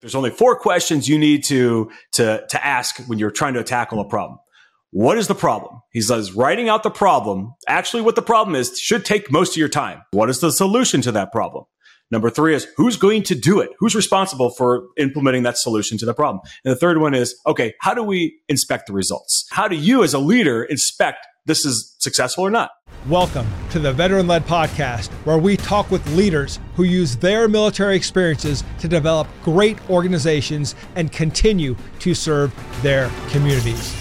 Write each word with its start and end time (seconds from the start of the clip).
There's 0.00 0.14
only 0.14 0.30
four 0.30 0.56
questions 0.56 1.08
you 1.08 1.18
need 1.18 1.44
to, 1.44 1.90
to, 2.12 2.44
to 2.48 2.66
ask 2.66 2.98
when 3.08 3.18
you're 3.18 3.30
trying 3.30 3.54
to 3.54 3.64
tackle 3.64 4.00
a 4.00 4.08
problem. 4.08 4.38
What 4.90 5.18
is 5.18 5.26
the 5.26 5.34
problem? 5.34 5.82
He 5.92 6.00
says 6.00 6.32
writing 6.32 6.68
out 6.68 6.82
the 6.82 6.90
problem, 6.90 7.54
actually 7.66 8.02
what 8.02 8.14
the 8.14 8.22
problem 8.22 8.54
is, 8.54 8.78
should 8.78 9.04
take 9.04 9.30
most 9.30 9.52
of 9.52 9.56
your 9.58 9.68
time. 9.68 10.02
What 10.12 10.30
is 10.30 10.40
the 10.40 10.50
solution 10.50 11.02
to 11.02 11.12
that 11.12 11.30
problem? 11.30 11.64
Number 12.10 12.30
three 12.30 12.54
is 12.54 12.66
who's 12.76 12.96
going 12.96 13.22
to 13.24 13.34
do 13.34 13.60
it? 13.60 13.70
Who's 13.78 13.94
responsible 13.94 14.48
for 14.50 14.86
implementing 14.96 15.42
that 15.42 15.58
solution 15.58 15.98
to 15.98 16.06
the 16.06 16.14
problem? 16.14 16.40
And 16.64 16.72
the 16.72 16.78
third 16.78 16.98
one 16.98 17.12
is, 17.14 17.38
okay, 17.46 17.74
how 17.80 17.92
do 17.92 18.02
we 18.02 18.40
inspect 18.48 18.86
the 18.86 18.94
results? 18.94 19.46
How 19.50 19.68
do 19.68 19.76
you 19.76 20.02
as 20.02 20.14
a 20.14 20.18
leader 20.18 20.64
inspect 20.64 21.26
this 21.48 21.64
is 21.64 21.96
successful 21.98 22.44
or 22.44 22.50
not? 22.50 22.72
Welcome 23.08 23.46
to 23.70 23.78
the 23.78 23.90
Veteran 23.90 24.26
Led 24.26 24.44
Podcast, 24.44 25.08
where 25.24 25.38
we 25.38 25.56
talk 25.56 25.90
with 25.90 26.06
leaders 26.14 26.60
who 26.74 26.84
use 26.84 27.16
their 27.16 27.48
military 27.48 27.96
experiences 27.96 28.62
to 28.80 28.86
develop 28.86 29.26
great 29.42 29.78
organizations 29.88 30.74
and 30.94 31.10
continue 31.10 31.74
to 32.00 32.14
serve 32.14 32.54
their 32.82 33.10
communities. 33.30 33.96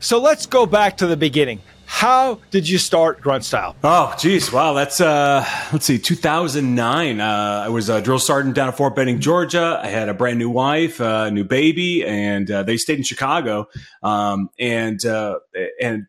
So 0.00 0.18
let's 0.18 0.46
go 0.46 0.64
back 0.64 0.96
to 0.96 1.06
the 1.06 1.16
beginning. 1.16 1.60
How 1.94 2.40
did 2.50 2.68
you 2.68 2.78
start 2.78 3.20
Grunt 3.20 3.44
Style? 3.44 3.76
Oh, 3.84 4.12
geez, 4.18 4.50
wow, 4.50 4.72
that's 4.72 5.00
uh, 5.00 5.46
let's 5.72 5.84
see, 5.84 5.98
2009. 5.98 7.20
Uh, 7.20 7.24
I 7.64 7.68
was 7.68 7.88
a 7.90 8.00
drill 8.00 8.18
sergeant 8.18 8.56
down 8.56 8.68
at 8.68 8.76
Fort 8.76 8.96
Benning, 8.96 9.20
Georgia. 9.20 9.78
I 9.80 9.86
had 9.86 10.08
a 10.08 10.14
brand 10.14 10.38
new 10.38 10.50
wife, 10.50 10.98
a 10.98 11.06
uh, 11.06 11.30
new 11.30 11.44
baby, 11.44 12.04
and 12.04 12.50
uh, 12.50 12.64
they 12.64 12.76
stayed 12.76 12.98
in 12.98 13.04
Chicago. 13.04 13.68
Um, 14.02 14.48
and 14.58 15.04
uh, 15.04 15.38
and 15.80 16.06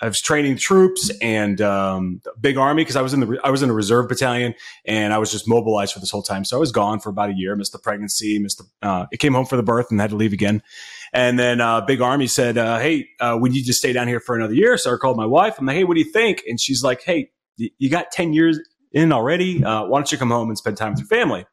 I 0.00 0.06
was 0.06 0.20
training 0.20 0.58
troops 0.58 1.10
and 1.20 1.60
um, 1.60 2.22
big 2.40 2.56
army 2.56 2.82
because 2.82 2.96
I 2.96 3.02
was 3.02 3.12
in 3.12 3.20
the 3.20 3.40
I 3.42 3.50
was 3.50 3.62
in 3.62 3.68
a 3.68 3.74
reserve 3.74 4.08
battalion 4.08 4.54
and 4.84 5.12
I 5.12 5.18
was 5.18 5.32
just 5.32 5.48
mobilized 5.48 5.92
for 5.92 6.00
this 6.00 6.10
whole 6.10 6.22
time. 6.22 6.44
So 6.44 6.56
I 6.56 6.60
was 6.60 6.70
gone 6.70 7.00
for 7.00 7.08
about 7.08 7.30
a 7.30 7.34
year. 7.34 7.56
Missed 7.56 7.72
the 7.72 7.78
pregnancy. 7.78 8.38
Missed 8.38 8.58
the. 8.58 8.88
Uh, 8.88 9.06
it 9.10 9.18
came 9.18 9.34
home 9.34 9.46
for 9.46 9.56
the 9.56 9.62
birth 9.62 9.90
and 9.90 10.00
had 10.00 10.10
to 10.10 10.16
leave 10.16 10.32
again. 10.32 10.62
And 11.12 11.38
then 11.38 11.60
uh, 11.60 11.80
Big 11.82 12.00
Army 12.00 12.26
said, 12.26 12.58
uh, 12.58 12.78
"Hey, 12.78 13.08
uh, 13.20 13.38
we 13.40 13.50
need 13.50 13.64
to 13.64 13.72
stay 13.72 13.92
down 13.92 14.08
here 14.08 14.20
for 14.20 14.36
another 14.36 14.54
year." 14.54 14.76
So 14.78 14.94
I 14.94 14.96
called 14.96 15.16
my 15.16 15.26
wife. 15.26 15.58
I'm 15.58 15.66
like, 15.66 15.76
"Hey, 15.76 15.84
what 15.84 15.94
do 15.94 16.00
you 16.00 16.10
think?" 16.10 16.42
And 16.46 16.60
she's 16.60 16.82
like, 16.82 17.02
"Hey, 17.02 17.30
you 17.56 17.90
got 17.90 18.10
ten 18.10 18.32
years 18.32 18.58
in 18.92 19.12
already. 19.12 19.64
Uh, 19.64 19.84
why 19.86 19.98
don't 19.98 20.10
you 20.10 20.18
come 20.18 20.30
home 20.30 20.48
and 20.48 20.58
spend 20.58 20.76
time 20.76 20.92
with 20.92 21.00
your 21.00 21.08
family?" 21.08 21.46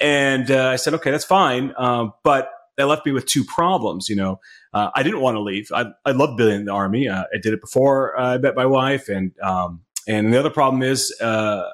And 0.00 0.50
uh, 0.50 0.68
I 0.68 0.76
said, 0.76 0.94
"Okay, 0.94 1.10
that's 1.10 1.24
fine." 1.24 1.74
Um, 1.76 2.12
but 2.24 2.50
that 2.76 2.86
left 2.86 3.04
me 3.04 3.12
with 3.12 3.26
two 3.26 3.44
problems. 3.44 4.08
You 4.08 4.16
know, 4.16 4.40
uh, 4.72 4.90
I 4.94 5.02
didn't 5.02 5.20
want 5.20 5.34
to 5.36 5.40
leave. 5.40 5.68
I, 5.74 5.86
I 6.04 6.12
loved 6.12 6.38
being 6.38 6.52
in 6.52 6.64
the 6.64 6.72
army. 6.72 7.08
Uh, 7.08 7.24
I 7.34 7.38
did 7.38 7.52
it 7.52 7.60
before 7.60 8.18
I 8.18 8.38
met 8.38 8.54
my 8.54 8.66
wife, 8.66 9.08
and 9.08 9.32
um, 9.42 9.82
and 10.06 10.32
the 10.32 10.38
other 10.38 10.50
problem 10.50 10.82
is 10.82 11.14
uh, 11.20 11.64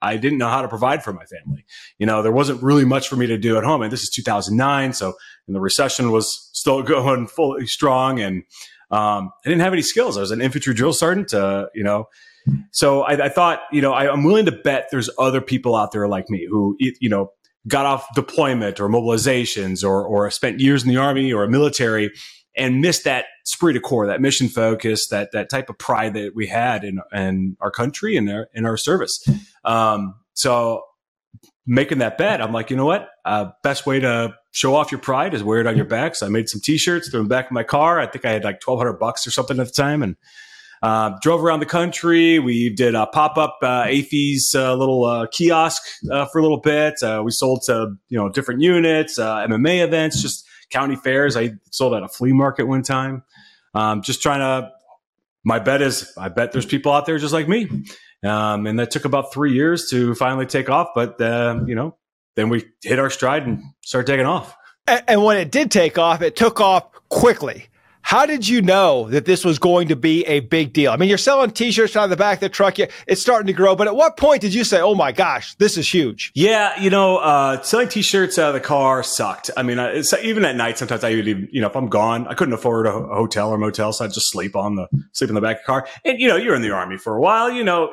I 0.00 0.16
didn't 0.16 0.38
know 0.38 0.48
how 0.48 0.62
to 0.62 0.68
provide 0.68 1.04
for 1.04 1.12
my 1.12 1.24
family. 1.24 1.64
You 1.98 2.06
know, 2.06 2.22
there 2.22 2.32
wasn't 2.32 2.62
really 2.62 2.84
much 2.84 3.08
for 3.08 3.16
me 3.16 3.26
to 3.26 3.36
do 3.36 3.58
at 3.58 3.64
home, 3.64 3.82
and 3.82 3.92
this 3.92 4.02
is 4.02 4.10
2009, 4.10 4.92
so 4.94 5.14
and 5.46 5.56
the 5.56 5.60
recession 5.60 6.10
was 6.10 6.50
still 6.52 6.82
going 6.94 7.26
fully 7.26 7.66
strong, 7.66 8.20
and 8.20 8.42
um, 8.90 9.30
I 9.44 9.48
didn't 9.48 9.62
have 9.62 9.72
any 9.72 9.82
skills. 9.82 10.16
I 10.16 10.20
was 10.20 10.30
an 10.30 10.42
infantry 10.42 10.74
drill 10.74 10.92
sergeant. 10.92 11.34
Uh, 11.34 11.66
you 11.74 11.84
know. 11.84 12.06
So 12.72 13.02
I, 13.02 13.26
I 13.26 13.28
thought, 13.28 13.60
you 13.70 13.80
know, 13.80 13.92
I, 13.92 14.10
I'm 14.12 14.24
willing 14.24 14.46
to 14.46 14.52
bet 14.52 14.88
there's 14.90 15.08
other 15.16 15.40
people 15.40 15.76
out 15.76 15.92
there 15.92 16.08
like 16.08 16.28
me 16.28 16.44
who, 16.50 16.76
you 16.80 17.08
know, 17.08 17.30
got 17.68 17.86
off 17.86 18.06
deployment 18.16 18.80
or 18.80 18.88
mobilizations 18.88 19.84
or, 19.84 20.04
or 20.04 20.28
spent 20.30 20.58
years 20.58 20.82
in 20.82 20.88
the 20.88 20.96
army 20.96 21.32
or 21.32 21.46
military 21.46 22.10
and 22.56 22.80
missed 22.80 23.04
that 23.04 23.26
esprit 23.46 23.72
de 23.72 23.80
corps, 23.80 24.06
that 24.06 24.20
mission 24.20 24.48
focus, 24.48 25.08
that 25.08 25.30
that 25.32 25.48
type 25.48 25.70
of 25.70 25.78
pride 25.78 26.14
that 26.14 26.32
we 26.34 26.46
had 26.46 26.84
in 26.84 27.00
in 27.12 27.56
our 27.60 27.70
country 27.70 28.16
and 28.16 28.28
our 28.30 28.48
in 28.54 28.66
our 28.66 28.76
service. 28.76 29.24
Um, 29.64 30.14
so 30.34 30.82
making 31.66 31.98
that 31.98 32.18
bet, 32.18 32.42
I'm 32.42 32.52
like, 32.52 32.70
you 32.70 32.76
know 32.76 32.84
what? 32.84 33.08
Uh, 33.24 33.50
best 33.62 33.86
way 33.86 34.00
to 34.00 34.34
show 34.52 34.74
off 34.74 34.92
your 34.92 35.00
pride 35.00 35.34
is 35.34 35.42
wear 35.42 35.60
it 35.60 35.66
on 35.66 35.76
your 35.76 35.86
back. 35.86 36.14
So 36.14 36.26
I 36.26 36.28
made 36.28 36.48
some 36.48 36.60
T-shirts, 36.60 37.08
threw 37.08 37.20
them 37.20 37.28
back 37.28 37.50
in 37.50 37.54
my 37.54 37.64
car. 37.64 37.98
I 37.98 38.06
think 38.06 38.24
I 38.24 38.30
had 38.30 38.44
like 38.44 38.64
1,200 38.64 38.98
bucks 38.98 39.26
or 39.26 39.30
something 39.30 39.58
at 39.58 39.66
the 39.66 39.72
time, 39.72 40.02
and 40.02 40.16
uh, 40.82 41.16
drove 41.20 41.42
around 41.42 41.60
the 41.60 41.66
country. 41.66 42.38
We 42.38 42.68
did 42.68 42.94
a 42.94 43.06
pop 43.06 43.38
up 43.38 43.58
uh, 43.62 43.84
AAFES 43.86 44.54
uh, 44.54 44.74
little 44.74 45.04
uh, 45.04 45.26
kiosk 45.26 45.82
uh, 46.10 46.26
for 46.26 46.38
a 46.38 46.42
little 46.42 46.60
bit. 46.60 47.02
Uh, 47.02 47.22
we 47.24 47.30
sold 47.30 47.62
to 47.66 47.94
you 48.08 48.18
know 48.18 48.28
different 48.28 48.60
units, 48.60 49.18
uh, 49.18 49.46
MMA 49.46 49.82
events, 49.82 50.20
just 50.20 50.46
county 50.70 50.96
fairs. 50.96 51.36
I 51.36 51.52
sold 51.70 51.94
at 51.94 52.02
a 52.02 52.08
flea 52.08 52.32
market 52.32 52.66
one 52.66 52.82
time. 52.82 53.22
Um, 53.74 54.02
just 54.02 54.22
trying 54.22 54.40
to. 54.40 54.70
My 55.44 55.58
bet 55.58 55.82
is, 55.82 56.12
I 56.16 56.28
bet 56.28 56.52
there's 56.52 56.66
people 56.66 56.92
out 56.92 57.04
there 57.04 57.18
just 57.18 57.32
like 57.32 57.48
me, 57.48 57.68
um, 58.22 58.64
and 58.68 58.78
that 58.78 58.92
took 58.92 59.04
about 59.04 59.32
three 59.32 59.52
years 59.52 59.90
to 59.90 60.14
finally 60.14 60.46
take 60.46 60.70
off. 60.70 60.90
But 60.94 61.16
you 61.18 61.74
know, 61.74 61.96
then 62.34 62.48
we 62.48 62.64
hit 62.82 62.98
our 62.98 63.10
stride 63.10 63.46
and 63.46 63.62
started 63.82 64.10
taking 64.10 64.26
off. 64.26 64.56
And 64.86 65.22
when 65.22 65.36
it 65.36 65.50
did 65.50 65.70
take 65.70 65.98
off, 65.98 66.22
it 66.22 66.36
took 66.36 66.60
off 66.60 66.84
quickly. 67.08 67.68
How 68.04 68.26
did 68.26 68.48
you 68.48 68.60
know 68.60 69.08
that 69.10 69.24
this 69.26 69.44
was 69.44 69.60
going 69.60 69.88
to 69.88 69.96
be 69.96 70.24
a 70.26 70.40
big 70.40 70.72
deal? 70.72 70.90
I 70.90 70.96
mean, 70.96 71.08
you're 71.08 71.16
selling 71.16 71.52
t-shirts 71.52 71.96
out 71.96 72.04
of 72.04 72.10
the 72.10 72.16
back 72.16 72.38
of 72.38 72.40
the 72.40 72.48
truck. 72.48 72.78
It's 72.78 73.22
starting 73.22 73.46
to 73.46 73.52
grow. 73.52 73.76
But 73.76 73.86
at 73.86 73.94
what 73.94 74.16
point 74.16 74.40
did 74.40 74.52
you 74.52 74.64
say, 74.64 74.80
Oh 74.80 74.96
my 74.96 75.12
gosh, 75.12 75.54
this 75.54 75.78
is 75.78 75.88
huge? 75.88 76.32
Yeah. 76.34 76.78
You 76.80 76.90
know, 76.90 77.18
uh, 77.18 77.62
selling 77.62 77.88
t-shirts 77.88 78.38
out 78.38 78.48
of 78.48 78.54
the 78.54 78.60
car 78.60 79.04
sucked. 79.04 79.50
I 79.56 79.62
mean, 79.62 79.78
even 80.22 80.44
at 80.44 80.56
night, 80.56 80.78
sometimes 80.78 81.04
I 81.04 81.14
would 81.14 81.28
even, 81.28 81.48
you 81.52 81.60
know, 81.60 81.68
if 81.68 81.76
I'm 81.76 81.88
gone, 81.88 82.26
I 82.26 82.34
couldn't 82.34 82.54
afford 82.54 82.86
a, 82.86 82.92
a 82.92 83.14
hotel 83.14 83.50
or 83.50 83.56
motel. 83.56 83.92
So 83.92 84.04
I'd 84.04 84.12
just 84.12 84.30
sleep 84.30 84.56
on 84.56 84.74
the, 84.74 84.88
sleep 85.12 85.30
in 85.30 85.34
the 85.34 85.40
back 85.40 85.58
of 85.58 85.62
the 85.62 85.66
car. 85.66 85.88
And, 86.04 86.20
you 86.20 86.26
know, 86.26 86.36
you're 86.36 86.56
in 86.56 86.62
the 86.62 86.72
army 86.72 86.98
for 86.98 87.14
a 87.14 87.20
while, 87.20 87.52
you 87.52 87.62
know, 87.62 87.92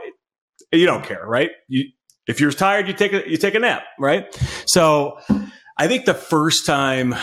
you 0.71 0.87
don't 0.87 1.03
care, 1.03 1.25
right? 1.25 1.51
You, 1.67 1.85
if 2.29 2.39
you're 2.39 2.51
tired, 2.51 2.87
you 2.87 2.93
take 2.93 3.11
a, 3.11 3.27
you 3.27 3.37
take 3.37 3.55
a 3.55 3.59
nap, 3.59 3.83
right? 3.97 4.27
So 4.67 5.19
I 5.79 5.87
think 5.87 6.05
the 6.05 6.13
first 6.13 6.63
time, 6.63 7.15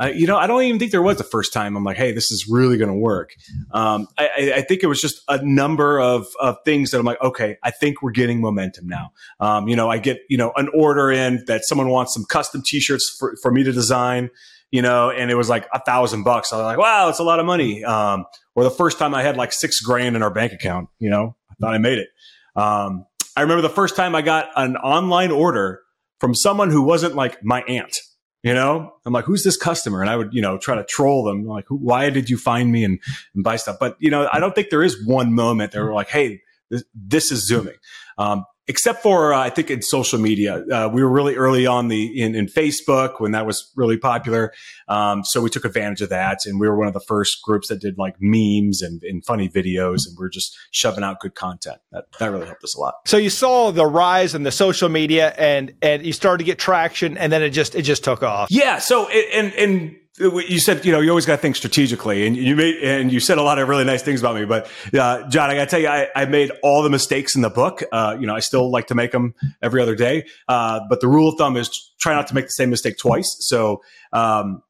uh, 0.00 0.06
you 0.14 0.28
know, 0.28 0.36
I 0.36 0.46
don't 0.46 0.62
even 0.62 0.78
think 0.78 0.92
there 0.92 1.02
was 1.02 1.18
the 1.18 1.24
first 1.24 1.52
time 1.52 1.76
I'm 1.76 1.82
like, 1.82 1.96
hey, 1.96 2.12
this 2.12 2.30
is 2.30 2.46
really 2.48 2.78
going 2.78 2.90
to 2.90 2.96
work. 2.96 3.32
Um, 3.72 4.06
I, 4.16 4.52
I, 4.54 4.62
think 4.62 4.84
it 4.84 4.86
was 4.86 5.00
just 5.00 5.20
a 5.28 5.44
number 5.44 5.98
of, 5.98 6.28
of 6.38 6.58
things 6.64 6.92
that 6.92 7.00
I'm 7.00 7.04
like, 7.04 7.20
okay, 7.20 7.56
I 7.64 7.72
think 7.72 8.02
we're 8.02 8.12
getting 8.12 8.40
momentum 8.40 8.86
now. 8.86 9.10
Um, 9.40 9.66
you 9.66 9.74
know, 9.74 9.90
I 9.90 9.98
get, 9.98 10.20
you 10.28 10.38
know, 10.38 10.52
an 10.54 10.68
order 10.72 11.10
in 11.10 11.42
that 11.48 11.64
someone 11.64 11.88
wants 11.88 12.14
some 12.14 12.24
custom 12.24 12.62
t-shirts 12.64 13.16
for, 13.18 13.34
for 13.42 13.50
me 13.50 13.64
to 13.64 13.72
design, 13.72 14.30
you 14.70 14.80
know, 14.80 15.10
and 15.10 15.28
it 15.28 15.34
was 15.34 15.48
like 15.48 15.66
a 15.72 15.80
thousand 15.80 16.22
bucks. 16.22 16.52
I 16.52 16.56
was 16.56 16.64
like, 16.64 16.78
wow, 16.78 17.08
it's 17.08 17.18
a 17.18 17.24
lot 17.24 17.40
of 17.40 17.46
money. 17.46 17.82
Um, 17.82 18.26
or 18.54 18.62
the 18.62 18.70
first 18.70 19.00
time 19.00 19.12
I 19.12 19.24
had 19.24 19.36
like 19.36 19.52
six 19.52 19.80
grand 19.80 20.14
in 20.14 20.22
our 20.22 20.30
bank 20.30 20.52
account, 20.52 20.88
you 21.00 21.10
know, 21.10 21.34
I 21.50 21.54
thought 21.60 21.74
I 21.74 21.78
made 21.78 21.98
it. 21.98 22.08
Um, 22.54 23.06
I 23.36 23.42
remember 23.42 23.62
the 23.62 23.68
first 23.68 23.96
time 23.96 24.14
I 24.14 24.22
got 24.22 24.48
an 24.56 24.76
online 24.76 25.30
order 25.30 25.82
from 26.18 26.34
someone 26.34 26.70
who 26.70 26.82
wasn't 26.82 27.14
like 27.14 27.44
my 27.44 27.62
aunt. 27.62 27.98
You 28.42 28.54
know, 28.54 28.92
I'm 29.04 29.12
like, 29.12 29.24
who's 29.24 29.42
this 29.42 29.56
customer? 29.56 30.00
And 30.02 30.08
I 30.08 30.14
would, 30.14 30.32
you 30.32 30.40
know, 30.40 30.56
try 30.56 30.76
to 30.76 30.84
troll 30.84 31.24
them. 31.24 31.44
Like, 31.44 31.64
why 31.68 32.10
did 32.10 32.30
you 32.30 32.38
find 32.38 32.70
me 32.70 32.84
and, 32.84 33.00
and 33.34 33.42
buy 33.42 33.56
stuff? 33.56 33.78
But, 33.80 33.96
you 33.98 34.08
know, 34.08 34.28
I 34.32 34.38
don't 34.38 34.54
think 34.54 34.70
there 34.70 34.84
is 34.84 35.04
one 35.04 35.34
moment 35.34 35.72
that 35.72 35.82
we're 35.82 35.92
like, 35.92 36.08
hey, 36.08 36.42
this, 36.70 36.84
this 36.94 37.32
is 37.32 37.44
zooming. 37.44 37.74
Um, 38.18 38.44
except 38.68 39.02
for 39.02 39.32
uh, 39.32 39.40
I 39.40 39.50
think 39.50 39.70
in 39.70 39.82
social 39.82 40.18
media. 40.18 40.64
Uh, 40.72 40.88
we 40.92 41.02
were 41.02 41.10
really 41.10 41.36
early 41.36 41.66
on 41.66 41.88
the 41.88 42.20
in, 42.20 42.34
in 42.34 42.46
Facebook 42.46 43.20
when 43.20 43.32
that 43.32 43.46
was 43.46 43.72
really 43.76 43.96
popular, 43.96 44.52
um, 44.88 45.24
so 45.24 45.40
we 45.40 45.50
took 45.50 45.64
advantage 45.64 46.00
of 46.00 46.08
that, 46.10 46.40
and 46.46 46.60
we 46.60 46.68
were 46.68 46.76
one 46.76 46.88
of 46.88 46.94
the 46.94 47.00
first 47.00 47.42
groups 47.42 47.68
that 47.68 47.80
did 47.80 47.98
like 47.98 48.16
memes 48.20 48.82
and, 48.82 49.02
and 49.02 49.24
funny 49.24 49.48
videos, 49.48 50.06
and 50.06 50.16
we 50.18 50.26
are 50.26 50.30
just 50.30 50.56
shoving 50.70 51.04
out 51.04 51.20
good 51.20 51.34
content. 51.34 51.78
That 51.92 52.04
that 52.18 52.30
really 52.30 52.46
helped 52.46 52.64
us 52.64 52.74
a 52.74 52.80
lot. 52.80 52.94
So 53.06 53.16
you 53.16 53.30
saw 53.30 53.70
the 53.70 53.86
rise 53.86 54.34
in 54.34 54.42
the 54.42 54.52
social 54.52 54.88
media, 54.88 55.34
and 55.38 55.74
and 55.82 56.04
you 56.04 56.12
started 56.12 56.38
to 56.38 56.44
get 56.44 56.58
traction, 56.58 57.16
and 57.16 57.32
then 57.32 57.42
it 57.42 57.50
just 57.50 57.74
it 57.74 57.82
just 57.82 58.04
took 58.04 58.22
off. 58.22 58.50
Yeah. 58.50 58.78
So 58.78 59.08
and 59.08 59.52
and 59.54 59.96
you 60.18 60.58
said 60.58 60.84
you 60.84 60.92
know 60.92 61.00
you 61.00 61.10
always 61.10 61.26
got 61.26 61.36
to 61.36 61.42
think 61.42 61.56
strategically 61.56 62.26
and 62.26 62.36
you 62.36 62.56
made 62.56 62.76
and 62.76 63.12
you 63.12 63.20
said 63.20 63.36
a 63.36 63.42
lot 63.42 63.58
of 63.58 63.68
really 63.68 63.84
nice 63.84 64.02
things 64.02 64.20
about 64.20 64.34
me 64.34 64.44
but 64.44 64.70
uh, 64.94 65.28
john 65.28 65.50
i 65.50 65.54
gotta 65.54 65.66
tell 65.66 65.80
you 65.80 65.88
I, 65.88 66.08
I, 66.16 66.24
made 66.24 66.50
all 66.62 66.82
the 66.82 66.88
mistakes 66.88 67.36
in 67.36 67.42
the 67.42 67.50
book. 67.50 67.82
Uh, 67.92 68.16
you 68.18 68.26
know 68.26 68.34
i 68.34 68.40
still 68.40 68.70
like 68.70 68.86
to 68.86 68.94
make 68.94 69.12
them 69.12 69.34
every 69.60 69.82
other 69.82 69.94
day 69.94 70.26
uh, 70.48 70.80
but 70.88 71.00
the 71.00 71.08
rule 71.08 71.28
of 71.28 71.36
thumb 71.36 71.56
is 71.56 71.92
try 72.06 72.14
not 72.14 72.28
to 72.28 72.34
make 72.34 72.46
the 72.46 72.52
same 72.52 72.70
mistake 72.70 72.98
twice. 72.98 73.36
So 73.40 73.82
um, 74.12 74.62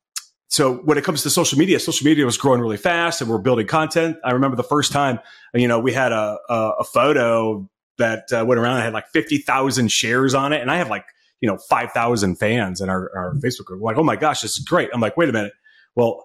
so 0.49 0.77
when 0.77 0.97
it 0.97 1.05
comes 1.05 1.23
to 1.25 1.31
social 1.31 1.59
media 1.59 1.79
social 1.79 2.07
media 2.07 2.25
was 2.25 2.39
growing 2.39 2.61
really 2.61 2.77
fast 2.77 3.21
and 3.21 3.29
we're 3.29 3.39
building 3.39 3.67
content. 3.67 4.17
I 4.25 4.33
remember 4.33 4.57
the 4.57 4.63
first 4.65 4.91
time 4.91 5.19
you 5.55 5.69
know 5.69 5.79
we 5.79 5.93
had 5.93 6.13
a, 6.13 6.39
a, 6.49 6.71
a 6.81 6.85
photo 6.85 7.69
that 7.99 8.33
uh, 8.33 8.45
went 8.47 8.59
around 8.59 8.77
that 8.77 8.85
had 8.85 8.93
like 8.95 9.09
50000 9.13 9.91
shares 9.91 10.35
on 10.35 10.53
it 10.53 10.61
and 10.61 10.71
i 10.71 10.77
have 10.77 10.91
like 10.91 11.07
you 11.41 11.49
know, 11.49 11.59
5,000 11.69 12.37
fans 12.37 12.81
in 12.81 12.89
our, 12.89 13.11
our 13.17 13.35
Facebook 13.35 13.67
group. 13.67 13.81
We're 13.81 13.91
like, 13.93 13.99
oh 13.99 14.05
my 14.05 14.17
gosh, 14.17 14.41
this 14.41 14.59
is 14.59 14.65
great. 14.65 14.91
I'm 14.93 15.01
like, 15.01 15.17
wait 15.17 15.29
a 15.29 15.33
minute. 15.33 15.53
Well, 15.95 16.25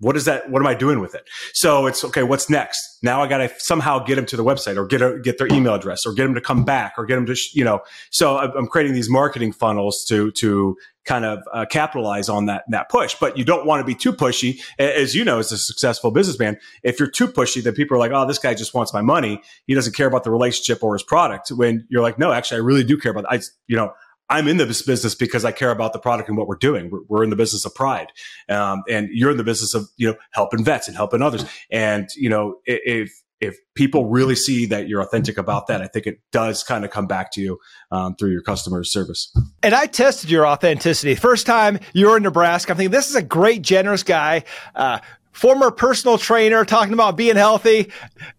what 0.00 0.16
is 0.16 0.24
that? 0.24 0.50
What 0.50 0.60
am 0.60 0.66
I 0.66 0.74
doing 0.74 1.00
with 1.00 1.14
it? 1.14 1.28
So 1.52 1.86
it's 1.86 2.04
okay. 2.04 2.22
What's 2.22 2.48
next? 2.48 2.78
Now 3.02 3.22
I 3.22 3.28
got 3.28 3.38
to 3.38 3.50
somehow 3.58 3.98
get 3.98 4.16
them 4.16 4.24
to 4.26 4.36
the 4.36 4.44
website 4.44 4.76
or 4.76 4.86
get 4.86 5.02
a, 5.02 5.18
get 5.20 5.36
their 5.36 5.46
email 5.48 5.74
address 5.74 6.06
or 6.06 6.14
get 6.14 6.24
them 6.24 6.34
to 6.34 6.40
come 6.40 6.64
back 6.64 6.94
or 6.96 7.04
get 7.04 7.16
them 7.16 7.26
to, 7.26 7.36
you 7.52 7.64
know, 7.64 7.80
so 8.10 8.38
I'm 8.38 8.66
creating 8.66 8.94
these 8.94 9.10
marketing 9.10 9.52
funnels 9.52 10.04
to, 10.08 10.30
to 10.32 10.76
kind 11.04 11.26
of 11.26 11.40
uh, 11.52 11.66
capitalize 11.66 12.30
on 12.30 12.46
that, 12.46 12.64
that 12.68 12.88
push. 12.88 13.14
But 13.20 13.36
you 13.36 13.44
don't 13.44 13.66
want 13.66 13.80
to 13.80 13.84
be 13.84 13.94
too 13.94 14.12
pushy. 14.12 14.60
As 14.78 15.14
you 15.14 15.24
know, 15.24 15.38
as 15.38 15.52
a 15.52 15.58
successful 15.58 16.10
businessman, 16.10 16.58
if 16.82 16.98
you're 16.98 17.10
too 17.10 17.28
pushy, 17.28 17.62
then 17.62 17.74
people 17.74 17.96
are 17.96 18.00
like, 18.00 18.12
oh, 18.12 18.26
this 18.26 18.38
guy 18.38 18.54
just 18.54 18.72
wants 18.72 18.94
my 18.94 19.02
money. 19.02 19.42
He 19.66 19.74
doesn't 19.74 19.94
care 19.94 20.06
about 20.06 20.24
the 20.24 20.30
relationship 20.30 20.82
or 20.82 20.94
his 20.94 21.02
product. 21.02 21.50
When 21.50 21.86
you're 21.90 22.02
like, 22.02 22.18
no, 22.18 22.32
actually, 22.32 22.58
I 22.58 22.64
really 22.64 22.84
do 22.84 22.96
care 22.96 23.12
about, 23.12 23.26
I, 23.30 23.40
you 23.66 23.76
know, 23.76 23.92
I'm 24.30 24.48
in 24.48 24.56
this 24.56 24.82
business 24.82 25.14
because 25.14 25.44
I 25.44 25.52
care 25.52 25.70
about 25.70 25.92
the 25.92 25.98
product 25.98 26.28
and 26.28 26.38
what 26.38 26.46
we're 26.46 26.56
doing. 26.56 26.88
We're, 26.90 27.02
we're 27.08 27.24
in 27.24 27.30
the 27.30 27.36
business 27.36 27.64
of 27.64 27.74
pride, 27.74 28.12
um, 28.48 28.82
and 28.88 29.08
you're 29.12 29.30
in 29.30 29.36
the 29.36 29.44
business 29.44 29.74
of 29.74 29.88
you 29.96 30.08
know 30.08 30.16
helping 30.30 30.64
vets 30.64 30.88
and 30.88 30.96
helping 30.96 31.20
others. 31.20 31.44
And 31.70 32.08
you 32.16 32.30
know 32.30 32.60
if 32.64 33.12
if 33.40 33.58
people 33.74 34.06
really 34.06 34.34
see 34.34 34.66
that 34.66 34.86
you're 34.86 35.00
authentic 35.00 35.38
about 35.38 35.66
that, 35.68 35.80
I 35.80 35.86
think 35.86 36.06
it 36.06 36.20
does 36.30 36.62
kind 36.62 36.84
of 36.84 36.90
come 36.90 37.06
back 37.06 37.32
to 37.32 37.40
you 37.40 37.58
um, 37.90 38.14
through 38.14 38.32
your 38.32 38.42
customer 38.42 38.84
service. 38.84 39.34
And 39.62 39.74
I 39.74 39.86
tested 39.86 40.30
your 40.30 40.46
authenticity. 40.46 41.14
First 41.14 41.46
time 41.46 41.78
you 41.94 42.08
were 42.08 42.18
in 42.18 42.22
Nebraska, 42.22 42.72
I'm 42.72 42.76
thinking 42.76 42.92
this 42.92 43.08
is 43.08 43.16
a 43.16 43.22
great, 43.22 43.62
generous 43.62 44.02
guy. 44.02 44.44
Uh, 44.74 44.98
former 45.40 45.70
personal 45.70 46.18
trainer 46.18 46.66
talking 46.66 46.92
about 46.92 47.16
being 47.16 47.34
healthy. 47.34 47.90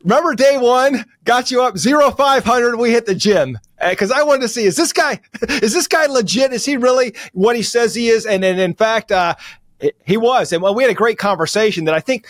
Remember 0.03 0.35
day 0.35 0.59
one 0.59 1.03
got 1.23 1.49
you 1.49 1.63
up 1.63 1.75
zero 1.75 2.11
five 2.11 2.45
hundred. 2.45 2.77
We 2.77 2.91
hit 2.91 3.07
the 3.07 3.15
gym 3.15 3.57
because 3.89 4.11
uh, 4.11 4.17
I 4.17 4.23
wanted 4.23 4.43
to 4.43 4.49
see 4.49 4.65
is 4.65 4.75
this 4.75 4.93
guy 4.93 5.19
is 5.49 5.73
this 5.73 5.87
guy 5.87 6.05
legit? 6.05 6.53
Is 6.53 6.63
he 6.63 6.77
really 6.77 7.15
what 7.33 7.55
he 7.55 7.63
says 7.63 7.95
he 7.95 8.09
is? 8.09 8.27
And, 8.27 8.45
and 8.45 8.59
in 8.59 8.75
fact, 8.75 9.11
uh, 9.11 9.33
he 10.05 10.15
was. 10.15 10.53
And 10.53 10.61
we 10.61 10.83
had 10.83 10.91
a 10.91 10.95
great 10.95 11.17
conversation 11.17 11.85
that 11.85 11.95
I 11.95 11.99
think 12.01 12.27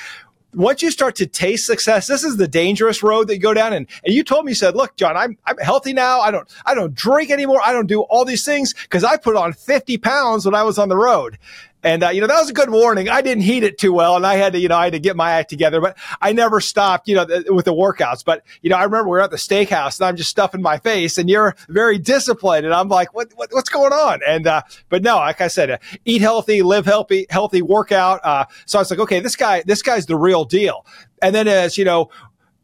once 0.53 0.81
you 0.81 0.89
start 0.89 1.15
to 1.15 1.27
taste 1.27 1.65
success, 1.65 2.07
this 2.07 2.23
is 2.23 2.37
the 2.37 2.47
dangerous 2.47 3.03
road 3.03 3.27
that 3.27 3.35
you 3.35 3.41
go 3.41 3.53
down. 3.53 3.73
And, 3.73 3.87
and 4.05 4.13
you 4.13 4.23
told 4.23 4.45
me, 4.45 4.51
you 4.51 4.55
said, 4.55 4.75
look, 4.75 4.95
John, 4.95 5.15
I'm, 5.15 5.37
I'm 5.45 5.57
healthy 5.57 5.93
now. 5.93 6.19
I 6.21 6.31
don't, 6.31 6.49
I 6.65 6.73
don't 6.75 6.93
drink 6.93 7.29
anymore. 7.29 7.61
I 7.63 7.71
don't 7.71 7.87
do 7.87 8.01
all 8.03 8.25
these 8.25 8.45
things 8.45 8.73
because 8.73 9.03
I 9.03 9.17
put 9.17 9.35
on 9.35 9.53
50 9.53 9.97
pounds 9.97 10.45
when 10.45 10.55
I 10.55 10.63
was 10.63 10.77
on 10.77 10.89
the 10.89 10.97
road. 10.97 11.37
And, 11.83 12.03
uh, 12.03 12.09
you 12.09 12.21
know, 12.21 12.27
that 12.27 12.39
was 12.39 12.49
a 12.49 12.53
good 12.53 12.69
warning. 12.69 13.09
I 13.09 13.21
didn't 13.21 13.43
heat 13.43 13.63
it 13.63 13.77
too 13.77 13.91
well 13.93 14.15
and 14.15 14.25
I 14.25 14.35
had 14.35 14.53
to, 14.53 14.59
you 14.59 14.67
know, 14.67 14.77
I 14.77 14.85
had 14.85 14.93
to 14.93 14.99
get 14.99 15.15
my 15.15 15.31
act 15.31 15.49
together, 15.49 15.81
but 15.81 15.97
I 16.21 16.31
never 16.31 16.59
stopped, 16.59 17.07
you 17.07 17.15
know, 17.15 17.25
th- 17.25 17.45
with 17.49 17.65
the 17.65 17.73
workouts. 17.73 18.23
But, 18.23 18.43
you 18.61 18.69
know, 18.69 18.77
I 18.77 18.83
remember 18.83 19.05
we 19.05 19.11
were 19.11 19.21
at 19.21 19.31
the 19.31 19.37
steakhouse 19.37 19.99
and 19.99 20.07
I'm 20.07 20.15
just 20.15 20.29
stuffing 20.29 20.61
my 20.61 20.77
face 20.77 21.17
and 21.17 21.29
you're 21.29 21.55
very 21.69 21.97
disciplined. 21.97 22.65
And 22.65 22.75
I'm 22.75 22.87
like, 22.87 23.13
what, 23.13 23.31
what 23.35 23.49
what's 23.51 23.69
going 23.69 23.93
on? 23.93 24.19
And, 24.27 24.45
uh, 24.45 24.61
but 24.89 25.01
no, 25.01 25.15
like 25.15 25.41
I 25.41 25.47
said, 25.47 25.71
uh, 25.71 25.77
eat 26.05 26.21
healthy, 26.21 26.61
live 26.61 26.85
healthy, 26.85 27.25
healthy 27.29 27.61
workout. 27.61 28.19
Uh, 28.23 28.45
so 28.65 28.77
I 28.77 28.81
was 28.81 28.91
like, 28.91 28.99
okay, 28.99 29.19
this 29.19 29.35
guy, 29.35 29.63
this 29.65 29.81
guy's 29.81 30.05
the 30.05 30.17
real 30.17 30.45
deal. 30.45 30.85
And 31.21 31.33
then 31.33 31.47
as, 31.47 31.77
you 31.77 31.85
know, 31.85 32.09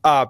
uh, 0.03 0.27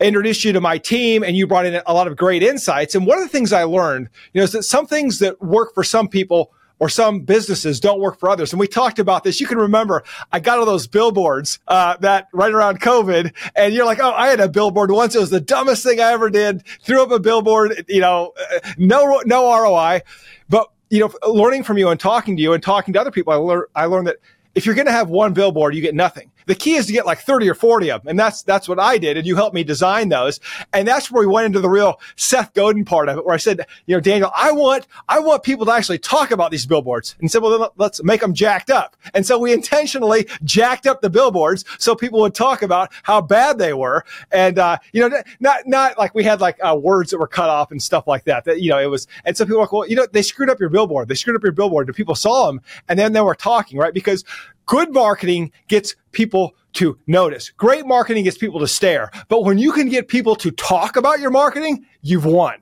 introduced 0.00 0.44
you 0.44 0.52
to 0.52 0.60
my 0.60 0.78
team 0.78 1.22
and 1.22 1.36
you 1.36 1.46
brought 1.46 1.66
in 1.66 1.80
a 1.84 1.92
lot 1.92 2.06
of 2.06 2.16
great 2.16 2.42
insights. 2.42 2.94
And 2.94 3.06
one 3.06 3.18
of 3.18 3.24
the 3.24 3.28
things 3.28 3.52
I 3.52 3.64
learned, 3.64 4.08
you 4.32 4.40
know, 4.40 4.44
is 4.44 4.52
that 4.52 4.62
some 4.62 4.86
things 4.86 5.18
that 5.18 5.42
work 5.42 5.74
for 5.74 5.84
some 5.84 6.08
people 6.08 6.52
or 6.80 6.88
some 6.88 7.20
businesses 7.20 7.78
don't 7.78 8.00
work 8.00 8.18
for 8.18 8.28
others. 8.28 8.52
And 8.52 8.58
we 8.58 8.66
talked 8.66 8.98
about 8.98 9.22
this. 9.22 9.40
You 9.40 9.46
can 9.46 9.58
remember 9.58 10.02
I 10.32 10.40
got 10.40 10.58
all 10.58 10.66
those 10.66 10.86
billboards 10.86 11.60
uh, 11.68 11.96
that 11.98 12.28
right 12.32 12.52
around 12.52 12.80
COVID, 12.80 13.32
and 13.54 13.72
you're 13.72 13.86
like, 13.86 14.00
oh, 14.00 14.12
I 14.12 14.28
had 14.28 14.40
a 14.40 14.48
billboard 14.48 14.90
once. 14.90 15.14
It 15.14 15.20
was 15.20 15.30
the 15.30 15.40
dumbest 15.40 15.84
thing 15.84 16.00
I 16.00 16.10
ever 16.12 16.30
did. 16.30 16.66
Threw 16.82 17.02
up 17.02 17.12
a 17.12 17.20
billboard, 17.20 17.84
you 17.88 18.00
know, 18.00 18.32
uh, 18.36 18.72
no 18.78 19.22
no 19.24 19.52
ROI. 19.54 20.00
But 20.48 20.68
you 20.88 21.00
know, 21.00 21.30
learning 21.30 21.62
from 21.62 21.78
you 21.78 21.88
and 21.88 22.00
talking 22.00 22.36
to 22.36 22.42
you 22.42 22.52
and 22.52 22.62
talking 22.62 22.94
to 22.94 23.00
other 23.00 23.12
people, 23.12 23.32
I, 23.32 23.36
learned 23.36 23.66
I 23.76 23.84
learned 23.84 24.08
that 24.08 24.16
if 24.54 24.66
you're 24.66 24.74
going 24.74 24.86
to 24.86 24.92
have 24.92 25.08
one 25.08 25.32
billboard, 25.32 25.74
you 25.74 25.82
get 25.82 25.94
nothing. 25.94 26.30
The 26.46 26.54
key 26.54 26.74
is 26.74 26.86
to 26.86 26.92
get 26.92 27.06
like 27.06 27.20
30 27.20 27.48
or 27.48 27.54
40 27.54 27.90
of 27.90 28.02
them. 28.02 28.10
And 28.10 28.18
that's, 28.18 28.42
that's 28.42 28.68
what 28.68 28.78
I 28.78 28.98
did. 28.98 29.16
And 29.16 29.26
you 29.26 29.36
helped 29.36 29.54
me 29.54 29.64
design 29.64 30.08
those. 30.08 30.40
And 30.72 30.86
that's 30.86 31.10
where 31.10 31.26
we 31.26 31.32
went 31.32 31.46
into 31.46 31.60
the 31.60 31.68
real 31.68 32.00
Seth 32.16 32.54
Godin 32.54 32.84
part 32.84 33.08
of 33.08 33.18
it, 33.18 33.24
where 33.24 33.34
I 33.34 33.38
said, 33.38 33.66
you 33.86 33.96
know, 33.96 34.00
Daniel, 34.00 34.30
I 34.34 34.52
want, 34.52 34.86
I 35.08 35.20
want 35.20 35.42
people 35.42 35.66
to 35.66 35.72
actually 35.72 35.98
talk 35.98 36.30
about 36.30 36.50
these 36.50 36.66
billboards. 36.66 37.16
And 37.20 37.30
said, 37.30 37.42
well, 37.42 37.72
let's 37.76 38.02
make 38.02 38.20
them 38.20 38.34
jacked 38.34 38.70
up. 38.70 38.96
And 39.14 39.24
so 39.24 39.38
we 39.38 39.52
intentionally 39.52 40.26
jacked 40.44 40.86
up 40.86 41.00
the 41.00 41.10
billboards 41.10 41.64
so 41.78 41.94
people 41.94 42.20
would 42.20 42.34
talk 42.34 42.62
about 42.62 42.92
how 43.02 43.20
bad 43.20 43.58
they 43.58 43.72
were. 43.72 44.04
And, 44.30 44.58
uh, 44.58 44.78
you 44.92 45.08
know, 45.08 45.22
not, 45.40 45.66
not 45.66 45.98
like 45.98 46.14
we 46.14 46.24
had 46.24 46.40
like 46.40 46.58
uh, 46.62 46.76
words 46.76 47.10
that 47.10 47.18
were 47.18 47.26
cut 47.26 47.50
off 47.50 47.70
and 47.70 47.82
stuff 47.82 48.06
like 48.06 48.24
that, 48.24 48.44
that, 48.44 48.60
you 48.60 48.70
know, 48.70 48.78
it 48.78 48.86
was, 48.86 49.06
and 49.24 49.36
so 49.36 49.44
people 49.44 49.58
were 49.58 49.64
like, 49.64 49.72
well, 49.72 49.88
you 49.88 49.96
know, 49.96 50.06
they 50.12 50.22
screwed 50.22 50.50
up 50.50 50.60
your 50.60 50.70
billboard. 50.70 51.08
They 51.08 51.14
screwed 51.14 51.36
up 51.36 51.42
your 51.42 51.52
billboard 51.52 51.88
and 51.88 51.96
people 51.96 52.14
saw 52.14 52.46
them 52.46 52.60
and 52.88 52.98
then 52.98 53.12
they 53.12 53.20
were 53.20 53.34
talking, 53.34 53.78
right? 53.78 53.94
Because 53.94 54.24
Good 54.70 54.94
marketing 54.94 55.50
gets 55.66 55.96
people 56.12 56.54
to 56.74 56.96
notice. 57.08 57.50
Great 57.50 57.86
marketing 57.86 58.22
gets 58.22 58.38
people 58.38 58.60
to 58.60 58.68
stare. 58.68 59.10
But 59.26 59.42
when 59.42 59.58
you 59.58 59.72
can 59.72 59.88
get 59.88 60.06
people 60.06 60.36
to 60.36 60.52
talk 60.52 60.94
about 60.94 61.18
your 61.18 61.32
marketing, 61.32 61.84
you've 62.02 62.24
won. 62.24 62.54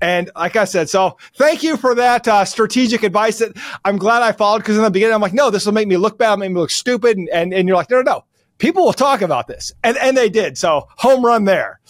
And 0.00 0.30
like 0.36 0.54
I 0.54 0.64
said, 0.64 0.88
so 0.88 1.18
thank 1.34 1.64
you 1.64 1.76
for 1.76 1.96
that 1.96 2.28
uh, 2.28 2.44
strategic 2.44 3.02
advice 3.02 3.38
that 3.38 3.56
I'm 3.84 3.96
glad 3.96 4.22
I 4.22 4.30
followed 4.30 4.58
because 4.58 4.76
in 4.76 4.84
the 4.84 4.92
beginning 4.92 5.12
I'm 5.12 5.20
like, 5.20 5.34
no, 5.34 5.50
this 5.50 5.66
will 5.66 5.72
make 5.72 5.88
me 5.88 5.96
look 5.96 6.18
bad, 6.18 6.38
make 6.38 6.52
me 6.52 6.60
look 6.60 6.70
stupid. 6.70 7.18
And, 7.18 7.28
and, 7.30 7.52
and 7.52 7.66
you're 7.66 7.76
like, 7.76 7.90
no, 7.90 7.96
no, 7.96 8.02
no. 8.02 8.24
People 8.58 8.84
will 8.84 8.92
talk 8.92 9.20
about 9.20 9.48
this. 9.48 9.72
And, 9.82 9.96
and 9.96 10.16
they 10.16 10.28
did. 10.28 10.56
So 10.56 10.86
home 10.98 11.26
run 11.26 11.46
there. 11.46 11.80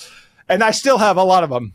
And 0.49 0.65
I 0.65 0.71
still 0.71 0.97
have 0.97 1.19
a 1.19 1.23
lot 1.23 1.45
of 1.45 1.51
them. 1.51 1.75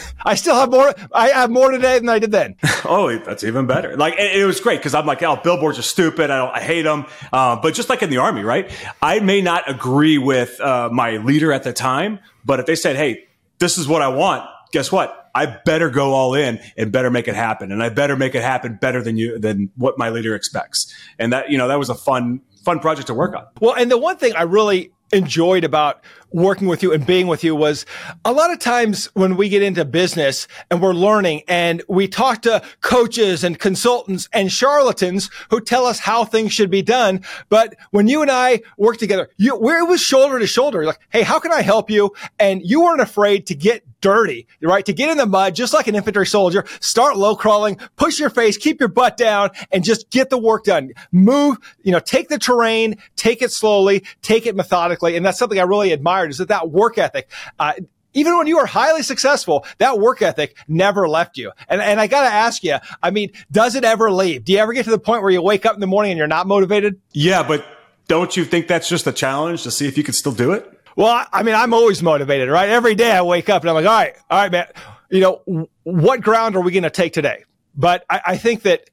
I 0.24 0.34
still 0.34 0.54
have 0.54 0.70
more. 0.70 0.94
I 1.12 1.28
have 1.28 1.50
more 1.50 1.70
today 1.70 1.98
than 1.98 2.08
I 2.08 2.18
did 2.18 2.30
then. 2.30 2.56
oh, 2.84 3.16
that's 3.18 3.44
even 3.44 3.66
better. 3.66 3.96
Like 3.96 4.14
it, 4.18 4.44
was 4.44 4.60
great 4.60 4.78
because 4.78 4.94
I'm 4.94 5.06
like, 5.06 5.22
oh, 5.22 5.36
billboards 5.42 5.78
are 5.78 5.82
stupid. 5.82 6.30
I 6.30 6.38
don't. 6.38 6.56
I 6.56 6.60
hate 6.60 6.82
them. 6.82 7.06
Uh, 7.32 7.56
but 7.56 7.74
just 7.74 7.88
like 7.88 8.02
in 8.02 8.10
the 8.10 8.18
army, 8.18 8.42
right? 8.42 8.70
I 9.00 9.20
may 9.20 9.40
not 9.40 9.68
agree 9.68 10.18
with 10.18 10.60
uh, 10.60 10.88
my 10.92 11.18
leader 11.18 11.52
at 11.52 11.62
the 11.62 11.72
time, 11.72 12.20
but 12.44 12.60
if 12.60 12.66
they 12.66 12.76
said, 12.76 12.96
hey, 12.96 13.26
this 13.58 13.78
is 13.78 13.86
what 13.86 14.02
I 14.02 14.08
want, 14.08 14.48
guess 14.72 14.90
what? 14.90 15.30
I 15.34 15.46
better 15.46 15.88
go 15.88 16.12
all 16.12 16.34
in 16.34 16.60
and 16.76 16.92
better 16.92 17.10
make 17.10 17.26
it 17.26 17.34
happen, 17.34 17.72
and 17.72 17.82
I 17.82 17.88
better 17.88 18.16
make 18.16 18.34
it 18.34 18.42
happen 18.42 18.78
better 18.80 19.02
than 19.02 19.16
you 19.16 19.38
than 19.38 19.70
what 19.76 19.98
my 19.98 20.10
leader 20.10 20.34
expects. 20.34 20.92
And 21.18 21.32
that 21.32 21.50
you 21.50 21.56
know 21.56 21.68
that 21.68 21.78
was 21.78 21.88
a 21.88 21.94
fun 21.94 22.42
fun 22.64 22.80
project 22.80 23.06
to 23.06 23.14
work 23.14 23.34
on. 23.34 23.46
Well, 23.60 23.74
and 23.74 23.90
the 23.90 23.98
one 23.98 24.16
thing 24.18 24.34
I 24.36 24.42
really 24.42 24.92
enjoyed 25.12 25.64
about 25.64 26.02
working 26.32 26.68
with 26.68 26.82
you 26.82 26.92
and 26.92 27.06
being 27.06 27.26
with 27.26 27.44
you 27.44 27.54
was 27.54 27.86
a 28.24 28.32
lot 28.32 28.50
of 28.50 28.58
times 28.58 29.06
when 29.14 29.36
we 29.36 29.48
get 29.48 29.62
into 29.62 29.84
business 29.84 30.48
and 30.70 30.82
we're 30.82 30.94
learning 30.94 31.42
and 31.48 31.82
we 31.88 32.08
talk 32.08 32.42
to 32.42 32.62
coaches 32.80 33.44
and 33.44 33.58
consultants 33.58 34.28
and 34.32 34.50
charlatans 34.50 35.30
who 35.50 35.60
tell 35.60 35.86
us 35.86 35.98
how 35.98 36.24
things 36.24 36.52
should 36.52 36.70
be 36.70 36.82
done. 36.82 37.20
But 37.48 37.76
when 37.90 38.08
you 38.08 38.22
and 38.22 38.30
I 38.30 38.62
work 38.76 38.96
together, 38.96 39.28
you, 39.36 39.54
it 39.54 39.88
was 39.88 40.00
shoulder 40.00 40.38
to 40.38 40.46
shoulder. 40.46 40.84
Like, 40.84 41.00
Hey, 41.10 41.22
how 41.22 41.38
can 41.38 41.52
I 41.52 41.62
help 41.62 41.90
you? 41.90 42.12
And 42.38 42.62
you 42.62 42.82
weren't 42.82 43.00
afraid 43.00 43.46
to 43.48 43.54
get 43.54 43.84
dirty, 44.02 44.46
right? 44.60 44.84
To 44.84 44.92
get 44.92 45.08
in 45.08 45.16
the 45.16 45.24
mud, 45.24 45.54
just 45.54 45.72
like 45.72 45.86
an 45.86 45.94
infantry 45.94 46.26
soldier, 46.26 46.66
start 46.80 47.16
low 47.16 47.34
crawling, 47.34 47.78
push 47.96 48.18
your 48.18 48.28
face, 48.28 48.58
keep 48.58 48.80
your 48.80 48.88
butt 48.88 49.16
down 49.16 49.50
and 49.70 49.82
just 49.82 50.10
get 50.10 50.28
the 50.28 50.36
work 50.36 50.64
done. 50.64 50.92
Move, 51.10 51.58
you 51.82 51.92
know, 51.92 52.00
take 52.00 52.28
the 52.28 52.38
terrain, 52.38 52.96
take 53.16 53.40
it 53.40 53.50
slowly, 53.50 54.04
take 54.20 54.44
it 54.44 54.54
methodically. 54.54 55.16
And 55.16 55.24
that's 55.24 55.38
something 55.38 55.58
I 55.58 55.62
really 55.62 55.92
admire 55.92 56.21
is 56.30 56.38
that 56.38 56.48
that 56.48 56.70
work 56.70 56.98
ethic. 56.98 57.30
Uh, 57.58 57.74
even 58.14 58.36
when 58.36 58.46
you 58.46 58.56
were 58.56 58.66
highly 58.66 59.02
successful, 59.02 59.64
that 59.78 59.98
work 59.98 60.22
ethic 60.22 60.56
never 60.68 61.08
left 61.08 61.38
you. 61.38 61.50
And, 61.68 61.80
and 61.80 62.00
I 62.00 62.06
got 62.06 62.22
to 62.22 62.34
ask 62.34 62.62
you, 62.62 62.76
I 63.02 63.10
mean, 63.10 63.32
does 63.50 63.74
it 63.74 63.84
ever 63.84 64.10
leave? 64.10 64.44
Do 64.44 64.52
you 64.52 64.58
ever 64.58 64.72
get 64.72 64.84
to 64.84 64.90
the 64.90 64.98
point 64.98 65.22
where 65.22 65.30
you 65.30 65.42
wake 65.42 65.64
up 65.64 65.74
in 65.74 65.80
the 65.80 65.86
morning 65.86 66.12
and 66.12 66.18
you're 66.18 66.26
not 66.26 66.46
motivated? 66.46 67.00
Yeah, 67.12 67.42
but 67.42 67.64
don't 68.08 68.36
you 68.36 68.44
think 68.44 68.68
that's 68.68 68.88
just 68.88 69.06
a 69.06 69.12
challenge 69.12 69.62
to 69.62 69.70
see 69.70 69.86
if 69.86 69.96
you 69.96 70.04
can 70.04 70.14
still 70.14 70.32
do 70.32 70.52
it? 70.52 70.68
Well, 70.96 71.26
I 71.32 71.42
mean, 71.42 71.54
I'm 71.54 71.72
always 71.72 72.02
motivated, 72.02 72.50
right? 72.50 72.68
Every 72.68 72.94
day 72.94 73.12
I 73.12 73.22
wake 73.22 73.48
up 73.48 73.62
and 73.62 73.70
I'm 73.70 73.74
like, 73.74 73.86
all 73.86 73.92
right, 73.92 74.14
all 74.28 74.38
right, 74.38 74.52
man, 74.52 74.66
you 75.10 75.20
know, 75.20 75.68
what 75.84 76.20
ground 76.20 76.54
are 76.54 76.60
we 76.60 76.70
going 76.72 76.82
to 76.82 76.90
take 76.90 77.14
today? 77.14 77.44
But 77.74 78.04
I, 78.10 78.20
I 78.26 78.36
think 78.36 78.62
that 78.62 78.90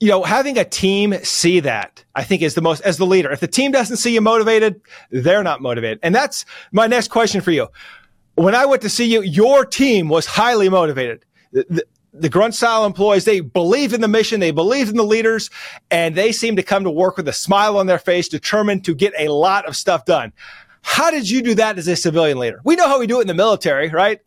you 0.00 0.08
know, 0.08 0.22
having 0.22 0.58
a 0.58 0.64
team 0.64 1.14
see 1.22 1.60
that, 1.60 2.04
I 2.14 2.22
think 2.22 2.42
is 2.42 2.54
the 2.54 2.60
most, 2.60 2.80
as 2.82 2.98
the 2.98 3.06
leader. 3.06 3.30
If 3.30 3.40
the 3.40 3.48
team 3.48 3.72
doesn't 3.72 3.96
see 3.96 4.14
you 4.14 4.20
motivated, 4.20 4.80
they're 5.10 5.42
not 5.42 5.60
motivated. 5.60 5.98
And 6.02 6.14
that's 6.14 6.44
my 6.72 6.86
next 6.86 7.08
question 7.08 7.40
for 7.40 7.50
you. 7.50 7.68
When 8.36 8.54
I 8.54 8.66
went 8.66 8.82
to 8.82 8.88
see 8.88 9.06
you, 9.12 9.22
your 9.22 9.64
team 9.64 10.08
was 10.08 10.26
highly 10.26 10.68
motivated. 10.68 11.24
The, 11.50 11.84
the, 12.12 12.28
grunt 12.28 12.54
style 12.54 12.84
employees, 12.84 13.24
they 13.24 13.40
believed 13.40 13.92
in 13.92 14.00
the 14.00 14.08
mission, 14.08 14.38
they 14.38 14.52
believed 14.52 14.90
in 14.90 14.96
the 14.96 15.02
leaders, 15.02 15.50
and 15.90 16.14
they 16.14 16.30
seemed 16.30 16.58
to 16.58 16.62
come 16.62 16.84
to 16.84 16.90
work 16.90 17.16
with 17.16 17.26
a 17.26 17.32
smile 17.32 17.76
on 17.76 17.86
their 17.86 17.98
face, 17.98 18.28
determined 18.28 18.84
to 18.84 18.94
get 18.94 19.12
a 19.18 19.28
lot 19.28 19.66
of 19.66 19.76
stuff 19.76 20.04
done. 20.04 20.32
How 20.82 21.10
did 21.10 21.28
you 21.28 21.42
do 21.42 21.54
that 21.54 21.78
as 21.78 21.88
a 21.88 21.96
civilian 21.96 22.38
leader? 22.38 22.60
We 22.64 22.76
know 22.76 22.86
how 22.86 23.00
we 23.00 23.06
do 23.06 23.18
it 23.18 23.22
in 23.22 23.26
the 23.26 23.34
military, 23.34 23.88
right? 23.88 24.20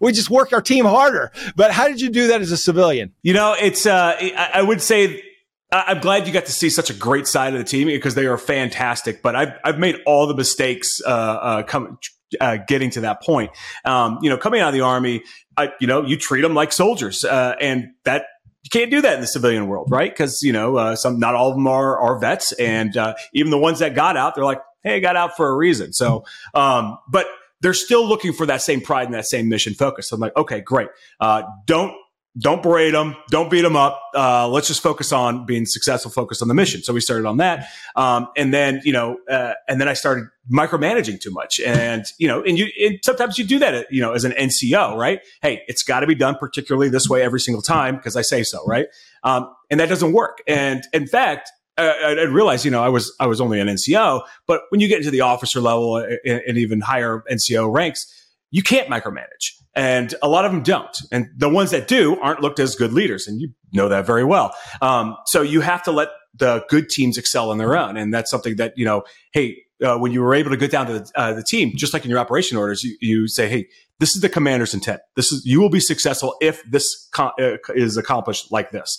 We 0.00 0.12
just 0.12 0.30
work 0.30 0.52
our 0.52 0.62
team 0.62 0.84
harder. 0.84 1.32
But 1.56 1.72
how 1.72 1.88
did 1.88 2.00
you 2.00 2.10
do 2.10 2.28
that 2.28 2.40
as 2.40 2.52
a 2.52 2.56
civilian? 2.56 3.12
You 3.22 3.34
know, 3.34 3.54
it's, 3.58 3.86
uh, 3.86 4.16
I 4.52 4.62
would 4.62 4.82
say, 4.82 5.22
I'm 5.70 6.00
glad 6.00 6.26
you 6.26 6.32
got 6.32 6.46
to 6.46 6.52
see 6.52 6.70
such 6.70 6.88
a 6.88 6.94
great 6.94 7.26
side 7.26 7.52
of 7.52 7.58
the 7.58 7.64
team 7.64 7.88
because 7.88 8.14
they 8.14 8.26
are 8.26 8.38
fantastic. 8.38 9.22
But 9.22 9.36
I've, 9.36 9.52
I've 9.64 9.78
made 9.78 9.96
all 10.06 10.26
the 10.26 10.34
mistakes, 10.34 11.00
uh, 11.04 11.10
uh, 11.10 11.62
come, 11.64 11.98
uh, 12.40 12.58
getting 12.66 12.90
to 12.90 13.02
that 13.02 13.22
point. 13.22 13.50
Um, 13.84 14.18
you 14.22 14.30
know, 14.30 14.36
coming 14.36 14.60
out 14.60 14.68
of 14.68 14.74
the 14.74 14.80
army, 14.80 15.22
I, 15.56 15.72
you 15.80 15.86
know, 15.86 16.04
you 16.04 16.16
treat 16.16 16.42
them 16.42 16.54
like 16.54 16.72
soldiers, 16.72 17.24
uh, 17.24 17.54
and 17.60 17.88
that 18.04 18.26
you 18.62 18.70
can't 18.70 18.90
do 18.90 19.00
that 19.00 19.14
in 19.14 19.20
the 19.20 19.26
civilian 19.26 19.66
world, 19.66 19.88
right? 19.90 20.10
Because 20.10 20.42
you 20.42 20.52
know, 20.52 20.76
uh, 20.76 20.96
some 20.96 21.18
not 21.18 21.34
all 21.34 21.50
of 21.50 21.56
them 21.56 21.66
are 21.66 21.98
are 21.98 22.18
vets, 22.18 22.52
and 22.52 22.96
uh, 22.96 23.14
even 23.32 23.50
the 23.50 23.58
ones 23.58 23.78
that 23.78 23.94
got 23.94 24.16
out, 24.16 24.34
they're 24.34 24.44
like, 24.44 24.60
"Hey, 24.82 24.96
I 24.96 25.00
got 25.00 25.16
out 25.16 25.36
for 25.36 25.48
a 25.48 25.56
reason." 25.56 25.92
So, 25.92 26.24
um, 26.54 26.98
but 27.08 27.26
they're 27.60 27.74
still 27.74 28.06
looking 28.06 28.32
for 28.32 28.46
that 28.46 28.62
same 28.62 28.80
pride 28.80 29.06
and 29.06 29.14
that 29.14 29.26
same 29.26 29.48
mission 29.48 29.74
focus. 29.74 30.08
So 30.08 30.14
I'm 30.14 30.20
like, 30.20 30.36
okay, 30.36 30.60
great. 30.60 30.88
Uh, 31.20 31.42
don't 31.66 31.94
don't 32.38 32.62
berate 32.62 32.92
them, 32.92 33.16
don't 33.30 33.50
beat 33.50 33.62
them 33.62 33.74
up. 33.74 34.00
Uh, 34.14 34.48
let's 34.48 34.68
just 34.68 34.82
focus 34.82 35.12
on 35.12 35.44
being 35.44 35.66
successful, 35.66 36.10
focus 36.10 36.40
on 36.40 36.46
the 36.46 36.54
mission. 36.54 36.82
So 36.82 36.92
we 36.92 37.00
started 37.00 37.26
on 37.26 37.38
that, 37.38 37.68
um, 37.96 38.28
and 38.36 38.54
then 38.54 38.80
you 38.84 38.92
know, 38.92 39.18
uh, 39.28 39.54
and 39.66 39.80
then 39.80 39.88
I 39.88 39.94
started 39.94 40.26
micromanaging 40.52 41.20
too 41.20 41.32
much, 41.32 41.58
and 41.60 42.04
you 42.18 42.28
know, 42.28 42.42
and 42.42 42.58
you 42.58 42.68
and 42.80 42.98
sometimes 43.02 43.38
you 43.38 43.44
do 43.44 43.58
that, 43.58 43.90
you 43.90 44.00
know, 44.00 44.12
as 44.12 44.24
an 44.24 44.32
NCO, 44.32 44.96
right? 44.96 45.20
Hey, 45.42 45.62
it's 45.66 45.82
got 45.82 46.00
to 46.00 46.06
be 46.06 46.14
done 46.14 46.36
particularly 46.38 46.88
this 46.88 47.08
way 47.08 47.22
every 47.22 47.40
single 47.40 47.62
time 47.62 47.96
because 47.96 48.14
I 48.14 48.22
say 48.22 48.44
so, 48.44 48.64
right? 48.66 48.86
Um, 49.24 49.52
and 49.70 49.80
that 49.80 49.88
doesn't 49.88 50.12
work. 50.12 50.38
And 50.46 50.84
in 50.92 51.06
fact, 51.06 51.50
I, 51.82 52.14
I 52.20 52.24
realized, 52.24 52.64
you 52.64 52.70
know, 52.70 52.82
I 52.82 52.88
was 52.88 53.14
I 53.20 53.26
was 53.26 53.40
only 53.40 53.60
an 53.60 53.68
NCO, 53.68 54.22
but 54.46 54.62
when 54.70 54.80
you 54.80 54.88
get 54.88 54.98
into 54.98 55.10
the 55.10 55.22
officer 55.22 55.60
level 55.60 55.96
and, 55.96 56.42
and 56.46 56.58
even 56.58 56.80
higher 56.80 57.22
NCO 57.30 57.72
ranks, 57.72 58.06
you 58.50 58.62
can't 58.62 58.88
micromanage 58.88 59.58
and 59.78 60.12
a 60.22 60.28
lot 60.28 60.44
of 60.44 60.50
them 60.50 60.62
don't. 60.62 60.96
And 61.12 61.28
the 61.36 61.48
ones 61.48 61.70
that 61.70 61.86
do 61.86 62.18
aren't 62.20 62.40
looked 62.40 62.58
as 62.58 62.74
good 62.74 62.92
leaders, 62.92 63.28
and 63.28 63.40
you 63.40 63.50
know 63.72 63.88
that 63.88 64.06
very 64.06 64.24
well. 64.24 64.52
Um, 64.82 65.16
so 65.26 65.40
you 65.40 65.60
have 65.60 65.84
to 65.84 65.92
let 65.92 66.08
the 66.34 66.64
good 66.68 66.88
teams 66.88 67.16
excel 67.16 67.50
on 67.50 67.58
their 67.58 67.76
own, 67.76 67.96
and 67.96 68.12
that's 68.12 68.30
something 68.30 68.56
that 68.56 68.76
you 68.76 68.84
know. 68.84 69.04
Hey, 69.32 69.62
uh, 69.84 69.96
when 69.96 70.10
you 70.10 70.20
were 70.20 70.34
able 70.34 70.50
to 70.50 70.56
get 70.56 70.72
down 70.72 70.86
to 70.86 70.98
the, 70.98 71.10
uh, 71.14 71.32
the 71.32 71.44
team, 71.44 71.72
just 71.76 71.92
like 71.92 72.04
in 72.04 72.10
your 72.10 72.18
operation 72.18 72.58
orders, 72.58 72.82
you, 72.82 72.96
you, 73.00 73.28
say, 73.28 73.48
"Hey, 73.48 73.68
this 74.00 74.16
is 74.16 74.20
the 74.20 74.28
commander's 74.28 74.74
intent. 74.74 75.00
This 75.14 75.30
is 75.30 75.46
you 75.46 75.60
will 75.60 75.70
be 75.70 75.80
successful 75.80 76.34
if 76.40 76.62
this 76.64 77.08
co- 77.12 77.32
uh, 77.40 77.58
is 77.74 77.96
accomplished 77.96 78.50
like 78.50 78.72
this. 78.72 78.98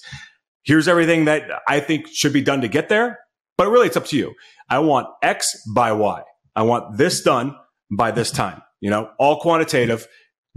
Here's 0.64 0.88
everything 0.88 1.26
that 1.26 1.50
I 1.68 1.80
think 1.80 2.08
should 2.08 2.34
be 2.34 2.42
done 2.42 2.62
to 2.62 2.68
get 2.68 2.90
there, 2.90 3.20
but 3.58 3.70
really, 3.70 3.88
it's 3.88 3.98
up 3.98 4.06
to 4.08 4.18
you. 4.18 4.34
I 4.70 4.80
want 4.80 5.08
X 5.22 5.64
by 5.74 5.92
Y. 5.92 6.24
I 6.56 6.64
want 6.64 6.98
this 6.98 7.22
done 7.22 7.56
by 7.90 8.12
this 8.12 8.32
time. 8.32 8.62
You 8.82 8.90
know, 8.90 9.12
all 9.18 9.40
quantitative." 9.40 10.08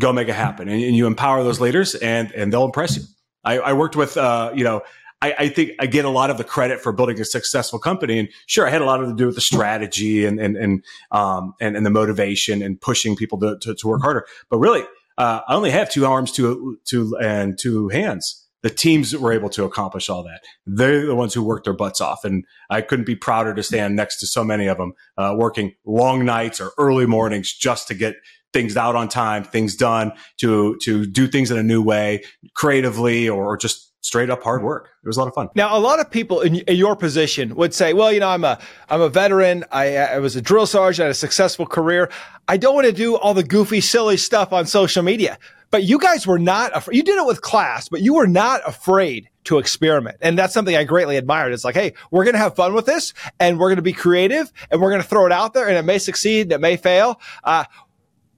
go 0.00 0.12
make 0.12 0.28
it 0.28 0.34
happen. 0.34 0.68
And, 0.68 0.82
and 0.82 0.96
you 0.96 1.06
empower 1.06 1.42
those 1.42 1.60
leaders 1.60 1.94
and, 1.94 2.30
and 2.32 2.52
they'll 2.52 2.64
impress 2.64 2.96
you. 2.96 3.04
I, 3.44 3.58
I 3.58 3.72
worked 3.72 3.96
with, 3.96 4.16
uh, 4.16 4.52
you 4.54 4.64
know, 4.64 4.82
I, 5.20 5.34
I, 5.38 5.48
think 5.48 5.72
I 5.78 5.86
get 5.86 6.04
a 6.04 6.08
lot 6.10 6.30
of 6.30 6.38
the 6.38 6.44
credit 6.44 6.80
for 6.80 6.92
building 6.92 7.20
a 7.20 7.24
successful 7.24 7.78
company. 7.78 8.18
And 8.18 8.28
sure, 8.46 8.66
I 8.66 8.70
had 8.70 8.82
a 8.82 8.84
lot 8.84 9.02
of 9.02 9.08
to 9.08 9.14
do 9.14 9.26
with 9.26 9.36
the 9.36 9.40
strategy 9.40 10.24
and, 10.24 10.40
and, 10.40 10.56
and, 10.56 10.84
um, 11.12 11.54
and, 11.60 11.76
and 11.76 11.86
the 11.86 11.90
motivation 11.90 12.62
and 12.62 12.80
pushing 12.80 13.14
people 13.16 13.38
to, 13.40 13.58
to, 13.60 13.74
to 13.74 13.88
work 13.88 14.02
harder. 14.02 14.26
But 14.50 14.58
really, 14.58 14.82
uh, 15.18 15.40
I 15.46 15.54
only 15.54 15.70
have 15.70 15.90
two 15.90 16.06
arms, 16.06 16.32
two, 16.32 16.78
two, 16.84 17.16
and 17.20 17.58
two 17.58 17.88
hands. 17.88 18.41
The 18.62 18.70
teams 18.70 19.10
that 19.10 19.20
were 19.20 19.32
able 19.32 19.48
to 19.50 19.64
accomplish 19.64 20.08
all 20.08 20.22
that, 20.22 20.40
they're 20.66 21.06
the 21.06 21.14
ones 21.14 21.34
who 21.34 21.42
worked 21.42 21.64
their 21.64 21.74
butts 21.74 22.00
off. 22.00 22.24
And 22.24 22.44
I 22.70 22.80
couldn't 22.80 23.06
be 23.06 23.16
prouder 23.16 23.54
to 23.54 23.62
stand 23.62 23.96
next 23.96 24.18
to 24.20 24.26
so 24.26 24.44
many 24.44 24.66
of 24.66 24.78
them, 24.78 24.92
uh, 25.18 25.34
working 25.36 25.74
long 25.84 26.24
nights 26.24 26.60
or 26.60 26.70
early 26.78 27.06
mornings 27.06 27.52
just 27.52 27.88
to 27.88 27.94
get 27.94 28.14
things 28.52 28.76
out 28.76 28.94
on 28.94 29.08
time, 29.08 29.44
things 29.44 29.76
done, 29.76 30.12
to 30.38 30.76
to 30.82 31.06
do 31.06 31.26
things 31.26 31.50
in 31.50 31.58
a 31.58 31.62
new 31.62 31.82
way, 31.82 32.22
creatively, 32.54 33.28
or 33.28 33.56
just 33.56 33.92
straight 34.02 34.30
up 34.30 34.42
hard 34.42 34.62
work. 34.62 34.90
It 35.02 35.06
was 35.06 35.16
a 35.16 35.20
lot 35.20 35.28
of 35.28 35.34
fun. 35.34 35.48
Now, 35.54 35.76
a 35.76 35.78
lot 35.78 36.00
of 36.00 36.10
people 36.10 36.40
in, 36.40 36.56
in, 36.56 36.76
your 36.76 36.96
position 36.96 37.54
would 37.54 37.72
say, 37.72 37.92
"Well, 37.92 38.12
you 38.12 38.20
know, 38.20 38.28
I'm 38.28 38.44
a 38.44 38.58
I'm 38.88 39.00
a 39.00 39.08
veteran. 39.08 39.64
I, 39.72 39.96
I 39.96 40.18
was 40.18 40.36
a 40.36 40.42
drill 40.42 40.66
sergeant, 40.66 41.04
I 41.04 41.06
had 41.06 41.12
a 41.12 41.14
successful 41.14 41.66
career. 41.66 42.10
I 42.48 42.56
don't 42.56 42.74
want 42.74 42.86
to 42.86 42.92
do 42.92 43.16
all 43.16 43.34
the 43.34 43.44
goofy, 43.44 43.80
silly 43.80 44.16
stuff 44.16 44.52
on 44.52 44.66
social 44.66 45.02
media." 45.02 45.38
But 45.72 45.84
you 45.84 45.98
guys 45.98 46.26
were 46.26 46.38
not 46.38 46.76
afraid. 46.76 46.96
You 46.96 47.02
did 47.02 47.18
it 47.18 47.26
with 47.26 47.40
class, 47.40 47.88
but 47.88 48.02
you 48.02 48.14
were 48.14 48.26
not 48.26 48.60
afraid 48.66 49.28
to 49.44 49.58
experiment. 49.58 50.18
And 50.20 50.38
that's 50.38 50.52
something 50.54 50.76
I 50.76 50.84
greatly 50.84 51.16
admired. 51.16 51.52
It's 51.52 51.64
like, 51.64 51.74
hey, 51.74 51.94
we're 52.10 52.24
going 52.24 52.34
to 52.34 52.38
have 52.38 52.54
fun 52.54 52.74
with 52.74 52.84
this 52.86 53.14
and 53.40 53.58
we're 53.58 53.68
going 53.68 53.76
to 53.76 53.82
be 53.82 53.94
creative 53.94 54.52
and 54.70 54.80
we're 54.80 54.90
going 54.90 55.02
to 55.02 55.08
throw 55.08 55.24
it 55.24 55.32
out 55.32 55.54
there 55.54 55.66
and 55.66 55.76
it 55.76 55.82
may 55.82 55.98
succeed 55.98 56.42
and 56.42 56.52
it 56.52 56.60
may 56.60 56.76
fail. 56.76 57.18
Uh, 57.42 57.64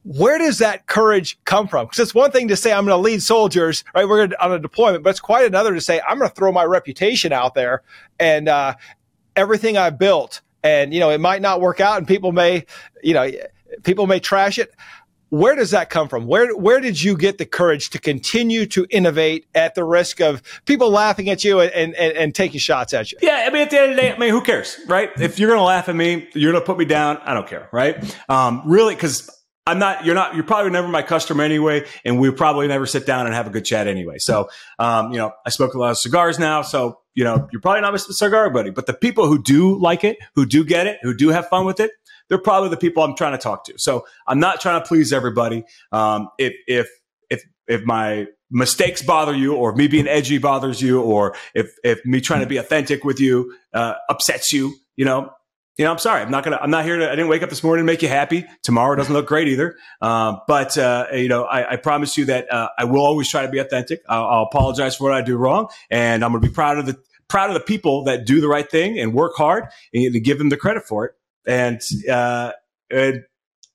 where 0.05 0.39
does 0.39 0.59
that 0.59 0.87
courage 0.87 1.39
come 1.45 1.67
from? 1.67 1.87
Because 1.87 1.99
it's 1.99 2.15
one 2.15 2.31
thing 2.31 2.49
to 2.49 2.57
say 2.57 2.73
I'm 2.73 2.87
going 2.87 2.97
to 2.97 3.03
lead 3.03 3.21
soldiers, 3.21 3.83
right? 3.95 4.09
We're 4.09 4.29
on 4.41 4.53
a 4.53 4.59
deployment, 4.61 5.03
but 5.03 5.11
it's 5.11 5.21
quite 5.21 5.45
another 5.45 5.75
to 5.75 5.81
say 5.81 6.01
I'm 6.07 6.19
going 6.19 6.31
to 6.31 6.35
throw 6.37 6.53
my 6.53 6.65
reputation 6.65 7.33
out 7.33 7.55
there 7.55 7.83
and 8.21 8.49
uh, 8.49 8.75
everything 9.35 9.77
I 9.77 9.91
built. 9.91 10.41
And 10.63 10.95
you 10.95 11.01
know, 11.01 11.11
it 11.11 11.21
might 11.21 11.43
not 11.43 11.61
work 11.61 11.81
out, 11.81 11.99
and 11.99 12.09
people 12.09 12.33
may, 12.33 12.65
you 13.03 13.13
know, 13.13 13.31
people 13.83 14.07
may 14.07 14.19
trash 14.19 14.59
it. 14.59 14.75
Where 15.31 15.57
does 15.57 15.73
that 15.73 15.91
come 15.91 16.09
from? 16.09 16.27
Where 16.27 16.55
where 16.57 16.81
did 16.81 17.03
you 17.03 17.17
get 17.17 17.39
the 17.39 17.47
courage 17.47 17.91
to 17.91 17.99
continue 17.99 18.67
to 18.67 18.87
innovate 18.91 19.47
at 19.55 19.75
the 19.75 19.83
risk 19.83 20.21
of 20.21 20.43
people 20.65 20.91
laughing 20.91 21.29
at 21.31 21.43
you 21.43 21.61
and, 21.61 21.95
and, 21.95 22.17
and 22.17 22.35
taking 22.35 22.61
shots 22.61 22.95
at 22.95 23.11
you? 23.11 23.19
Yeah, 23.21 23.45
I 23.47 23.51
mean, 23.51 23.63
at 23.63 23.71
the 23.71 23.81
end 23.81 23.91
of 23.91 23.97
the 23.97 24.03
day, 24.03 24.13
I 24.13 24.19
mean, 24.19 24.31
who 24.31 24.43
cares, 24.43 24.79
right? 24.87 25.11
If 25.19 25.39
you're 25.39 25.55
to 25.55 25.63
laugh 25.63 25.89
at 25.89 25.97
me, 25.97 26.29
you're 26.35 26.53
to 26.53 26.61
put 26.61 26.79
me 26.79 26.85
down. 26.85 27.19
I 27.25 27.35
don't 27.35 27.49
care, 27.49 27.69
right? 27.73 28.17
Um, 28.29 28.63
really, 28.67 28.95
because 28.95 29.31
I'm 29.67 29.79
not, 29.79 30.05
you're 30.05 30.15
not, 30.15 30.35
you're 30.35 30.45
probably 30.45 30.71
never 30.71 30.89
my 30.89 31.03
customer 31.03 31.43
anyway. 31.43 31.87
And 32.05 32.21
we 32.21 32.31
probably 32.31 32.69
never 32.69 32.87
sit 32.87 33.07
down 33.07 33.27
and 33.27 33.35
have 33.35 33.47
a 33.47 33.51
good 33.51 33.65
chat 33.65 33.89
anyway. 33.89 34.19
So, 34.19 34.51
um, 34.79 35.11
you 35.11 35.19
know, 35.19 35.33
I 35.47 35.51
smoke 35.51 35.75
a 35.75 35.79
lot 35.79 35.91
of 35.91 35.99
cigars 35.99 36.39
now. 36.39 36.63
So, 36.63 37.01
you 37.15 37.25
know, 37.25 37.49
you're 37.51 37.63
probably 37.63 37.81
not 37.81 37.93
my 37.93 37.99
cigar 37.99 38.51
buddy, 38.51 38.71
but 38.71 38.87
the 38.87 38.93
people 38.93 39.27
who 39.27 39.43
do 39.43 39.79
like 39.79 40.05
it, 40.05 40.19
who 40.35 40.45
do 40.45 40.65
get 40.65 40.87
it, 40.87 40.99
who 41.03 41.15
do 41.15 41.31
have 41.31 41.49
fun 41.49 41.65
with 41.65 41.81
it, 41.81 41.93
they're 42.29 42.39
probably 42.39 42.71
the 42.71 42.77
people 42.77 43.03
I'm 43.03 43.17
trying 43.17 43.33
to 43.33 43.39
talk 43.39 43.65
to. 43.65 43.75
So 43.77 44.07
I'm 44.27 44.41
not 44.41 44.61
trying 44.61 44.81
to 44.81 44.87
please 44.87 45.13
everybody. 45.13 45.65
Um, 45.93 46.29
if, 46.39 46.55
if, 46.67 46.89
if, 47.31 47.43
if 47.67 47.85
my 47.85 48.27
mistakes 48.51 49.03
bother 49.03 49.35
you 49.35 49.55
or 49.55 49.75
me 49.75 49.89
being 49.89 50.07
edgy 50.07 50.39
bothers 50.39 50.81
you 50.81 51.03
or 51.03 51.35
if, 51.55 51.75
if 51.83 52.05
me 52.05 52.21
trying 52.21 52.41
to 52.41 52.47
be 52.47 52.57
authentic 52.57 53.05
with 53.05 53.21
you, 53.21 53.55
uh, 53.73 53.95
upsets 54.09 54.53
you, 54.53 54.75
you 54.97 55.05
know, 55.05 55.31
you 55.77 55.85
know, 55.85 55.91
I'm 55.91 55.99
sorry. 55.99 56.23
I'm 56.23 56.31
not 56.31 56.45
gonna. 56.45 56.59
I'm 56.61 56.71
not 56.71 56.85
here 56.85 56.99
to. 56.99 57.07
I 57.09 57.17
didn't 57.17 57.29
wake 57.29 57.43
up 57.43 57.51
this 57.51 57.65
morning 57.65 57.85
to 57.85 57.93
make 57.93 58.01
you 58.01 58.09
happy. 58.09 58.45
Tomorrow 58.63 58.95
doesn't 58.95 59.13
look 59.13 59.27
great 59.27 59.49
either. 59.49 59.77
Um, 60.01 60.41
but 60.47 60.79
uh, 60.79 61.09
you 61.13 61.29
know, 61.29 61.45
I, 61.45 61.73
I, 61.73 61.77
promise 61.77 62.17
you 62.17 62.27
that 62.27 62.53
uh, 62.53 62.69
I 62.79 62.85
will 62.85 63.05
always 63.05 63.29
try 63.29 63.43
to 63.43 63.49
be 63.51 63.59
authentic. 63.59 64.01
I'll, 64.09 64.25
I'll, 64.25 64.43
apologize 64.45 64.95
for 64.95 65.05
what 65.05 65.13
I 65.13 65.23
do 65.23 65.37
wrong, 65.37 65.69
and 65.91 66.25
I'm 66.25 66.33
to 66.33 66.39
be 66.39 66.49
proud 66.49 66.79
of 66.79 66.87
the 66.87 66.97
proud 67.27 67.51
of 67.51 67.55
the 67.55 67.61
people 67.61 68.05
that 68.05 68.25
do 68.25 68.41
the 68.41 68.47
right 68.47 68.71
thing 68.71 69.01
and 69.01 69.13
work 69.13 69.35
hard, 69.35 69.65
and 69.93 70.13
to 70.13 70.21
give 70.21 70.39
them 70.39 70.49
the 70.49 70.57
credit 70.57 70.85
for 70.85 71.07
it. 71.07 71.15
And, 71.47 71.81
uh, 72.11 72.53
and 72.91 73.23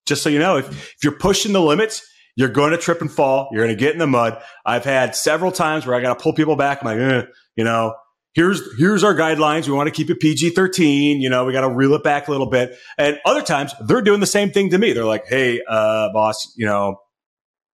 just 0.05 0.23
so 0.23 0.29
you 0.29 0.39
know, 0.39 0.57
if 0.57 0.67
if 0.67 1.03
you're 1.03 1.17
pushing 1.17 1.53
the 1.53 1.61
limits, 1.61 2.05
you're 2.35 2.49
going 2.49 2.71
to 2.71 2.77
trip 2.77 3.01
and 3.01 3.11
fall. 3.11 3.49
You're 3.51 3.65
going 3.65 3.75
to 3.75 3.79
get 3.79 3.93
in 3.93 3.99
the 3.99 4.07
mud. 4.07 4.41
I've 4.65 4.85
had 4.85 5.15
several 5.15 5.51
times 5.51 5.85
where 5.85 5.95
I 5.95 6.01
got 6.01 6.17
to 6.17 6.23
pull 6.23 6.33
people 6.33 6.55
back. 6.55 6.81
I'm 6.81 6.85
like, 6.87 6.97
eh, 6.97 7.27
you 7.55 7.63
know, 7.63 7.95
here's 8.33 8.61
here's 8.77 9.03
our 9.03 9.13
guidelines. 9.13 9.67
We 9.67 9.73
want 9.73 9.87
to 9.87 9.91
keep 9.91 10.09
it 10.09 10.19
PG 10.19 10.51
thirteen. 10.51 11.21
You 11.21 11.29
know, 11.29 11.45
we 11.45 11.53
got 11.53 11.61
to 11.61 11.69
reel 11.69 11.93
it 11.95 12.03
back 12.03 12.27
a 12.27 12.31
little 12.31 12.49
bit. 12.49 12.77
And 12.97 13.19
other 13.25 13.41
times 13.41 13.73
they're 13.85 14.01
doing 14.01 14.19
the 14.19 14.25
same 14.25 14.51
thing 14.51 14.69
to 14.69 14.77
me. 14.77 14.93
They're 14.93 15.05
like, 15.05 15.27
"Hey, 15.27 15.61
uh, 15.67 16.13
boss, 16.13 16.53
you 16.55 16.65
know, 16.65 16.97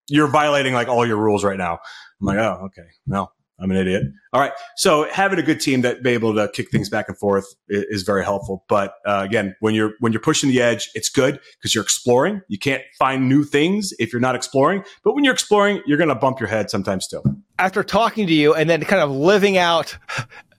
you're 0.08 0.28
violating 0.28 0.74
like 0.74 0.88
all 0.88 1.06
your 1.06 1.18
rules 1.18 1.44
right 1.44 1.58
now." 1.58 1.80
I'm 2.20 2.28
like, 2.28 2.38
"Oh, 2.38 2.66
okay. 2.66 2.88
Well, 3.06 3.35
I'm 3.60 3.72
an 3.72 3.78
idiot." 3.78 4.04
All 4.34 4.42
right. 4.42 4.52
So 4.76 5.08
having 5.12 5.40
a 5.40 5.44
good 5.44 5.62
team 5.62 5.82
that 5.82 6.04
be 6.04 6.10
able 6.12 6.36
to 6.36 6.50
kick 6.50 6.70
things 6.70 6.90
back 6.90 7.08
and 7.08 7.18
forth 7.18 7.46
is, 7.70 7.86
is 7.90 8.04
very 8.04 8.24
helpful. 8.24 8.66
But 8.68 8.96
uh, 9.06 9.22
again, 9.24 9.56
when 9.62 9.74
you're 9.74 9.94
when 10.00 10.12
you're 10.12 10.22
pushing 10.22 10.50
the 10.50 10.62
edge, 10.62 10.90
it's 10.94 11.10
good 11.10 11.40
because 11.58 11.74
you're 11.74 11.84
exploring. 11.84 12.42
You 12.50 12.60
can't 12.60 12.84
find 13.00 13.30
new 13.30 13.44
things 13.44 13.94
if 13.98 14.12
you're 14.12 14.20
not 14.20 14.36
exploring. 14.36 14.84
But 15.04 15.16
when 15.16 15.24
you're 15.24 15.34
exploring, 15.34 15.82
you're 15.86 15.98
going 15.98 16.10
to 16.10 16.16
bump 16.16 16.40
your 16.40 16.50
head 16.50 16.70
sometimes 16.70 17.08
too. 17.08 17.22
After 17.58 17.84
talking 17.84 18.28
to 18.28 18.34
you 18.34 18.54
and 18.54 18.70
then 18.70 18.82
kind 18.82 19.02
of 19.02 19.10
living 19.10 19.58
out 19.58 19.98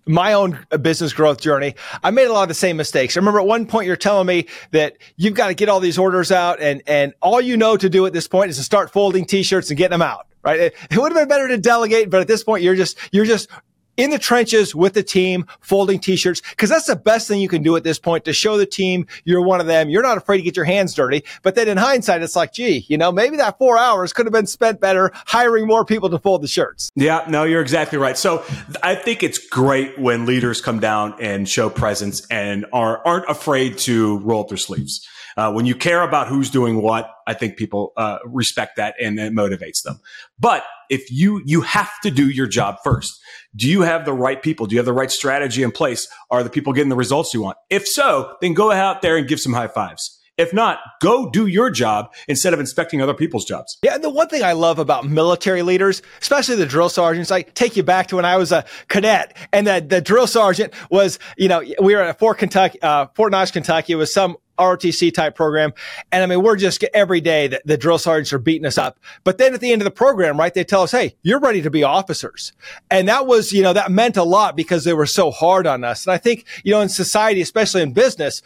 my 0.06 0.32
own 0.32 0.58
business 0.80 1.12
growth 1.12 1.40
journey, 1.40 1.74
I 2.02 2.10
made 2.12 2.28
a 2.28 2.32
lot 2.32 2.42
of 2.42 2.48
the 2.48 2.54
same 2.54 2.76
mistakes. 2.76 3.16
I 3.16 3.20
remember 3.20 3.40
at 3.40 3.46
one 3.46 3.66
point 3.66 3.86
you're 3.86 3.96
telling 3.96 4.26
me 4.26 4.46
that 4.70 4.96
you've 5.16 5.34
got 5.34 5.48
to 5.48 5.54
get 5.54 5.68
all 5.68 5.80
these 5.80 5.98
orders 5.98 6.30
out 6.32 6.60
and, 6.60 6.82
and 6.86 7.12
all 7.20 7.40
you 7.40 7.56
know 7.56 7.76
to 7.76 7.88
do 7.88 8.06
at 8.06 8.12
this 8.12 8.28
point 8.28 8.50
is 8.50 8.56
to 8.56 8.62
start 8.62 8.92
folding 8.92 9.24
t-shirts 9.24 9.68
and 9.68 9.76
getting 9.76 9.90
them 9.90 10.02
out, 10.02 10.26
right? 10.46 10.60
It, 10.60 10.74
it 10.90 10.98
would 10.98 11.12
have 11.12 11.20
been 11.20 11.28
better 11.28 11.48
to 11.48 11.58
delegate, 11.58 12.08
but 12.08 12.20
at 12.20 12.28
this 12.28 12.44
point 12.44 12.62
you're 12.62 12.76
just, 12.76 12.96
you're 13.10 13.24
just 13.24 13.48
in 13.96 14.10
the 14.10 14.18
trenches 14.18 14.74
with 14.74 14.92
the 14.92 15.02
team, 15.02 15.46
folding 15.60 15.98
t-shirts, 15.98 16.42
because 16.50 16.68
that's 16.68 16.86
the 16.86 16.96
best 16.96 17.26
thing 17.26 17.40
you 17.40 17.48
can 17.48 17.62
do 17.62 17.76
at 17.76 17.82
this 17.82 17.98
point 17.98 18.26
to 18.26 18.32
show 18.32 18.58
the 18.58 18.66
team 18.66 19.06
you're 19.24 19.40
one 19.40 19.58
of 19.58 19.66
them. 19.66 19.88
You're 19.88 20.02
not 20.02 20.18
afraid 20.18 20.36
to 20.36 20.42
get 20.42 20.54
your 20.54 20.66
hands 20.66 20.94
dirty. 20.94 21.24
But 21.42 21.54
then 21.54 21.66
in 21.66 21.78
hindsight, 21.78 22.22
it's 22.22 22.36
like, 22.36 22.52
gee, 22.52 22.84
you 22.88 22.98
know, 22.98 23.10
maybe 23.10 23.38
that 23.38 23.58
four 23.58 23.78
hours 23.78 24.12
could 24.12 24.26
have 24.26 24.34
been 24.34 24.46
spent 24.46 24.80
better 24.80 25.12
hiring 25.14 25.66
more 25.66 25.84
people 25.84 26.10
to 26.10 26.18
fold 26.18 26.42
the 26.42 26.48
shirts. 26.48 26.90
Yeah, 26.94 27.24
no, 27.26 27.44
you're 27.44 27.62
exactly 27.62 27.96
right. 27.96 28.18
So 28.18 28.44
I 28.82 28.96
think 28.96 29.22
it's 29.22 29.38
great 29.38 29.98
when 29.98 30.26
leaders 30.26 30.60
come 30.60 30.78
down 30.78 31.14
and 31.18 31.48
show 31.48 31.70
presence 31.70 32.26
and 32.26 32.66
are, 32.74 33.04
aren't 33.06 33.30
afraid 33.30 33.78
to 33.78 34.18
roll 34.18 34.42
up 34.42 34.48
their 34.48 34.58
sleeves. 34.58 35.08
Uh, 35.36 35.52
when 35.52 35.66
you 35.66 35.74
care 35.74 36.02
about 36.02 36.28
who's 36.28 36.48
doing 36.48 36.80
what, 36.80 37.10
I 37.26 37.34
think 37.34 37.56
people 37.56 37.92
uh, 37.96 38.18
respect 38.24 38.76
that 38.76 38.94
and 39.00 39.18
it 39.18 39.32
motivates 39.32 39.82
them. 39.84 40.00
But 40.38 40.64
if 40.88 41.10
you 41.10 41.42
you 41.44 41.60
have 41.62 41.90
to 42.02 42.10
do 42.10 42.28
your 42.28 42.46
job 42.46 42.76
first, 42.82 43.20
do 43.54 43.68
you 43.68 43.82
have 43.82 44.04
the 44.04 44.12
right 44.12 44.42
people? 44.42 44.66
Do 44.66 44.74
you 44.74 44.78
have 44.78 44.86
the 44.86 44.92
right 44.92 45.10
strategy 45.10 45.62
in 45.62 45.72
place? 45.72 46.08
Are 46.30 46.42
the 46.42 46.50
people 46.50 46.72
getting 46.72 46.88
the 46.88 46.96
results 46.96 47.34
you 47.34 47.42
want? 47.42 47.58
If 47.68 47.86
so, 47.86 48.34
then 48.40 48.54
go 48.54 48.72
out 48.72 49.02
there 49.02 49.16
and 49.16 49.28
give 49.28 49.40
some 49.40 49.52
high 49.52 49.68
fives. 49.68 50.18
If 50.38 50.52
not, 50.52 50.80
go 51.00 51.30
do 51.30 51.46
your 51.46 51.70
job 51.70 52.12
instead 52.28 52.52
of 52.52 52.60
inspecting 52.60 53.00
other 53.00 53.14
people's 53.14 53.44
jobs. 53.44 53.78
Yeah. 53.82 53.94
And 53.94 54.04
the 54.04 54.10
one 54.10 54.28
thing 54.28 54.42
I 54.42 54.52
love 54.52 54.78
about 54.78 55.06
military 55.06 55.62
leaders, 55.62 56.02
especially 56.20 56.56
the 56.56 56.66
drill 56.66 56.88
sergeants, 56.88 57.30
I 57.30 57.42
take 57.42 57.76
you 57.76 57.82
back 57.82 58.08
to 58.08 58.16
when 58.16 58.24
I 58.24 58.36
was 58.36 58.52
a 58.52 58.64
cadet 58.88 59.36
and 59.52 59.66
the, 59.66 59.84
the 59.86 60.00
drill 60.00 60.26
sergeant 60.26 60.74
was, 60.90 61.18
you 61.38 61.48
know, 61.48 61.62
we 61.80 61.94
were 61.94 62.02
at 62.02 62.18
Fort 62.18 62.38
Kentucky, 62.38 62.80
uh, 62.82 63.06
Fort 63.14 63.32
Knox, 63.32 63.50
Kentucky. 63.50 63.94
It 63.94 63.96
was 63.96 64.12
some 64.12 64.36
ROTC 64.58 65.12
type 65.12 65.34
program. 65.34 65.72
And 66.12 66.22
I 66.22 66.26
mean, 66.26 66.42
we're 66.42 66.56
just 66.56 66.82
every 66.94 67.20
day 67.20 67.46
that 67.48 67.66
the 67.66 67.76
drill 67.76 67.98
sergeants 67.98 68.32
are 68.32 68.38
beating 68.38 68.66
us 68.66 68.78
up. 68.78 68.98
But 69.24 69.38
then 69.38 69.54
at 69.54 69.60
the 69.60 69.72
end 69.72 69.82
of 69.82 69.84
the 69.84 69.90
program, 69.90 70.38
right, 70.38 70.52
they 70.52 70.64
tell 70.64 70.82
us, 70.82 70.92
Hey, 70.92 71.16
you're 71.22 71.40
ready 71.40 71.62
to 71.62 71.70
be 71.70 71.82
officers. 71.82 72.52
And 72.90 73.08
that 73.08 73.26
was, 73.26 73.52
you 73.52 73.62
know, 73.62 73.72
that 73.72 73.90
meant 73.90 74.16
a 74.16 74.22
lot 74.22 74.56
because 74.56 74.84
they 74.84 74.94
were 74.94 75.06
so 75.06 75.30
hard 75.30 75.66
on 75.66 75.84
us. 75.84 76.06
And 76.06 76.12
I 76.12 76.18
think, 76.18 76.46
you 76.64 76.72
know, 76.72 76.80
in 76.80 76.88
society, 76.88 77.40
especially 77.40 77.82
in 77.82 77.92
business, 77.92 78.42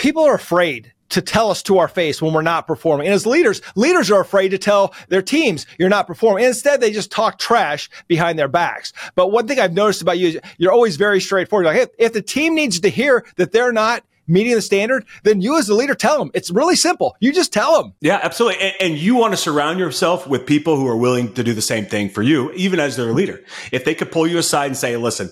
people 0.00 0.24
are 0.24 0.34
afraid 0.34 0.94
to 1.10 1.20
tell 1.20 1.50
us 1.50 1.62
to 1.62 1.76
our 1.76 1.88
face 1.88 2.22
when 2.22 2.32
we're 2.32 2.40
not 2.40 2.66
performing. 2.66 3.06
And 3.06 3.14
as 3.14 3.26
leaders, 3.26 3.60
leaders 3.76 4.10
are 4.10 4.20
afraid 4.20 4.48
to 4.50 4.58
tell 4.58 4.94
their 5.08 5.20
teams 5.20 5.66
you're 5.78 5.90
not 5.90 6.06
performing. 6.06 6.44
instead, 6.44 6.80
they 6.80 6.90
just 6.90 7.12
talk 7.12 7.38
trash 7.38 7.90
behind 8.08 8.38
their 8.38 8.48
backs. 8.48 8.94
But 9.14 9.30
one 9.30 9.46
thing 9.46 9.60
I've 9.60 9.74
noticed 9.74 10.00
about 10.00 10.18
you 10.18 10.28
is 10.28 10.40
you're 10.56 10.72
always 10.72 10.96
very 10.96 11.20
straightforward. 11.20 11.66
Like, 11.66 11.76
hey, 11.76 11.86
if 11.98 12.14
the 12.14 12.22
team 12.22 12.54
needs 12.54 12.80
to 12.80 12.88
hear 12.88 13.26
that 13.36 13.52
they're 13.52 13.72
not 13.72 14.02
meeting 14.26 14.54
the 14.54 14.62
standard, 14.62 15.04
then 15.24 15.42
you 15.42 15.58
as 15.58 15.66
the 15.66 15.74
leader 15.74 15.94
tell 15.94 16.18
them. 16.18 16.30
It's 16.32 16.50
really 16.50 16.76
simple. 16.76 17.14
You 17.20 17.32
just 17.32 17.52
tell 17.52 17.82
them. 17.82 17.92
Yeah, 18.00 18.20
absolutely. 18.22 18.62
And, 18.62 18.74
and, 18.80 18.98
you 18.98 19.16
want 19.16 19.32
to 19.32 19.36
surround 19.36 19.80
yourself 19.80 20.26
with 20.26 20.46
people 20.46 20.76
who 20.76 20.86
are 20.86 20.96
willing 20.96 21.34
to 21.34 21.42
do 21.42 21.52
the 21.52 21.60
same 21.60 21.84
thing 21.84 22.08
for 22.08 22.22
you, 22.22 22.52
even 22.52 22.80
as 22.80 22.96
their 22.96 23.12
leader. 23.12 23.40
If 23.72 23.84
they 23.84 23.94
could 23.94 24.12
pull 24.12 24.26
you 24.26 24.38
aside 24.38 24.66
and 24.66 24.76
say, 24.76 24.96
listen, 24.96 25.30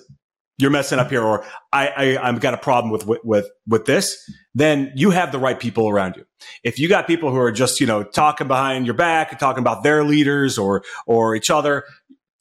you're 0.59 0.71
messing 0.71 0.99
up 0.99 1.09
here, 1.09 1.23
or 1.23 1.45
I, 1.71 1.87
I, 1.87 2.27
I've 2.29 2.39
got 2.41 2.53
a 2.53 2.57
problem 2.57 2.91
with, 2.91 3.07
with, 3.23 3.49
with 3.65 3.85
this, 3.85 4.17
then 4.53 4.91
you 4.95 5.11
have 5.11 5.31
the 5.31 5.39
right 5.39 5.59
people 5.59 5.89
around 5.89 6.17
you. 6.17 6.25
If 6.63 6.79
you 6.79 6.89
got 6.89 7.07
people 7.07 7.31
who 7.31 7.37
are 7.37 7.51
just, 7.51 7.79
you 7.79 7.87
know, 7.87 8.03
talking 8.03 8.47
behind 8.47 8.85
your 8.85 8.95
back, 8.95 9.31
and 9.31 9.39
talking 9.39 9.61
about 9.61 9.83
their 9.83 10.03
leaders 10.03 10.57
or, 10.57 10.83
or 11.05 11.35
each 11.35 11.49
other, 11.49 11.85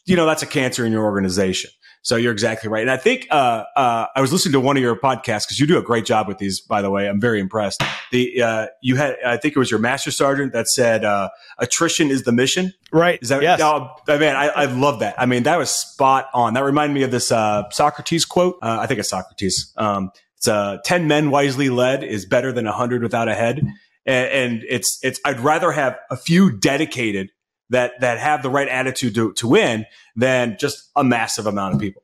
you 0.04 0.16
know, 0.16 0.26
that's 0.26 0.42
a 0.42 0.46
cancer 0.46 0.84
in 0.84 0.92
your 0.92 1.04
organization. 1.04 1.70
So 2.08 2.16
you're 2.16 2.32
exactly 2.32 2.70
right. 2.70 2.80
And 2.80 2.90
I 2.90 2.96
think 2.96 3.26
uh, 3.30 3.64
uh, 3.76 4.06
I 4.16 4.22
was 4.22 4.32
listening 4.32 4.54
to 4.54 4.60
one 4.60 4.78
of 4.78 4.82
your 4.82 4.96
podcasts 4.96 5.44
because 5.44 5.60
you 5.60 5.66
do 5.66 5.76
a 5.76 5.82
great 5.82 6.06
job 6.06 6.26
with 6.26 6.38
these. 6.38 6.58
By 6.58 6.80
the 6.80 6.90
way, 6.90 7.06
I'm 7.06 7.20
very 7.20 7.38
impressed. 7.38 7.82
The 8.12 8.40
uh, 8.40 8.66
you 8.80 8.96
had 8.96 9.18
I 9.22 9.36
think 9.36 9.54
it 9.54 9.58
was 9.58 9.70
your 9.70 9.78
master 9.78 10.10
sergeant 10.10 10.54
that 10.54 10.68
said 10.68 11.04
uh, 11.04 11.28
attrition 11.58 12.08
is 12.08 12.22
the 12.22 12.32
mission. 12.32 12.72
Right. 12.90 13.18
Is 13.20 13.28
that 13.28 13.42
yes. 13.42 13.60
Oh, 13.62 13.90
man, 14.08 14.36
I, 14.36 14.46
I 14.46 14.64
love 14.64 15.00
that. 15.00 15.20
I 15.20 15.26
mean, 15.26 15.42
that 15.42 15.58
was 15.58 15.68
spot 15.68 16.30
on. 16.32 16.54
That 16.54 16.64
reminded 16.64 16.94
me 16.94 17.02
of 17.02 17.10
this 17.10 17.30
uh, 17.30 17.68
Socrates 17.72 18.24
quote. 18.24 18.56
Uh, 18.62 18.78
I 18.80 18.86
think 18.86 19.00
it's 19.00 19.10
Socrates. 19.10 19.74
Um, 19.76 20.10
it's 20.38 20.48
uh, 20.48 20.78
10 20.86 21.08
men 21.08 21.30
wisely 21.30 21.68
led 21.68 22.02
is 22.02 22.24
better 22.24 22.52
than 22.52 22.66
a 22.66 22.72
hundred 22.72 23.02
without 23.02 23.28
a 23.28 23.34
head. 23.34 23.60
And, 24.06 24.28
and 24.30 24.64
it's, 24.66 24.98
it's, 25.02 25.20
I'd 25.26 25.40
rather 25.40 25.72
have 25.72 25.98
a 26.10 26.16
few 26.16 26.56
dedicated 26.56 27.32
that 27.70 28.00
that 28.00 28.18
have 28.18 28.42
the 28.42 28.50
right 28.50 28.68
attitude 28.68 29.14
to, 29.14 29.32
to 29.34 29.48
win 29.48 29.86
than 30.16 30.56
just 30.58 30.90
a 30.96 31.04
massive 31.04 31.46
amount 31.46 31.74
of 31.74 31.80
people. 31.80 32.02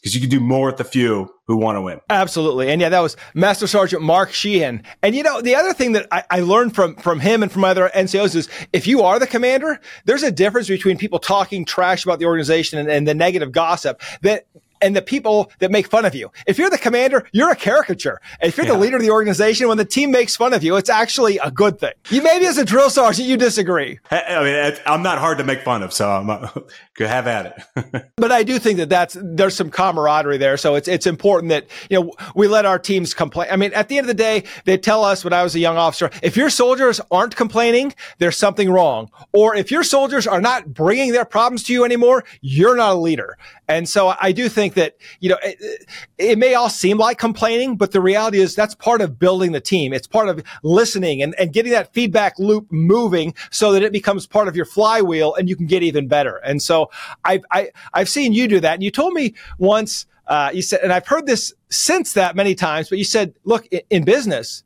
Because 0.00 0.14
you 0.14 0.20
can 0.22 0.30
do 0.30 0.40
more 0.40 0.66
with 0.66 0.78
the 0.78 0.84
few 0.84 1.28
who 1.46 1.58
want 1.58 1.76
to 1.76 1.82
win. 1.82 2.00
Absolutely. 2.08 2.70
And 2.70 2.80
yeah, 2.80 2.88
that 2.88 3.00
was 3.00 3.18
Master 3.34 3.66
Sergeant 3.66 4.02
Mark 4.02 4.32
Sheehan. 4.32 4.82
And 5.02 5.14
you 5.14 5.22
know, 5.22 5.42
the 5.42 5.54
other 5.56 5.74
thing 5.74 5.92
that 5.92 6.06
I, 6.10 6.24
I 6.30 6.40
learned 6.40 6.74
from, 6.74 6.96
from 6.96 7.20
him 7.20 7.42
and 7.42 7.52
from 7.52 7.64
other 7.64 7.90
NCOs 7.94 8.34
is 8.34 8.48
if 8.72 8.86
you 8.86 9.02
are 9.02 9.18
the 9.18 9.26
commander, 9.26 9.78
there's 10.06 10.22
a 10.22 10.30
difference 10.30 10.68
between 10.68 10.96
people 10.96 11.18
talking 11.18 11.66
trash 11.66 12.02
about 12.02 12.18
the 12.18 12.24
organization 12.24 12.78
and, 12.78 12.88
and 12.88 13.06
the 13.06 13.14
negative 13.14 13.52
gossip 13.52 14.00
that 14.22 14.46
and 14.80 14.96
the 14.96 15.02
people 15.02 15.50
that 15.58 15.70
make 15.70 15.88
fun 15.88 16.04
of 16.04 16.14
you. 16.14 16.30
If 16.46 16.58
you're 16.58 16.70
the 16.70 16.78
commander, 16.78 17.26
you're 17.32 17.50
a 17.50 17.56
caricature. 17.56 18.20
And 18.40 18.48
if 18.48 18.56
you're 18.56 18.66
yeah. 18.66 18.72
the 18.72 18.78
leader 18.78 18.96
of 18.96 19.02
the 19.02 19.10
organization, 19.10 19.68
when 19.68 19.78
the 19.78 19.84
team 19.84 20.10
makes 20.10 20.36
fun 20.36 20.52
of 20.52 20.62
you, 20.62 20.76
it's 20.76 20.90
actually 20.90 21.38
a 21.38 21.50
good 21.50 21.78
thing. 21.78 21.92
You 22.10 22.22
maybe 22.22 22.46
as 22.46 22.58
a 22.58 22.64
drill 22.64 22.90
sergeant, 22.90 23.28
you 23.28 23.36
disagree. 23.36 23.98
I 24.10 24.42
mean, 24.42 24.78
I'm 24.86 25.02
not 25.02 25.18
hard 25.18 25.38
to 25.38 25.44
make 25.44 25.62
fun 25.62 25.82
of, 25.82 25.92
so 25.92 26.10
I'm 26.10 26.28
have 27.06 27.26
at 27.26 27.64
it. 27.76 28.12
but 28.16 28.32
I 28.32 28.42
do 28.42 28.58
think 28.58 28.78
that 28.78 28.88
that's 28.88 29.16
there's 29.20 29.56
some 29.56 29.70
camaraderie 29.70 30.38
there, 30.38 30.56
so 30.56 30.74
it's 30.74 30.88
it's 30.88 31.06
important 31.06 31.50
that 31.50 31.66
you 31.88 32.00
know 32.00 32.12
we 32.34 32.48
let 32.48 32.66
our 32.66 32.78
teams 32.78 33.14
complain. 33.14 33.48
I 33.50 33.56
mean, 33.56 33.72
at 33.72 33.88
the 33.88 33.98
end 33.98 34.04
of 34.04 34.08
the 34.08 34.22
day, 34.22 34.44
they 34.64 34.76
tell 34.76 35.04
us 35.04 35.24
when 35.24 35.32
I 35.32 35.42
was 35.42 35.54
a 35.54 35.58
young 35.58 35.76
officer, 35.76 36.10
if 36.22 36.36
your 36.36 36.50
soldiers 36.50 37.00
aren't 37.10 37.36
complaining, 37.36 37.94
there's 38.18 38.36
something 38.36 38.70
wrong, 38.70 39.10
or 39.32 39.54
if 39.54 39.70
your 39.70 39.82
soldiers 39.82 40.26
are 40.26 40.40
not 40.40 40.72
bringing 40.72 41.12
their 41.12 41.24
problems 41.24 41.62
to 41.64 41.72
you 41.72 41.84
anymore, 41.84 42.24
you're 42.40 42.76
not 42.76 42.92
a 42.92 42.98
leader. 42.98 43.36
And 43.68 43.88
so 43.88 44.14
I 44.20 44.32
do 44.32 44.48
think 44.48 44.69
that, 44.74 44.96
you 45.20 45.28
know, 45.28 45.38
it, 45.42 45.86
it, 46.18 46.38
may 46.38 46.54
all 46.54 46.68
seem 46.68 46.98
like 46.98 47.18
complaining, 47.18 47.76
but 47.76 47.92
the 47.92 48.00
reality 48.00 48.38
is 48.38 48.54
that's 48.54 48.74
part 48.74 49.00
of 49.00 49.18
building 49.18 49.52
the 49.52 49.60
team. 49.60 49.92
It's 49.92 50.06
part 50.06 50.28
of 50.28 50.42
listening 50.62 51.22
and, 51.22 51.34
and 51.38 51.52
getting 51.52 51.72
that 51.72 51.92
feedback 51.92 52.38
loop 52.38 52.66
moving 52.70 53.34
so 53.50 53.72
that 53.72 53.82
it 53.82 53.92
becomes 53.92 54.26
part 54.26 54.48
of 54.48 54.56
your 54.56 54.64
flywheel 54.64 55.34
and 55.34 55.48
you 55.48 55.56
can 55.56 55.66
get 55.66 55.82
even 55.82 56.08
better. 56.08 56.36
And 56.38 56.62
so 56.62 56.90
I've, 57.24 57.44
I, 57.50 57.58
have 57.60 57.70
i 57.94 57.98
have 58.00 58.08
seen 58.08 58.32
you 58.32 58.48
do 58.48 58.60
that. 58.60 58.74
And 58.74 58.82
you 58.82 58.90
told 58.90 59.12
me 59.12 59.34
once, 59.58 60.06
uh, 60.26 60.50
you 60.52 60.62
said, 60.62 60.80
and 60.82 60.92
I've 60.92 61.06
heard 61.06 61.26
this 61.26 61.52
since 61.68 62.12
that 62.14 62.36
many 62.36 62.54
times, 62.54 62.88
but 62.88 62.98
you 62.98 63.04
said, 63.04 63.34
look, 63.44 63.66
in, 63.66 63.80
in 63.90 64.04
business, 64.04 64.62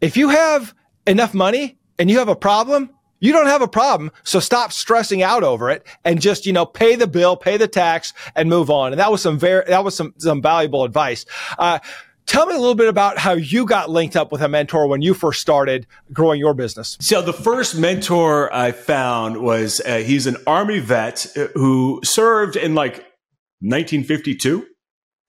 if 0.00 0.16
you 0.16 0.30
have 0.30 0.74
enough 1.06 1.34
money 1.34 1.78
and 1.98 2.10
you 2.10 2.18
have 2.18 2.28
a 2.28 2.36
problem, 2.36 2.90
you 3.20 3.32
don't 3.32 3.46
have 3.46 3.62
a 3.62 3.68
problem. 3.68 4.10
So 4.24 4.40
stop 4.40 4.72
stressing 4.72 5.22
out 5.22 5.44
over 5.44 5.70
it 5.70 5.86
and 6.04 6.20
just, 6.20 6.46
you 6.46 6.52
know, 6.52 6.66
pay 6.66 6.96
the 6.96 7.06
bill, 7.06 7.36
pay 7.36 7.56
the 7.56 7.68
tax 7.68 8.12
and 8.34 8.48
move 8.48 8.70
on. 8.70 8.92
And 8.92 8.98
that 8.98 9.12
was 9.12 9.22
some 9.22 9.38
very, 9.38 9.64
that 9.66 9.84
was 9.84 9.94
some, 9.94 10.14
some 10.18 10.42
valuable 10.42 10.84
advice. 10.84 11.24
Uh, 11.58 11.78
Tell 12.26 12.46
me 12.46 12.54
a 12.54 12.58
little 12.60 12.76
bit 12.76 12.86
about 12.86 13.18
how 13.18 13.32
you 13.32 13.66
got 13.66 13.90
linked 13.90 14.14
up 14.14 14.30
with 14.30 14.40
a 14.40 14.48
mentor 14.48 14.86
when 14.86 15.02
you 15.02 15.14
first 15.14 15.40
started 15.40 15.84
growing 16.12 16.38
your 16.38 16.54
business. 16.54 16.96
So 17.00 17.22
the 17.22 17.32
first 17.32 17.76
mentor 17.76 18.54
I 18.54 18.70
found 18.70 19.38
was 19.38 19.80
uh, 19.80 19.96
he's 19.96 20.28
an 20.28 20.36
army 20.46 20.78
vet 20.78 21.26
uh, 21.36 21.48
who 21.54 22.00
served 22.04 22.54
in 22.54 22.76
like 22.76 22.98
1952 23.62 24.64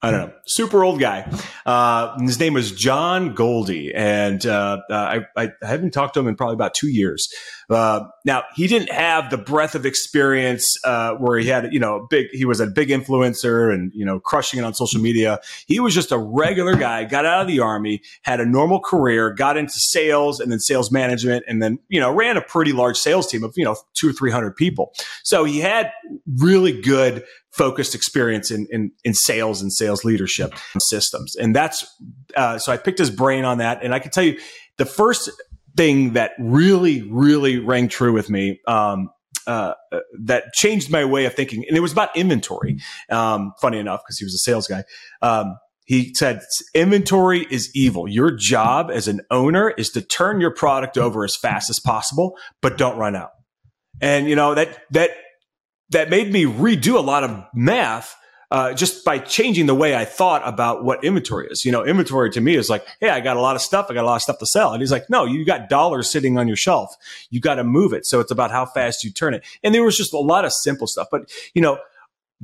I 0.04 0.10
don't 0.10 0.20
know, 0.20 0.32
super 0.46 0.82
old 0.82 0.98
guy. 0.98 1.30
Uh, 1.64 2.18
his 2.18 2.40
name 2.40 2.54
was 2.54 2.72
John 2.72 3.34
Goldie, 3.34 3.94
and 3.94 4.44
uh, 4.44 4.78
uh, 4.90 5.20
I, 5.36 5.44
I, 5.44 5.52
haven't 5.62 5.92
talked 5.92 6.14
to 6.14 6.20
him 6.20 6.26
in 6.26 6.34
probably 6.34 6.54
about 6.54 6.74
two 6.74 6.88
years. 6.88 7.32
Uh, 7.70 8.08
now 8.24 8.42
he 8.56 8.66
didn't 8.66 8.90
have 8.90 9.30
the 9.30 9.38
breadth 9.38 9.76
of 9.76 9.86
experience 9.86 10.76
uh, 10.84 11.14
where 11.14 11.38
he 11.38 11.46
had, 11.46 11.72
you 11.72 11.78
know, 11.78 12.08
big. 12.10 12.26
He 12.32 12.44
was 12.44 12.58
a 12.58 12.66
big 12.66 12.88
influencer 12.88 13.72
and 13.72 13.92
you 13.94 14.04
know, 14.04 14.18
crushing 14.18 14.58
it 14.58 14.64
on 14.64 14.74
social 14.74 15.00
media. 15.00 15.38
He 15.68 15.78
was 15.78 15.94
just 15.94 16.10
a 16.10 16.18
regular 16.18 16.74
guy. 16.74 17.04
Got 17.04 17.24
out 17.24 17.42
of 17.42 17.46
the 17.46 17.60
army, 17.60 18.02
had 18.22 18.40
a 18.40 18.44
normal 18.44 18.80
career, 18.80 19.32
got 19.32 19.56
into 19.56 19.78
sales 19.78 20.40
and 20.40 20.50
then 20.50 20.58
sales 20.58 20.90
management, 20.90 21.44
and 21.46 21.62
then 21.62 21.78
you 21.88 22.00
know, 22.00 22.12
ran 22.12 22.36
a 22.36 22.42
pretty 22.42 22.72
large 22.72 22.98
sales 22.98 23.28
team 23.28 23.44
of 23.44 23.54
you 23.56 23.64
know 23.64 23.76
two 23.94 24.08
or 24.08 24.12
three 24.12 24.32
hundred 24.32 24.56
people. 24.56 24.92
So 25.22 25.44
he 25.44 25.60
had 25.60 25.92
really 26.26 26.80
good 26.80 27.22
focused 27.52 27.94
experience 27.94 28.50
in, 28.50 28.66
in, 28.70 28.92
in 29.04 29.14
sales 29.14 29.60
and 29.60 29.72
sales 29.72 30.04
leadership 30.04 30.54
systems. 30.78 31.36
And 31.36 31.54
that's, 31.54 31.84
uh, 32.34 32.58
so 32.58 32.72
I 32.72 32.76
picked 32.76 32.98
his 32.98 33.10
brain 33.10 33.44
on 33.44 33.58
that. 33.58 33.82
And 33.82 33.94
I 33.94 33.98
can 33.98 34.10
tell 34.10 34.24
you 34.24 34.38
the 34.78 34.86
first 34.86 35.30
thing 35.76 36.14
that 36.14 36.32
really, 36.38 37.02
really 37.02 37.58
rang 37.58 37.88
true 37.88 38.12
with 38.12 38.30
me, 38.30 38.60
um, 38.66 39.10
uh, 39.46 39.74
that 40.20 40.52
changed 40.54 40.90
my 40.90 41.04
way 41.04 41.24
of 41.24 41.34
thinking. 41.34 41.64
And 41.68 41.76
it 41.76 41.80
was 41.80 41.92
about 41.92 42.16
inventory. 42.16 42.78
Um, 43.10 43.52
funny 43.60 43.78
enough, 43.78 44.00
because 44.04 44.18
he 44.18 44.24
was 44.24 44.34
a 44.34 44.38
sales 44.38 44.66
guy. 44.66 44.84
Um, 45.20 45.56
he 45.84 46.14
said, 46.14 46.40
inventory 46.74 47.46
is 47.50 47.70
evil. 47.74 48.08
Your 48.08 48.30
job 48.30 48.90
as 48.90 49.08
an 49.08 49.20
owner 49.30 49.70
is 49.70 49.90
to 49.90 50.00
turn 50.00 50.40
your 50.40 50.52
product 50.52 50.96
over 50.96 51.24
as 51.24 51.36
fast 51.36 51.70
as 51.70 51.80
possible, 51.80 52.36
but 52.60 52.78
don't 52.78 52.96
run 52.96 53.16
out. 53.16 53.30
And 54.00 54.28
you 54.28 54.36
know, 54.36 54.54
that, 54.54 54.78
that 54.92 55.10
that 55.92 56.10
made 56.10 56.32
me 56.32 56.44
redo 56.44 56.96
a 56.96 57.00
lot 57.00 57.24
of 57.24 57.44
math 57.54 58.16
uh, 58.50 58.74
just 58.74 59.02
by 59.02 59.18
changing 59.18 59.64
the 59.64 59.74
way 59.74 59.96
I 59.96 60.04
thought 60.04 60.42
about 60.44 60.84
what 60.84 61.02
inventory 61.02 61.48
is. 61.50 61.64
You 61.64 61.72
know, 61.72 61.86
inventory 61.86 62.28
to 62.32 62.40
me 62.42 62.54
is 62.54 62.68
like, 62.68 62.86
hey, 63.00 63.08
I 63.08 63.20
got 63.20 63.38
a 63.38 63.40
lot 63.40 63.56
of 63.56 63.62
stuff. 63.62 63.86
I 63.88 63.94
got 63.94 64.04
a 64.04 64.06
lot 64.06 64.16
of 64.16 64.22
stuff 64.22 64.38
to 64.40 64.46
sell. 64.46 64.74
And 64.74 64.82
he's 64.82 64.92
like, 64.92 65.08
no, 65.08 65.24
you 65.24 65.46
got 65.46 65.70
dollars 65.70 66.10
sitting 66.10 66.36
on 66.36 66.48
your 66.48 66.56
shelf. 66.56 66.94
You 67.30 67.40
got 67.40 67.54
to 67.54 67.64
move 67.64 67.94
it. 67.94 68.04
So 68.04 68.20
it's 68.20 68.30
about 68.30 68.50
how 68.50 68.66
fast 68.66 69.04
you 69.04 69.10
turn 69.10 69.32
it. 69.32 69.42
And 69.62 69.74
there 69.74 69.82
was 69.82 69.96
just 69.96 70.12
a 70.12 70.18
lot 70.18 70.44
of 70.44 70.52
simple 70.52 70.86
stuff. 70.86 71.08
But, 71.10 71.30
you 71.54 71.62
know, 71.62 71.78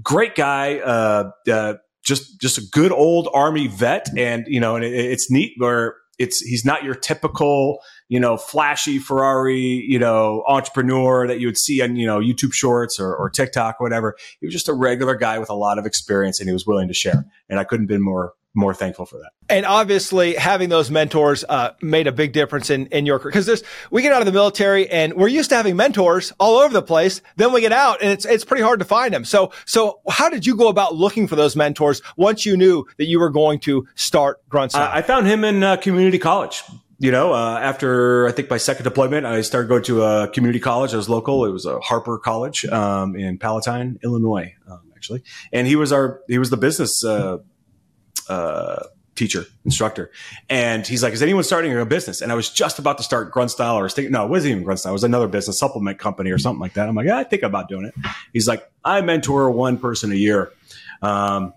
great 0.03 0.35
guy, 0.35 0.79
uh, 0.79 1.33
uh, 1.53 1.75
just, 2.03 2.41
just 2.41 2.57
a 2.57 2.63
good 2.73 2.91
old 2.91 3.29
army 3.35 3.67
vet. 3.67 4.09
And, 4.17 4.47
you 4.47 4.61
know, 4.61 4.77
and 4.77 4.85
it, 4.87 4.95
it's 4.95 5.31
neat 5.31 5.53
where 5.59 5.97
it's, 6.19 6.41
he's 6.41 6.65
not 6.65 6.85
your 6.85 6.95
typical, 6.95 7.79
you 8.09 8.19
know, 8.19 8.37
flashy 8.37 8.99
Ferrari, 8.99 9.85
you 9.89 9.99
know, 9.99 10.45
entrepreneur 10.47 11.27
that 11.27 11.41
you 11.41 11.47
would 11.47 11.59
see 11.59 11.81
on, 11.83 11.97
you 11.97 12.07
know, 12.07 12.19
YouTube 12.19 12.53
shorts 12.53 12.99
or, 12.99 13.15
or 13.15 13.31
TikTok 13.31 13.77
or 13.81 13.85
whatever. 13.85 14.17
He 14.41 14.47
was 14.47 14.53
just 14.53 14.69
a 14.69 14.75
regular 14.75 15.15
guy 15.15 15.39
with 15.39 15.51
a 15.51 15.55
lot 15.55 15.79
of 15.79 15.87
experience 15.87 16.41
and 16.41 16.49
he 16.49 16.53
was 16.53 16.67
willing 16.67 16.89
to 16.89 16.95
share. 16.95 17.25
And 17.49 17.59
I 17.61 17.65
couldn't 17.65 17.85
have 17.85 17.89
been 17.89 18.03
more, 18.03 18.33
more 18.59 18.75
thankful 18.75 19.07
for 19.07 19.19
that. 19.19 19.31
And 19.49 19.65
obviously, 19.65 20.35
having 20.35 20.69
those 20.69 20.91
mentors 20.91 21.45
uh, 21.49 21.71
made 21.81 22.07
a 22.07 22.13
big 22.13 22.33
difference 22.33 22.71
in 22.71 22.87
in 22.89 23.07
your 23.07 23.19
career 23.19 23.31
because 23.31 23.47
there's 23.47 23.63
we 23.91 24.03
get 24.03 24.13
out 24.13 24.21
of 24.21 24.27
the 24.27 24.33
military 24.33 24.89
and 24.91 25.15
we're 25.15 25.29
used 25.29 25.51
to 25.51 25.57
having 25.57 25.77
mentors 25.77 26.33
all 26.39 26.59
over 26.59 26.73
the 26.73 26.83
place. 26.83 27.23
Then 27.37 27.53
we 27.53 27.61
get 27.61 27.73
out 27.73 28.03
and 28.03 28.11
it's 28.11 28.25
it's 28.25 28.45
pretty 28.45 28.63
hard 28.63 28.81
to 28.81 28.85
find 28.85 29.15
them. 29.15 29.25
So 29.25 29.53
so 29.65 30.01
how 30.09 30.29
did 30.29 30.45
you 30.45 30.57
go 30.57 30.69
about 30.69 30.95
looking 30.95 31.27
for 31.29 31.37
those 31.37 31.57
mentors 31.57 32.03
once 32.17 32.45
you 32.45 32.57
knew 32.57 32.85
that 32.99 33.07
you 33.07 33.21
were 33.21 33.31
going 33.31 33.61
to 33.61 33.87
start 33.95 34.47
Grunt 34.49 34.75
I 34.75 35.03
found 35.03 35.27
him 35.27 35.45
in 35.45 35.63
uh, 35.63 35.77
community 35.77 36.19
college 36.19 36.63
you 37.01 37.13
know, 37.13 37.33
uh, 37.33 37.59
after 37.61 38.27
I 38.27 38.33
think 38.33 38.51
my 38.51 38.57
second 38.57 38.83
deployment, 38.83 39.25
I 39.25 39.41
started 39.43 39.69
going 39.69 39.85
to 39.85 40.03
a 40.03 40.29
community 40.29 40.59
college. 40.59 40.93
I 40.95 40.97
was 40.97 41.09
local. 41.09 41.45
It 41.45 41.53
was 41.53 41.65
a 41.65 41.79
Harper 41.79 42.19
College 42.19 42.65
um, 42.67 43.15
in 43.15 43.39
Palatine, 43.39 44.01
Illinois, 44.03 44.55
um, 44.69 44.81
actually. 44.97 45.23
And 45.53 45.67
he 45.69 45.77
was 45.77 45.93
our 45.93 46.21
he 46.27 46.39
was 46.39 46.51
the 46.51 46.57
business 46.57 47.05
uh, 47.05 47.39
uh, 48.29 48.85
teacher 49.15 49.47
instructor, 49.65 50.11
and 50.49 50.87
he's 50.87 51.03
like, 51.03 51.13
"Is 51.13 51.23
anyone 51.23 51.45
starting 51.45 51.77
a 51.77 51.85
business?" 51.85 52.21
And 52.21 52.31
I 52.33 52.35
was 52.35 52.51
just 52.51 52.79
about 52.79 52.97
to 52.99 53.05
start 53.05 53.33
Grunt 53.33 53.51
Style 53.51 53.77
or. 53.79 53.89
No, 54.09 54.25
it 54.25 54.31
wasn't 54.31 54.53
even 54.53 54.65
Grunt. 54.65 54.85
It 54.85 54.91
was 54.91 55.05
another 55.05 55.29
business 55.29 55.59
supplement 55.59 55.99
company 55.99 56.31
or 56.31 56.39
something 56.39 56.61
like 56.61 56.75
that. 56.75 56.89
I'm 56.89 56.95
like, 56.95 57.07
yeah, 57.07 57.19
I 57.19 57.25
think 57.25 57.43
about 57.43 57.69
doing 57.69 57.85
it. 57.85 57.95
He's 58.33 58.49
like, 58.49 58.71
I 58.85 59.01
mentor 59.01 59.51
one 59.51 59.79
person 59.79 60.13
a 60.13 60.17
year. 60.17 60.53
Um, 61.03 61.53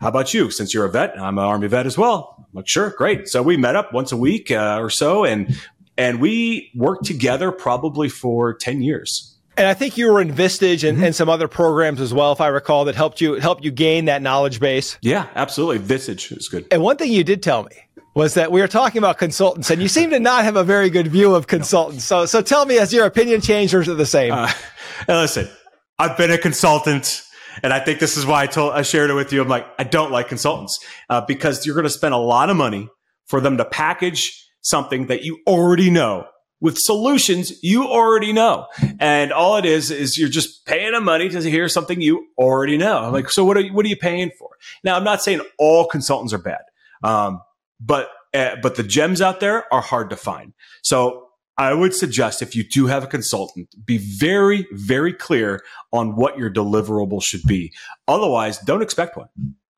how 0.00 0.08
about 0.08 0.34
you? 0.34 0.50
Since 0.50 0.74
you're 0.74 0.84
a 0.84 0.90
vet, 0.90 1.18
I'm 1.18 1.38
an 1.38 1.44
Army 1.44 1.68
vet 1.68 1.86
as 1.86 1.96
well. 1.96 2.34
I'm 2.38 2.44
like, 2.52 2.68
sure, 2.68 2.90
great. 2.90 3.28
So 3.28 3.42
we 3.42 3.56
met 3.56 3.76
up 3.76 3.92
once 3.92 4.12
a 4.12 4.16
week 4.16 4.50
uh, 4.50 4.78
or 4.80 4.90
so, 4.90 5.24
and 5.24 5.56
and 5.96 6.20
we 6.20 6.70
worked 6.74 7.04
together 7.04 7.50
probably 7.50 8.08
for 8.08 8.52
ten 8.52 8.82
years. 8.82 9.35
And 9.56 9.66
I 9.66 9.74
think 9.74 9.96
you 9.96 10.12
were 10.12 10.20
in 10.20 10.32
Vistage 10.32 10.86
and, 10.86 10.98
mm-hmm. 10.98 11.06
and, 11.06 11.14
some 11.14 11.28
other 11.28 11.48
programs 11.48 12.00
as 12.00 12.12
well, 12.12 12.32
if 12.32 12.40
I 12.40 12.48
recall, 12.48 12.84
that 12.86 12.94
helped 12.94 13.20
you 13.20 13.34
helped 13.34 13.64
you 13.64 13.70
gain 13.70 14.04
that 14.04 14.22
knowledge 14.22 14.60
base. 14.60 14.98
Yeah, 15.00 15.28
absolutely. 15.34 15.78
Vistage 15.78 16.36
is 16.36 16.48
good. 16.48 16.66
And 16.70 16.82
one 16.82 16.96
thing 16.96 17.10
you 17.10 17.24
did 17.24 17.42
tell 17.42 17.62
me 17.62 17.76
was 18.14 18.34
that 18.34 18.52
we 18.52 18.60
were 18.60 18.68
talking 18.68 18.98
about 18.98 19.18
consultants, 19.18 19.70
and 19.70 19.80
you 19.80 19.88
seem 19.88 20.10
to 20.10 20.20
not 20.20 20.44
have 20.44 20.56
a 20.56 20.64
very 20.64 20.90
good 20.90 21.08
view 21.08 21.34
of 21.34 21.46
consultants. 21.46 22.04
So, 22.04 22.26
so 22.26 22.42
tell 22.42 22.64
me, 22.66 22.76
has 22.76 22.92
your 22.92 23.06
opinion 23.06 23.40
changed, 23.40 23.74
or 23.74 23.80
is 23.80 23.88
it 23.88 23.96
the 23.96 24.06
same? 24.06 24.32
Uh, 24.32 24.50
listen, 25.08 25.48
I've 25.98 26.16
been 26.16 26.30
a 26.30 26.38
consultant 26.38 27.22
and 27.62 27.72
I 27.72 27.80
think 27.80 28.00
this 28.00 28.16
is 28.16 28.26
why 28.26 28.42
I 28.42 28.46
told, 28.46 28.72
I 28.72 28.82
shared 28.82 29.10
it 29.10 29.14
with 29.14 29.32
you. 29.32 29.40
I'm 29.40 29.48
like, 29.48 29.66
I 29.78 29.84
don't 29.84 30.12
like 30.12 30.28
consultants 30.28 30.78
uh, 31.08 31.22
because 31.22 31.64
you're 31.64 31.74
going 31.74 31.84
to 31.84 31.90
spend 31.90 32.14
a 32.14 32.18
lot 32.18 32.50
of 32.50 32.56
money 32.56 32.88
for 33.26 33.40
them 33.40 33.56
to 33.56 33.64
package 33.64 34.44
something 34.60 35.06
that 35.06 35.22
you 35.22 35.38
already 35.46 35.90
know 35.90 36.26
with 36.60 36.78
solutions 36.78 37.52
you 37.62 37.84
already 37.84 38.32
know. 38.32 38.66
And 38.98 39.32
all 39.32 39.56
it 39.56 39.64
is, 39.64 39.90
is 39.90 40.16
you're 40.16 40.28
just 40.28 40.64
paying 40.64 40.92
them 40.92 41.04
money 41.04 41.28
to 41.28 41.40
hear 41.42 41.68
something 41.68 42.00
you 42.00 42.26
already 42.38 42.78
know. 42.78 42.98
I'm 42.98 43.12
like, 43.12 43.30
so 43.30 43.44
what 43.44 43.56
are 43.56 43.60
you, 43.60 43.72
what 43.74 43.84
are 43.84 43.88
you 43.88 43.96
paying 43.96 44.30
for? 44.38 44.50
Now, 44.82 44.96
I'm 44.96 45.04
not 45.04 45.22
saying 45.22 45.40
all 45.58 45.86
consultants 45.86 46.32
are 46.32 46.38
bad. 46.38 46.62
Um, 47.02 47.42
but, 47.78 48.08
uh, 48.32 48.56
but 48.62 48.76
the 48.76 48.82
gems 48.82 49.20
out 49.20 49.40
there 49.40 49.72
are 49.72 49.82
hard 49.82 50.10
to 50.10 50.16
find. 50.16 50.54
So 50.82 51.28
I 51.58 51.72
would 51.74 51.94
suggest 51.94 52.42
if 52.42 52.54
you 52.56 52.64
do 52.64 52.86
have 52.86 53.04
a 53.04 53.06
consultant, 53.06 53.74
be 53.84 53.98
very, 53.98 54.66
very 54.72 55.12
clear 55.12 55.62
on 55.92 56.16
what 56.16 56.38
your 56.38 56.50
deliverable 56.50 57.22
should 57.22 57.42
be. 57.46 57.72
Otherwise, 58.08 58.58
don't 58.58 58.82
expect 58.82 59.16
one. 59.16 59.28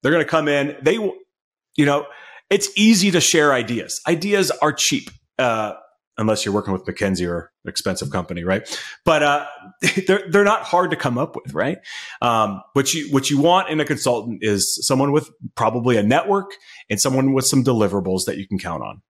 They're 0.03 0.13
going 0.13 0.25
to 0.25 0.31
come 0.31 0.49
in. 0.49 0.77
They, 0.83 0.95
you 0.95 1.87
know, 1.87 2.07
it's 2.51 2.69
easy 2.77 3.11
to 3.11 3.21
share 3.21 3.53
ideas. 3.53 4.01
Ideas 4.09 4.51
are 4.63 4.73
cheap. 4.73 5.11
Uh, 5.39 5.75
unless 6.19 6.45
you're 6.45 6.55
working 6.55 6.73
with 6.73 6.85
McKinsey 6.85 7.27
or 7.29 7.51
an 7.65 7.69
expensive 7.71 8.11
company, 8.11 8.45
right? 8.45 8.69
But 9.05 9.23
uh, 9.23 9.47
they're 10.07 10.25
they're 10.29 10.45
not 10.45 10.63
hard 10.63 10.91
to 10.91 10.97
come 10.97 11.17
up 11.17 11.37
with, 11.37 11.55
right? 11.55 11.79
Um, 12.21 12.63
what 12.75 12.93
you 12.93 13.11
what 13.11 13.31
you 13.31 13.41
want 13.41 13.71
in 13.71 13.81
a 13.81 13.85
consultant 13.85 14.41
is 14.43 14.79
someone 14.87 15.13
with 15.13 15.31
probably 15.55 15.97
a 15.97 16.03
network 16.03 16.51
and 16.91 17.01
someone 17.01 17.33
with 17.33 17.47
some 17.47 17.65
deliverables 17.65 18.25
that 18.27 18.37
you 18.37 18.47
can 18.47 18.59
count 18.59 18.83
on. 18.83 19.03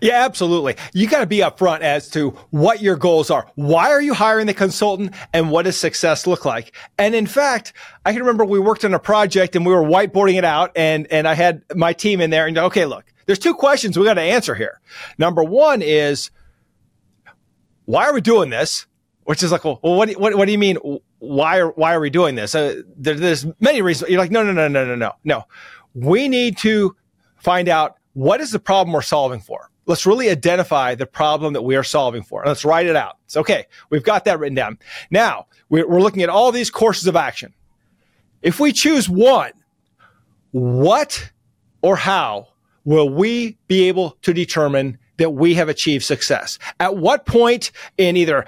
Yeah, 0.00 0.24
absolutely. 0.24 0.76
You 0.92 1.08
got 1.08 1.20
to 1.20 1.26
be 1.26 1.38
upfront 1.38 1.80
as 1.80 2.08
to 2.10 2.30
what 2.50 2.80
your 2.80 2.96
goals 2.96 3.30
are. 3.30 3.50
Why 3.54 3.90
are 3.90 4.00
you 4.00 4.14
hiring 4.14 4.46
the 4.46 4.54
consultant 4.54 5.14
and 5.32 5.50
what 5.50 5.64
does 5.64 5.76
success 5.76 6.26
look 6.26 6.44
like? 6.44 6.74
And 6.98 7.14
in 7.14 7.26
fact, 7.26 7.72
I 8.04 8.12
can 8.12 8.20
remember 8.20 8.44
we 8.44 8.58
worked 8.58 8.84
on 8.84 8.94
a 8.94 8.98
project 8.98 9.56
and 9.56 9.66
we 9.66 9.72
were 9.72 9.82
whiteboarding 9.82 10.36
it 10.36 10.44
out 10.44 10.72
and, 10.76 11.06
and 11.10 11.26
I 11.26 11.34
had 11.34 11.62
my 11.74 11.92
team 11.92 12.20
in 12.20 12.30
there 12.30 12.46
and 12.46 12.56
okay, 12.56 12.86
look, 12.86 13.04
there's 13.26 13.38
two 13.38 13.54
questions 13.54 13.98
we 13.98 14.04
got 14.04 14.14
to 14.14 14.22
answer 14.22 14.54
here. 14.54 14.80
Number 15.18 15.44
one 15.44 15.82
is, 15.82 16.30
why 17.84 18.06
are 18.06 18.14
we 18.14 18.20
doing 18.20 18.50
this? 18.50 18.86
Which 19.24 19.42
is 19.42 19.52
like, 19.52 19.64
well, 19.64 19.78
what, 19.82 20.10
what, 20.12 20.34
what 20.34 20.46
do 20.46 20.52
you 20.52 20.58
mean? 20.58 20.78
Why 21.18 21.58
are, 21.58 21.68
why 21.72 21.94
are 21.94 22.00
we 22.00 22.08
doing 22.08 22.34
this? 22.34 22.54
Uh, 22.54 22.80
there, 22.96 23.14
there's 23.14 23.44
many 23.60 23.82
reasons. 23.82 24.10
You're 24.10 24.20
like, 24.20 24.30
no, 24.30 24.42
no, 24.42 24.52
no, 24.52 24.68
no, 24.68 24.86
no, 24.86 24.94
no, 24.94 25.12
no. 25.24 25.44
We 25.92 26.28
need 26.28 26.56
to 26.58 26.96
find 27.36 27.68
out 27.68 27.97
what 28.14 28.40
is 28.40 28.50
the 28.50 28.58
problem 28.58 28.92
we're 28.92 29.02
solving 29.02 29.40
for? 29.40 29.70
Let's 29.86 30.04
really 30.04 30.28
identify 30.28 30.94
the 30.94 31.06
problem 31.06 31.54
that 31.54 31.62
we 31.62 31.76
are 31.76 31.84
solving 31.84 32.22
for. 32.22 32.42
Let's 32.44 32.64
write 32.64 32.86
it 32.86 32.96
out. 32.96 33.16
It's 33.24 33.36
okay. 33.36 33.66
We've 33.90 34.02
got 34.02 34.24
that 34.26 34.38
written 34.38 34.54
down. 34.54 34.78
Now 35.10 35.46
we're 35.68 36.00
looking 36.00 36.22
at 36.22 36.28
all 36.28 36.52
these 36.52 36.70
courses 36.70 37.06
of 37.06 37.16
action. 37.16 37.54
If 38.42 38.60
we 38.60 38.72
choose 38.72 39.08
one, 39.08 39.52
what 40.50 41.30
or 41.82 41.96
how 41.96 42.48
will 42.84 43.08
we 43.08 43.58
be 43.66 43.88
able 43.88 44.12
to 44.22 44.32
determine 44.32 44.98
that 45.18 45.30
we 45.30 45.54
have 45.54 45.68
achieved 45.68 46.04
success? 46.04 46.58
At 46.80 46.96
what 46.96 47.26
point 47.26 47.70
in 47.96 48.16
either 48.16 48.46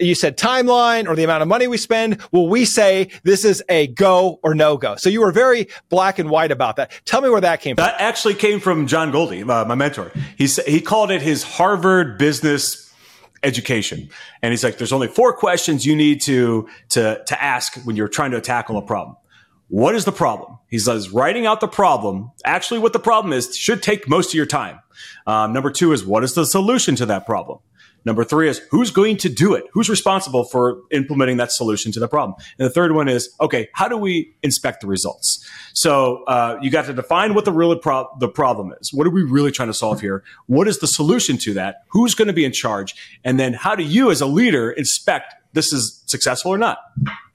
you 0.00 0.14
said 0.14 0.36
timeline 0.36 1.08
or 1.08 1.14
the 1.14 1.24
amount 1.24 1.42
of 1.42 1.48
money 1.48 1.66
we 1.66 1.76
spend 1.76 2.20
will 2.32 2.48
we 2.48 2.64
say 2.64 3.10
this 3.22 3.44
is 3.44 3.62
a 3.68 3.88
go 3.88 4.40
or 4.42 4.54
no 4.54 4.76
go? 4.76 4.96
So 4.96 5.10
you 5.10 5.20
were 5.20 5.32
very 5.32 5.68
black 5.88 6.18
and 6.18 6.30
white 6.30 6.50
about 6.50 6.76
that. 6.76 6.92
Tell 7.04 7.20
me 7.20 7.28
where 7.28 7.40
that 7.40 7.60
came 7.60 7.76
from. 7.76 7.84
That 7.84 8.00
actually 8.00 8.34
came 8.34 8.60
from 8.60 8.86
John 8.86 9.10
Goldie, 9.10 9.42
uh, 9.42 9.64
my 9.64 9.74
mentor. 9.74 10.10
He 10.36 10.46
said 10.46 10.66
he 10.66 10.80
called 10.80 11.10
it 11.10 11.22
his 11.22 11.42
Harvard 11.42 12.18
business 12.18 12.84
education. 13.44 14.08
And 14.42 14.52
he's 14.52 14.64
like, 14.64 14.78
there's 14.78 14.92
only 14.92 15.08
four 15.08 15.32
questions 15.34 15.86
you 15.86 15.94
need 15.94 16.20
to, 16.22 16.68
to, 16.90 17.22
to 17.24 17.42
ask 17.42 17.76
when 17.84 17.94
you're 17.94 18.08
trying 18.08 18.32
to 18.32 18.40
tackle 18.40 18.76
a 18.78 18.82
problem. 18.82 19.16
What 19.74 19.96
is 19.96 20.04
the 20.04 20.12
problem? 20.12 20.58
He 20.68 20.78
says, 20.78 21.10
writing 21.10 21.46
out 21.46 21.60
the 21.60 21.66
problem, 21.66 22.30
actually 22.44 22.78
what 22.78 22.92
the 22.92 23.00
problem 23.00 23.32
is, 23.32 23.56
should 23.56 23.82
take 23.82 24.08
most 24.08 24.28
of 24.28 24.34
your 24.34 24.46
time. 24.46 24.78
Um, 25.26 25.52
number 25.52 25.68
two 25.72 25.92
is, 25.92 26.06
what 26.06 26.22
is 26.22 26.34
the 26.34 26.46
solution 26.46 26.94
to 26.94 27.06
that 27.06 27.26
problem? 27.26 27.58
Number 28.04 28.22
three 28.22 28.48
is 28.48 28.58
who's 28.70 28.92
going 28.92 29.16
to 29.16 29.28
do 29.28 29.52
it? 29.54 29.64
Who's 29.72 29.88
responsible 29.90 30.44
for 30.44 30.82
implementing 30.92 31.38
that 31.38 31.50
solution 31.50 31.90
to 31.90 31.98
the 31.98 32.06
problem? 32.06 32.36
And 32.56 32.66
the 32.66 32.70
third 32.70 32.92
one 32.92 33.08
is, 33.08 33.34
okay, 33.40 33.68
how 33.72 33.88
do 33.88 33.96
we 33.96 34.36
inspect 34.44 34.80
the 34.80 34.86
results? 34.86 35.44
So 35.72 36.22
uh, 36.28 36.56
you 36.62 36.70
got 36.70 36.84
to 36.84 36.92
define 36.92 37.34
what 37.34 37.44
the 37.44 37.50
real 37.50 37.76
pro- 37.76 38.08
the 38.20 38.28
problem 38.28 38.72
is. 38.80 38.92
What 38.92 39.08
are 39.08 39.10
we 39.10 39.24
really 39.24 39.50
trying 39.50 39.70
to 39.70 39.74
solve 39.74 40.00
here? 40.00 40.22
What 40.46 40.68
is 40.68 40.78
the 40.78 40.86
solution 40.86 41.36
to 41.38 41.54
that? 41.54 41.82
Who's 41.88 42.14
going 42.14 42.28
to 42.28 42.32
be 42.32 42.44
in 42.44 42.52
charge? 42.52 42.94
And 43.24 43.40
then 43.40 43.54
how 43.54 43.74
do 43.74 43.82
you, 43.82 44.12
as 44.12 44.20
a 44.20 44.26
leader, 44.26 44.70
inspect 44.70 45.34
this 45.52 45.72
is 45.72 46.00
successful 46.06 46.52
or 46.52 46.58
not? 46.58 46.78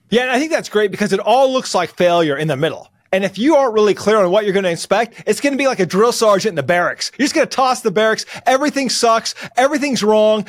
Yeah, 0.09 0.23
and 0.23 0.31
I 0.31 0.39
think 0.39 0.51
that's 0.51 0.69
great 0.69 0.91
because 0.91 1.13
it 1.13 1.19
all 1.19 1.51
looks 1.51 1.75
like 1.75 1.95
failure 1.95 2.35
in 2.35 2.47
the 2.47 2.57
middle. 2.57 2.89
And 3.11 3.23
if 3.23 3.37
you 3.37 3.55
aren't 3.55 3.73
really 3.73 3.95
clear 3.95 4.17
on 4.17 4.29
what 4.31 4.43
you're 4.43 4.53
going 4.53 4.65
to 4.65 4.69
inspect, 4.69 5.23
it's 5.25 5.41
going 5.41 5.53
to 5.53 5.57
be 5.57 5.67
like 5.67 5.79
a 5.79 5.85
drill 5.85 6.11
sergeant 6.11 6.51
in 6.51 6.55
the 6.55 6.63
barracks. 6.63 7.11
You're 7.17 7.25
just 7.25 7.35
going 7.35 7.47
to 7.47 7.55
toss 7.55 7.81
the 7.81 7.91
barracks. 7.91 8.25
Everything 8.45 8.89
sucks. 8.89 9.33
Everything's 9.57 10.03
wrong. 10.03 10.45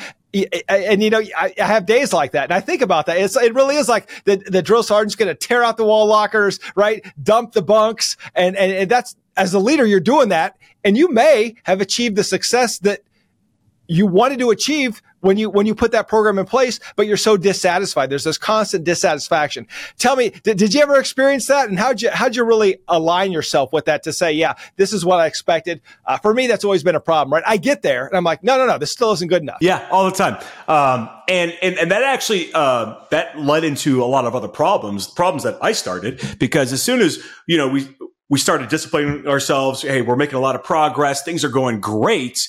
And, 0.69 1.03
you 1.03 1.09
know, 1.09 1.21
I, 1.37 1.53
have 1.57 1.85
days 1.85 2.13
like 2.13 2.31
that. 2.33 2.45
And 2.45 2.53
I 2.53 2.59
think 2.59 2.81
about 2.81 3.07
that. 3.07 3.17
It's, 3.17 3.35
it 3.35 3.53
really 3.53 3.75
is 3.75 3.89
like 3.89 4.09
the, 4.25 4.37
the 4.37 4.61
drill 4.61 4.83
sergeant's 4.83 5.15
going 5.15 5.27
to 5.27 5.35
tear 5.35 5.63
out 5.63 5.77
the 5.77 5.83
wall 5.83 6.05
lockers, 6.05 6.59
right? 6.75 7.05
Dump 7.21 7.53
the 7.53 7.61
bunks. 7.61 8.15
And, 8.35 8.55
and, 8.55 8.71
and 8.71 8.91
that's, 8.91 9.15
as 9.35 9.53
a 9.53 9.59
leader, 9.59 9.85
you're 9.85 9.99
doing 9.99 10.29
that. 10.29 10.57
And 10.83 10.97
you 10.97 11.11
may 11.11 11.55
have 11.63 11.81
achieved 11.81 12.15
the 12.15 12.23
success 12.23 12.79
that 12.79 13.01
you 13.91 14.07
wanted 14.07 14.39
to 14.39 14.51
achieve 14.51 15.01
when 15.19 15.37
you 15.37 15.49
when 15.49 15.65
you 15.65 15.75
put 15.75 15.91
that 15.91 16.07
program 16.07 16.39
in 16.39 16.45
place, 16.45 16.79
but 16.95 17.07
you're 17.07 17.17
so 17.17 17.35
dissatisfied. 17.35 18.09
There's 18.09 18.23
this 18.23 18.37
constant 18.37 18.85
dissatisfaction. 18.85 19.67
Tell 19.97 20.15
me, 20.15 20.29
did, 20.43 20.57
did 20.57 20.73
you 20.73 20.81
ever 20.81 20.97
experience 20.97 21.47
that? 21.47 21.67
And 21.67 21.77
how'd 21.77 22.01
you 22.01 22.09
how'd 22.09 22.35
you 22.35 22.45
really 22.45 22.77
align 22.87 23.33
yourself 23.33 23.73
with 23.73 23.85
that 23.85 24.03
to 24.03 24.13
say, 24.13 24.31
yeah, 24.31 24.53
this 24.77 24.93
is 24.93 25.03
what 25.03 25.19
I 25.19 25.27
expected? 25.27 25.81
Uh, 26.05 26.17
for 26.17 26.33
me, 26.33 26.47
that's 26.47 26.63
always 26.63 26.83
been 26.83 26.95
a 26.95 27.01
problem, 27.01 27.33
right? 27.33 27.43
I 27.45 27.57
get 27.57 27.81
there 27.81 28.07
and 28.07 28.15
I'm 28.15 28.23
like, 28.23 28.43
no, 28.43 28.57
no, 28.57 28.65
no, 28.65 28.77
this 28.77 28.93
still 28.93 29.11
isn't 29.11 29.27
good 29.27 29.41
enough. 29.41 29.57
Yeah, 29.59 29.85
all 29.91 30.05
the 30.05 30.15
time. 30.15 30.41
Um, 30.69 31.09
and, 31.27 31.53
and 31.61 31.77
and 31.77 31.91
that 31.91 32.03
actually 32.03 32.51
uh, 32.53 32.95
that 33.11 33.37
led 33.37 33.65
into 33.65 34.01
a 34.01 34.05
lot 34.05 34.23
of 34.23 34.35
other 34.35 34.47
problems, 34.47 35.05
problems 35.05 35.43
that 35.43 35.57
I 35.61 35.73
started 35.73 36.21
because 36.39 36.71
as 36.71 36.81
soon 36.81 37.01
as 37.01 37.21
you 37.45 37.57
know 37.57 37.67
we 37.67 37.89
we 38.29 38.39
started 38.39 38.69
disciplining 38.69 39.27
ourselves, 39.27 39.81
hey, 39.81 40.01
we're 40.01 40.15
making 40.15 40.35
a 40.35 40.39
lot 40.39 40.55
of 40.55 40.63
progress, 40.63 41.21
things 41.21 41.43
are 41.43 41.49
going 41.49 41.81
great 41.81 42.39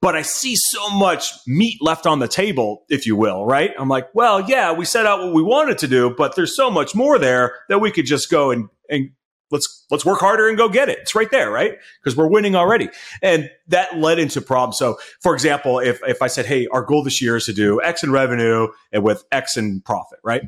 but 0.00 0.16
I 0.16 0.22
see 0.22 0.56
so 0.56 0.90
much 0.90 1.32
meat 1.46 1.78
left 1.80 2.06
on 2.06 2.18
the 2.18 2.28
table, 2.28 2.84
if 2.88 3.06
you 3.06 3.16
will, 3.16 3.44
right? 3.44 3.72
I'm 3.78 3.88
like, 3.88 4.08
well, 4.14 4.40
yeah, 4.40 4.72
we 4.72 4.84
set 4.84 5.06
out 5.06 5.20
what 5.20 5.34
we 5.34 5.42
wanted 5.42 5.78
to 5.78 5.88
do, 5.88 6.14
but 6.16 6.36
there's 6.36 6.56
so 6.56 6.70
much 6.70 6.94
more 6.94 7.18
there 7.18 7.56
that 7.68 7.80
we 7.80 7.90
could 7.90 8.06
just 8.06 8.30
go 8.30 8.50
and, 8.50 8.68
and 8.88 9.10
let's 9.50 9.84
let's 9.90 10.04
work 10.04 10.18
harder 10.18 10.48
and 10.48 10.56
go 10.56 10.68
get 10.68 10.88
it. 10.88 10.98
It's 11.00 11.14
right 11.14 11.30
there, 11.30 11.50
right? 11.50 11.74
Because 12.02 12.16
we're 12.16 12.28
winning 12.28 12.56
already. 12.56 12.88
And 13.20 13.50
that 13.68 13.98
led 13.98 14.18
into 14.18 14.40
problems. 14.40 14.78
So 14.78 14.98
for 15.20 15.34
example, 15.34 15.78
if 15.78 16.00
if 16.06 16.22
I 16.22 16.26
said, 16.28 16.46
hey, 16.46 16.66
our 16.68 16.82
goal 16.82 17.04
this 17.04 17.20
year 17.20 17.36
is 17.36 17.46
to 17.46 17.52
do 17.52 17.80
X 17.82 18.02
in 18.02 18.10
revenue 18.10 18.68
and 18.92 19.04
with 19.04 19.24
X 19.30 19.56
in 19.56 19.82
profit, 19.82 20.18
right? 20.24 20.42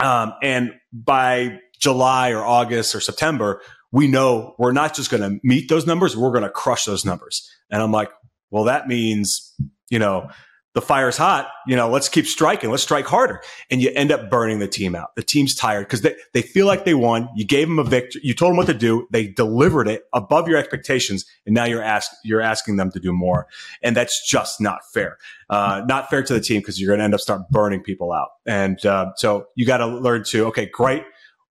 Um, 0.00 0.34
and 0.42 0.72
by 0.92 1.60
July 1.78 2.30
or 2.30 2.44
August 2.44 2.94
or 2.94 3.00
September, 3.00 3.62
we 3.92 4.08
know 4.08 4.56
we're 4.58 4.72
not 4.72 4.94
just 4.94 5.10
going 5.10 5.22
to 5.22 5.40
meet 5.44 5.68
those 5.68 5.86
numbers, 5.86 6.16
we're 6.16 6.32
going 6.32 6.42
to 6.42 6.50
crush 6.50 6.84
those 6.84 7.04
numbers. 7.04 7.48
And 7.70 7.80
I'm 7.80 7.92
like, 7.92 8.10
well, 8.54 8.64
that 8.64 8.86
means, 8.86 9.52
you 9.90 9.98
know, 9.98 10.28
the 10.74 10.80
fire's 10.80 11.16
hot, 11.16 11.48
you 11.66 11.74
know, 11.74 11.88
let's 11.88 12.08
keep 12.08 12.24
striking. 12.24 12.70
Let's 12.70 12.84
strike 12.84 13.04
harder. 13.04 13.42
And 13.68 13.82
you 13.82 13.90
end 13.96 14.12
up 14.12 14.30
burning 14.30 14.60
the 14.60 14.68
team 14.68 14.94
out. 14.94 15.16
The 15.16 15.24
team's 15.24 15.56
tired 15.56 15.86
because 15.86 16.02
they, 16.02 16.14
they 16.34 16.42
feel 16.42 16.66
like 16.66 16.84
they 16.84 16.94
won. 16.94 17.28
You 17.34 17.44
gave 17.44 17.66
them 17.66 17.80
a 17.80 17.84
victory. 17.84 18.20
You 18.22 18.32
told 18.32 18.50
them 18.50 18.56
what 18.56 18.68
to 18.68 18.74
do. 18.74 19.08
They 19.10 19.26
delivered 19.26 19.88
it 19.88 20.04
above 20.12 20.46
your 20.46 20.56
expectations. 20.56 21.24
And 21.46 21.52
now 21.52 21.64
you're 21.64 21.82
ask, 21.82 22.12
you're 22.22 22.40
asking 22.40 22.76
them 22.76 22.92
to 22.92 23.00
do 23.00 23.12
more. 23.12 23.48
And 23.82 23.96
that's 23.96 24.24
just 24.28 24.60
not 24.60 24.82
fair. 24.92 25.18
Uh, 25.50 25.82
not 25.86 26.08
fair 26.08 26.22
to 26.22 26.32
the 26.32 26.40
team 26.40 26.60
because 26.60 26.80
you're 26.80 26.90
going 26.90 26.98
to 26.98 27.04
end 27.04 27.14
up 27.14 27.20
start 27.20 27.48
burning 27.50 27.82
people 27.82 28.12
out. 28.12 28.28
And, 28.46 28.84
uh, 28.86 29.14
so 29.16 29.46
you 29.56 29.66
got 29.66 29.78
to 29.78 29.86
learn 29.88 30.22
to, 30.28 30.46
okay, 30.46 30.66
great. 30.66 31.02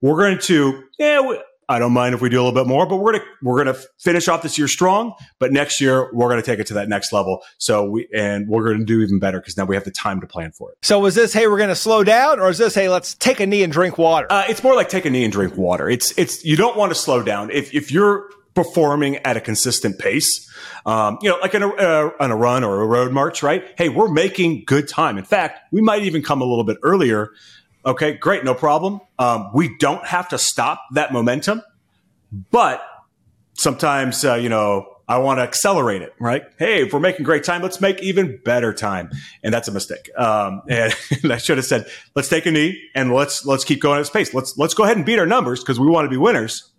We're 0.01 0.19
going 0.19 0.39
to, 0.39 0.83
yeah, 0.97 1.19
I 1.69 1.80
don't 1.80 1.93
mind 1.93 2.15
if 2.15 2.21
we 2.21 2.30
do 2.30 2.38
a 2.38 2.43
little 2.43 2.54
bit 2.54 2.67
more, 2.67 2.86
but 2.86 2.97
we're 2.97 3.13
gonna 3.13 3.26
we're 3.41 3.63
gonna 3.63 3.78
finish 3.99 4.28
off 4.28 4.41
this 4.41 4.58
year 4.58 4.67
strong. 4.67 5.13
But 5.39 5.52
next 5.52 5.82
year 5.82 6.10
we're 6.13 6.30
gonna 6.30 6.41
take 6.41 6.60
it 6.60 6.67
to 6.67 6.73
that 6.76 6.89
next 6.89 7.13
level. 7.13 7.43
So 7.58 7.89
we 7.89 8.08
and 8.13 8.47
we're 8.47 8.71
gonna 8.71 8.86
do 8.86 9.02
even 9.02 9.19
better 9.19 9.39
because 9.39 9.58
now 9.58 9.65
we 9.65 9.76
have 9.76 9.84
the 9.84 9.91
time 9.91 10.21
to 10.21 10.28
plan 10.28 10.52
for 10.52 10.71
it. 10.71 10.78
So 10.82 10.99
was 10.99 11.15
this 11.15 11.34
hey 11.34 11.47
we're 11.47 11.58
gonna 11.58 11.76
slow 11.76 12.04
down, 12.04 12.39
or 12.39 12.49
is 12.49 12.58
this 12.58 12.76
hey 12.76 12.89
let's 12.89 13.13
take 13.15 13.39
a 13.39 13.45
knee 13.45 13.63
and 13.63 13.71
drink 13.71 13.97
water? 13.97 14.28
Uh, 14.30 14.45
it's 14.47 14.63
more 14.63 14.76
like 14.76 14.89
take 14.89 15.06
a 15.06 15.10
knee 15.10 15.23
and 15.23 15.32
drink 15.32 15.58
water. 15.58 15.89
It's 15.89 16.13
it's 16.17 16.43
you 16.43 16.56
don't 16.56 16.78
want 16.78 16.91
to 16.91 16.95
slow 16.95 17.23
down 17.23 17.52
if 17.52 17.73
if 17.73 17.91
you're 17.91 18.30
performing 18.54 19.17
at 19.17 19.38
a 19.38 19.41
consistent 19.41 19.97
pace, 19.97 20.49
um, 20.86 21.17
you 21.21 21.30
know, 21.30 21.38
like 21.41 21.56
on 21.56 21.63
a, 21.63 21.69
uh, 21.69 22.12
on 22.19 22.32
a 22.32 22.36
run 22.36 22.63
or 22.63 22.82
a 22.82 22.86
road 22.86 23.12
march, 23.12 23.41
right? 23.41 23.63
Hey, 23.78 23.89
we're 23.89 24.12
making 24.12 24.63
good 24.65 24.88
time. 24.88 25.17
In 25.17 25.23
fact, 25.23 25.60
we 25.71 25.82
might 25.82 26.04
even 26.04 26.21
come 26.21 26.41
a 26.41 26.45
little 26.45 26.63
bit 26.63 26.78
earlier 26.84 27.32
Okay, 27.85 28.13
great, 28.13 28.43
no 28.43 28.53
problem. 28.53 29.01
Um, 29.19 29.51
we 29.53 29.77
don't 29.77 30.05
have 30.05 30.29
to 30.29 30.37
stop 30.37 30.81
that 30.93 31.11
momentum, 31.11 31.61
but 32.51 32.81
sometimes, 33.53 34.23
uh, 34.23 34.35
you 34.35 34.49
know, 34.49 34.87
I 35.07 35.17
want 35.17 35.39
to 35.39 35.43
accelerate 35.43 36.01
it, 36.01 36.13
right? 36.17 36.43
Hey, 36.57 36.83
if 36.83 36.93
we're 36.93 37.01
making 37.01 37.25
great 37.25 37.43
time, 37.43 37.61
let's 37.61 37.81
make 37.81 38.01
even 38.01 38.39
better 38.45 38.73
time, 38.73 39.11
and 39.43 39.53
that's 39.53 39.67
a 39.67 39.71
mistake. 39.71 40.09
Um, 40.17 40.61
and, 40.69 40.95
and, 41.23 41.33
I 41.33 41.37
should 41.37 41.57
have 41.57 41.65
said, 41.65 41.87
let's 42.15 42.29
take 42.29 42.45
a 42.45 42.51
knee 42.51 42.81
and 42.95 43.13
let's 43.13 43.45
let's 43.45 43.65
keep 43.65 43.81
going 43.81 43.99
at 43.99 44.11
pace. 44.13 44.33
Let's 44.33 44.57
let's 44.57 44.73
go 44.73 44.83
ahead 44.83 44.95
and 44.95 45.05
beat 45.05 45.19
our 45.19 45.25
numbers 45.25 45.59
because 45.59 45.79
we 45.79 45.87
want 45.87 46.05
to 46.05 46.09
be 46.09 46.17
winners, 46.17 46.71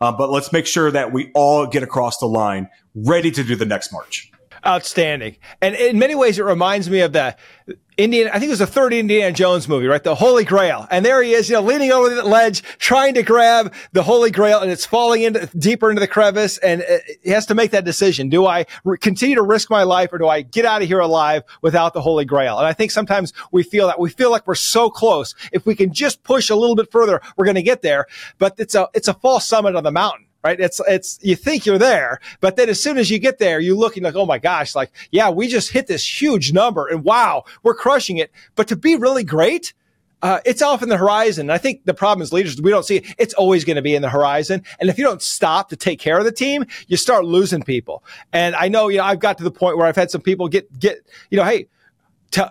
uh, 0.00 0.10
but 0.10 0.30
let's 0.30 0.52
make 0.52 0.66
sure 0.66 0.90
that 0.90 1.12
we 1.12 1.30
all 1.34 1.66
get 1.66 1.82
across 1.82 2.16
the 2.18 2.26
line, 2.26 2.68
ready 2.94 3.30
to 3.30 3.44
do 3.44 3.56
the 3.56 3.66
next 3.66 3.92
march. 3.92 4.30
Outstanding. 4.66 5.36
And 5.60 5.74
in 5.74 5.98
many 5.98 6.14
ways, 6.14 6.38
it 6.38 6.44
reminds 6.44 6.88
me 6.88 7.00
of 7.00 7.12
the 7.12 7.36
Indian, 7.96 8.28
I 8.28 8.32
think 8.32 8.44
it 8.44 8.50
was 8.50 8.58
the 8.58 8.66
third 8.66 8.92
Indiana 8.92 9.32
Jones 9.32 9.68
movie, 9.68 9.86
right? 9.86 10.02
The 10.02 10.14
Holy 10.14 10.44
Grail. 10.44 10.86
And 10.90 11.04
there 11.04 11.22
he 11.22 11.32
is, 11.32 11.48
you 11.48 11.54
know, 11.54 11.62
leaning 11.62 11.92
over 11.92 12.14
the 12.14 12.24
ledge, 12.24 12.62
trying 12.78 13.14
to 13.14 13.22
grab 13.22 13.72
the 13.92 14.02
Holy 14.02 14.30
Grail 14.30 14.60
and 14.60 14.70
it's 14.70 14.84
falling 14.84 15.22
into 15.22 15.46
deeper 15.58 15.88
into 15.88 16.00
the 16.00 16.06
crevice. 16.06 16.58
And 16.58 16.82
uh, 16.82 16.98
he 17.22 17.30
has 17.30 17.46
to 17.46 17.54
make 17.54 17.70
that 17.70 17.86
decision. 17.86 18.28
Do 18.28 18.44
I 18.44 18.66
re- 18.84 18.98
continue 18.98 19.36
to 19.36 19.42
risk 19.42 19.70
my 19.70 19.82
life 19.84 20.12
or 20.12 20.18
do 20.18 20.28
I 20.28 20.42
get 20.42 20.66
out 20.66 20.82
of 20.82 20.88
here 20.88 21.00
alive 21.00 21.42
without 21.62 21.94
the 21.94 22.02
Holy 22.02 22.26
Grail? 22.26 22.58
And 22.58 22.66
I 22.66 22.74
think 22.74 22.90
sometimes 22.90 23.32
we 23.50 23.62
feel 23.62 23.86
that 23.86 23.98
we 23.98 24.10
feel 24.10 24.30
like 24.30 24.46
we're 24.46 24.56
so 24.56 24.90
close. 24.90 25.34
If 25.50 25.64
we 25.64 25.74
can 25.74 25.94
just 25.94 26.22
push 26.22 26.50
a 26.50 26.56
little 26.56 26.76
bit 26.76 26.92
further, 26.92 27.22
we're 27.38 27.46
going 27.46 27.54
to 27.54 27.62
get 27.62 27.80
there. 27.80 28.06
But 28.38 28.56
it's 28.58 28.74
a, 28.74 28.88
it's 28.92 29.08
a 29.08 29.14
false 29.14 29.46
summit 29.46 29.74
on 29.74 29.84
the 29.84 29.90
mountain 29.90 30.25
right? 30.46 30.60
It's, 30.60 30.80
it's, 30.86 31.18
you 31.22 31.34
think 31.34 31.66
you're 31.66 31.78
there, 31.78 32.20
but 32.40 32.54
then 32.54 32.68
as 32.68 32.80
soon 32.80 32.98
as 32.98 33.10
you 33.10 33.18
get 33.18 33.38
there, 33.38 33.58
you're 33.58 33.76
looking 33.76 34.04
like, 34.04 34.14
oh 34.14 34.26
my 34.26 34.38
gosh, 34.38 34.76
like, 34.76 34.92
yeah, 35.10 35.28
we 35.28 35.48
just 35.48 35.72
hit 35.72 35.88
this 35.88 36.22
huge 36.22 36.52
number 36.52 36.86
and 36.86 37.02
wow, 37.02 37.44
we're 37.64 37.74
crushing 37.74 38.18
it. 38.18 38.30
But 38.54 38.68
to 38.68 38.76
be 38.76 38.94
really 38.94 39.24
great, 39.24 39.74
uh, 40.22 40.40
it's 40.44 40.62
off 40.62 40.82
in 40.82 40.88
the 40.88 40.96
horizon. 40.96 41.50
I 41.50 41.58
think 41.58 41.84
the 41.84 41.94
problem 41.94 42.22
is 42.22 42.32
leaders, 42.32 42.62
we 42.62 42.70
don't 42.70 42.84
see 42.84 42.98
it. 42.98 43.14
It's 43.18 43.34
always 43.34 43.64
going 43.64 43.76
to 43.76 43.82
be 43.82 43.94
in 43.94 44.02
the 44.02 44.08
horizon. 44.08 44.62
And 44.78 44.88
if 44.88 44.98
you 44.98 45.04
don't 45.04 45.20
stop 45.20 45.68
to 45.70 45.76
take 45.76 45.98
care 45.98 46.18
of 46.18 46.24
the 46.24 46.32
team, 46.32 46.64
you 46.86 46.96
start 46.96 47.24
losing 47.24 47.62
people. 47.62 48.04
And 48.32 48.54
I 48.54 48.68
know, 48.68 48.88
you 48.88 48.98
know, 48.98 49.04
I've 49.04 49.18
got 49.18 49.38
to 49.38 49.44
the 49.44 49.50
point 49.50 49.76
where 49.76 49.86
I've 49.86 49.96
had 49.96 50.10
some 50.10 50.22
people 50.22 50.48
get, 50.48 50.78
get, 50.78 51.04
you 51.30 51.36
know, 51.36 51.44
hey, 51.44 51.68
t- 52.30 52.42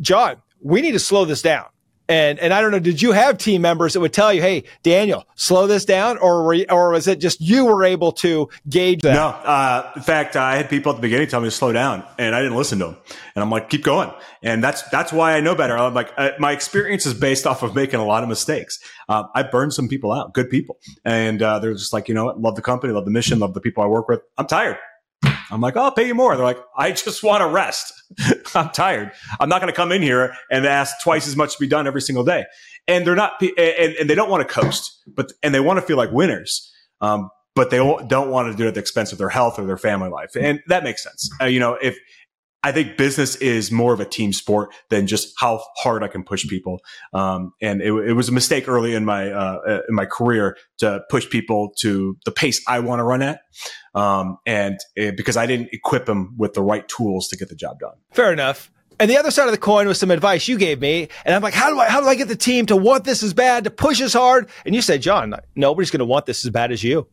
John, 0.00 0.36
we 0.60 0.80
need 0.80 0.92
to 0.92 0.98
slow 0.98 1.24
this 1.24 1.42
down. 1.42 1.66
And 2.08 2.38
and 2.38 2.54
I 2.54 2.62
don't 2.62 2.70
know, 2.70 2.78
did 2.78 3.02
you 3.02 3.12
have 3.12 3.36
team 3.36 3.60
members 3.60 3.92
that 3.92 4.00
would 4.00 4.14
tell 4.14 4.32
you, 4.32 4.40
"Hey, 4.40 4.64
Daniel, 4.82 5.26
slow 5.34 5.66
this 5.66 5.84
down," 5.84 6.16
or 6.18 6.54
you, 6.54 6.64
or 6.70 6.90
was 6.90 7.06
it 7.06 7.20
just 7.20 7.38
you 7.40 7.66
were 7.66 7.84
able 7.84 8.12
to 8.12 8.48
gauge 8.66 9.02
that? 9.02 9.12
No, 9.12 9.28
uh, 9.28 9.92
in 9.94 10.02
fact, 10.02 10.34
I 10.34 10.56
had 10.56 10.70
people 10.70 10.90
at 10.90 10.96
the 10.96 11.02
beginning 11.02 11.28
tell 11.28 11.40
me 11.40 11.48
to 11.48 11.50
slow 11.50 11.70
down, 11.70 12.04
and 12.18 12.34
I 12.34 12.40
didn't 12.40 12.56
listen 12.56 12.78
to 12.78 12.86
them. 12.86 12.96
And 13.34 13.42
I'm 13.42 13.50
like, 13.50 13.68
"Keep 13.68 13.84
going," 13.84 14.10
and 14.42 14.64
that's 14.64 14.82
that's 14.88 15.12
why 15.12 15.34
I 15.34 15.40
know 15.40 15.54
better. 15.54 15.76
I'm 15.76 15.92
like, 15.92 16.10
uh, 16.16 16.30
my 16.38 16.52
experience 16.52 17.04
is 17.04 17.12
based 17.12 17.46
off 17.46 17.62
of 17.62 17.74
making 17.74 18.00
a 18.00 18.06
lot 18.06 18.22
of 18.22 18.30
mistakes. 18.30 18.78
Uh, 19.06 19.24
I 19.34 19.42
burned 19.42 19.74
some 19.74 19.86
people 19.86 20.10
out, 20.10 20.32
good 20.32 20.48
people, 20.48 20.78
and 21.04 21.42
uh, 21.42 21.58
they're 21.58 21.74
just 21.74 21.92
like, 21.92 22.08
you 22.08 22.14
know 22.14 22.24
what, 22.24 22.40
love 22.40 22.56
the 22.56 22.62
company, 22.62 22.92
love 22.94 23.04
the 23.04 23.10
mission, 23.10 23.38
love 23.38 23.52
the 23.52 23.60
people 23.60 23.84
I 23.84 23.86
work 23.86 24.08
with. 24.08 24.20
I'm 24.38 24.46
tired. 24.46 24.78
I'm 25.50 25.60
like, 25.60 25.76
I'll 25.76 25.92
pay 25.92 26.06
you 26.06 26.14
more. 26.14 26.36
They're 26.36 26.44
like, 26.44 26.60
I 26.76 26.92
just 26.92 27.22
want 27.22 27.42
to 27.42 27.48
rest. 27.48 27.92
I'm 28.54 28.70
tired. 28.70 29.12
I'm 29.40 29.48
not 29.48 29.60
going 29.60 29.72
to 29.72 29.76
come 29.76 29.92
in 29.92 30.02
here 30.02 30.34
and 30.50 30.66
ask 30.66 30.96
twice 31.02 31.26
as 31.26 31.36
much 31.36 31.54
to 31.54 31.58
be 31.60 31.66
done 31.66 31.86
every 31.86 32.02
single 32.02 32.24
day. 32.24 32.44
And 32.86 33.06
they're 33.06 33.14
not, 33.14 33.40
and, 33.40 33.94
and 33.94 34.10
they 34.10 34.14
don't 34.14 34.30
want 34.30 34.46
to 34.46 34.52
coast, 34.52 35.02
but, 35.06 35.32
and 35.42 35.54
they 35.54 35.60
want 35.60 35.78
to 35.78 35.86
feel 35.86 35.96
like 35.96 36.10
winners. 36.10 36.72
Um, 37.00 37.30
but 37.54 37.70
they 37.70 37.78
don't 37.78 38.30
want 38.30 38.52
to 38.52 38.56
do 38.56 38.64
it 38.64 38.68
at 38.68 38.74
the 38.74 38.80
expense 38.80 39.10
of 39.10 39.18
their 39.18 39.28
health 39.28 39.58
or 39.58 39.66
their 39.66 39.76
family 39.76 40.08
life. 40.08 40.36
And 40.36 40.60
that 40.68 40.84
makes 40.84 41.02
sense. 41.02 41.28
Uh, 41.40 41.46
you 41.46 41.58
know, 41.58 41.76
if, 41.80 41.98
I 42.62 42.72
think 42.72 42.96
business 42.96 43.36
is 43.36 43.70
more 43.70 43.92
of 43.92 44.00
a 44.00 44.04
team 44.04 44.32
sport 44.32 44.74
than 44.90 45.06
just 45.06 45.32
how 45.38 45.62
hard 45.76 46.02
I 46.02 46.08
can 46.08 46.24
push 46.24 46.46
people. 46.46 46.80
Um, 47.12 47.52
and 47.62 47.80
it, 47.80 47.92
it, 47.92 48.12
was 48.14 48.28
a 48.28 48.32
mistake 48.32 48.68
early 48.68 48.94
in 48.94 49.04
my 49.04 49.30
uh, 49.30 49.80
in 49.88 49.94
my 49.94 50.06
career 50.06 50.56
to 50.78 51.00
push 51.08 51.28
people 51.30 51.72
to 51.80 52.16
the 52.24 52.32
pace 52.32 52.60
I 52.66 52.80
want 52.80 52.98
to 52.98 53.04
run 53.04 53.22
at, 53.22 53.40
um, 53.98 54.38
and 54.46 54.78
it, 54.94 55.16
because 55.16 55.36
I 55.36 55.46
didn't 55.46 55.70
equip 55.72 56.06
them 56.06 56.34
with 56.38 56.54
the 56.54 56.62
right 56.62 56.86
tools 56.86 57.26
to 57.28 57.36
get 57.36 57.48
the 57.48 57.56
job 57.56 57.80
done. 57.80 57.96
Fair 58.12 58.32
enough. 58.32 58.70
And 59.00 59.10
the 59.10 59.16
other 59.16 59.30
side 59.30 59.46
of 59.46 59.52
the 59.52 59.58
coin 59.58 59.86
was 59.86 59.98
some 59.98 60.10
advice 60.10 60.48
you 60.48 60.58
gave 60.58 60.80
me, 60.80 61.08
and 61.24 61.34
I'm 61.34 61.42
like, 61.42 61.54
how 61.54 61.70
do 61.70 61.78
I 61.78 61.88
how 61.88 62.00
do 62.00 62.06
I 62.06 62.14
get 62.14 62.28
the 62.28 62.36
team 62.36 62.66
to 62.66 62.76
want 62.76 63.04
this 63.04 63.22
as 63.22 63.32
bad, 63.32 63.64
to 63.64 63.70
push 63.70 64.00
as 64.00 64.12
hard? 64.12 64.48
And 64.64 64.74
you 64.74 64.82
said, 64.82 65.02
John, 65.02 65.34
nobody's 65.54 65.90
going 65.90 66.00
to 66.00 66.04
want 66.04 66.26
this 66.26 66.44
as 66.44 66.50
bad 66.50 66.72
as 66.72 66.82
you. 66.82 67.06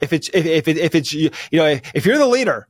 If 0.00 0.12
it's 0.12 0.30
if 0.32 0.46
if, 0.46 0.68
if 0.68 0.94
it's 0.94 1.12
you 1.12 1.30
know 1.52 1.78
if 1.94 2.06
you're 2.06 2.18
the 2.18 2.26
leader 2.26 2.68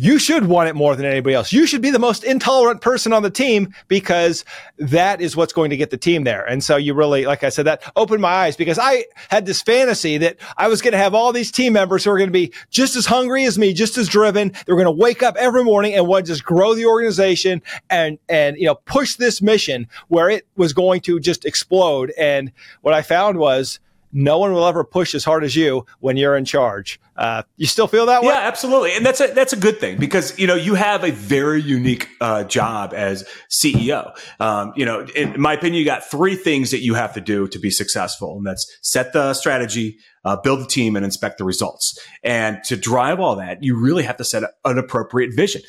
you 0.00 0.20
should 0.20 0.46
want 0.46 0.68
it 0.68 0.76
more 0.76 0.94
than 0.94 1.04
anybody 1.04 1.34
else. 1.34 1.52
You 1.52 1.66
should 1.66 1.82
be 1.82 1.90
the 1.90 1.98
most 1.98 2.22
intolerant 2.22 2.80
person 2.80 3.12
on 3.12 3.24
the 3.24 3.30
team 3.30 3.74
because 3.88 4.44
that 4.78 5.20
is 5.20 5.34
what's 5.34 5.52
going 5.52 5.70
to 5.70 5.76
get 5.76 5.90
the 5.90 5.96
team 5.96 6.22
there. 6.22 6.44
And 6.44 6.62
so 6.62 6.76
you 6.76 6.94
really, 6.94 7.26
like 7.26 7.42
I 7.42 7.48
said, 7.48 7.66
that 7.66 7.82
opened 7.96 8.22
my 8.22 8.28
eyes 8.28 8.56
because 8.56 8.78
I 8.78 9.06
had 9.28 9.44
this 9.44 9.60
fantasy 9.60 10.16
that 10.18 10.36
I 10.56 10.68
was 10.68 10.82
going 10.82 10.92
to 10.92 10.98
have 10.98 11.16
all 11.16 11.32
these 11.32 11.50
team 11.50 11.72
members 11.72 12.04
who 12.04 12.12
are 12.12 12.16
going 12.16 12.28
to 12.28 12.32
be 12.32 12.52
just 12.70 12.94
as 12.94 13.06
hungry 13.06 13.44
as 13.44 13.58
me, 13.58 13.72
just 13.72 13.98
as 13.98 14.08
driven. 14.08 14.52
They're 14.66 14.76
going 14.76 14.84
to 14.84 14.92
wake 14.92 15.24
up 15.24 15.34
every 15.36 15.64
morning 15.64 15.94
and 15.94 16.06
want 16.06 16.26
to 16.26 16.32
just 16.32 16.44
grow 16.44 16.74
the 16.74 16.86
organization 16.86 17.60
and, 17.90 18.20
and, 18.28 18.56
you 18.56 18.66
know, 18.66 18.76
push 18.76 19.16
this 19.16 19.42
mission 19.42 19.88
where 20.06 20.30
it 20.30 20.46
was 20.56 20.72
going 20.72 21.00
to 21.02 21.18
just 21.18 21.44
explode. 21.44 22.12
And 22.16 22.52
what 22.82 22.94
I 22.94 23.02
found 23.02 23.36
was, 23.38 23.80
no 24.12 24.38
one 24.38 24.52
will 24.52 24.66
ever 24.66 24.84
push 24.84 25.14
as 25.14 25.24
hard 25.24 25.44
as 25.44 25.54
you 25.54 25.86
when 26.00 26.16
you're 26.16 26.36
in 26.36 26.44
charge. 26.44 27.00
Uh, 27.16 27.42
you 27.56 27.66
still 27.66 27.86
feel 27.86 28.06
that 28.06 28.22
way? 28.22 28.28
Yeah, 28.28 28.38
absolutely, 28.38 28.94
and 28.94 29.04
that's 29.04 29.20
a 29.20 29.28
that's 29.28 29.52
a 29.52 29.56
good 29.56 29.80
thing 29.80 29.98
because 29.98 30.38
you 30.38 30.46
know 30.46 30.54
you 30.54 30.74
have 30.74 31.04
a 31.04 31.10
very 31.10 31.60
unique 31.60 32.08
uh, 32.20 32.44
job 32.44 32.94
as 32.94 33.28
CEO. 33.50 34.16
Um, 34.38 34.72
you 34.76 34.86
know, 34.86 35.06
in 35.16 35.40
my 35.40 35.54
opinion, 35.54 35.80
you 35.80 35.84
got 35.84 36.04
three 36.04 36.36
things 36.36 36.70
that 36.70 36.80
you 36.80 36.94
have 36.94 37.14
to 37.14 37.20
do 37.20 37.48
to 37.48 37.58
be 37.58 37.70
successful, 37.70 38.36
and 38.36 38.46
that's 38.46 38.66
set 38.82 39.12
the 39.12 39.34
strategy, 39.34 39.98
uh, 40.24 40.36
build 40.36 40.60
the 40.60 40.66
team, 40.66 40.94
and 40.94 41.04
inspect 41.04 41.38
the 41.38 41.44
results. 41.44 41.98
And 42.22 42.62
to 42.64 42.76
drive 42.76 43.18
all 43.18 43.36
that, 43.36 43.62
you 43.62 43.76
really 43.80 44.04
have 44.04 44.16
to 44.18 44.24
set 44.24 44.44
an 44.64 44.78
appropriate 44.78 45.34
vision 45.34 45.62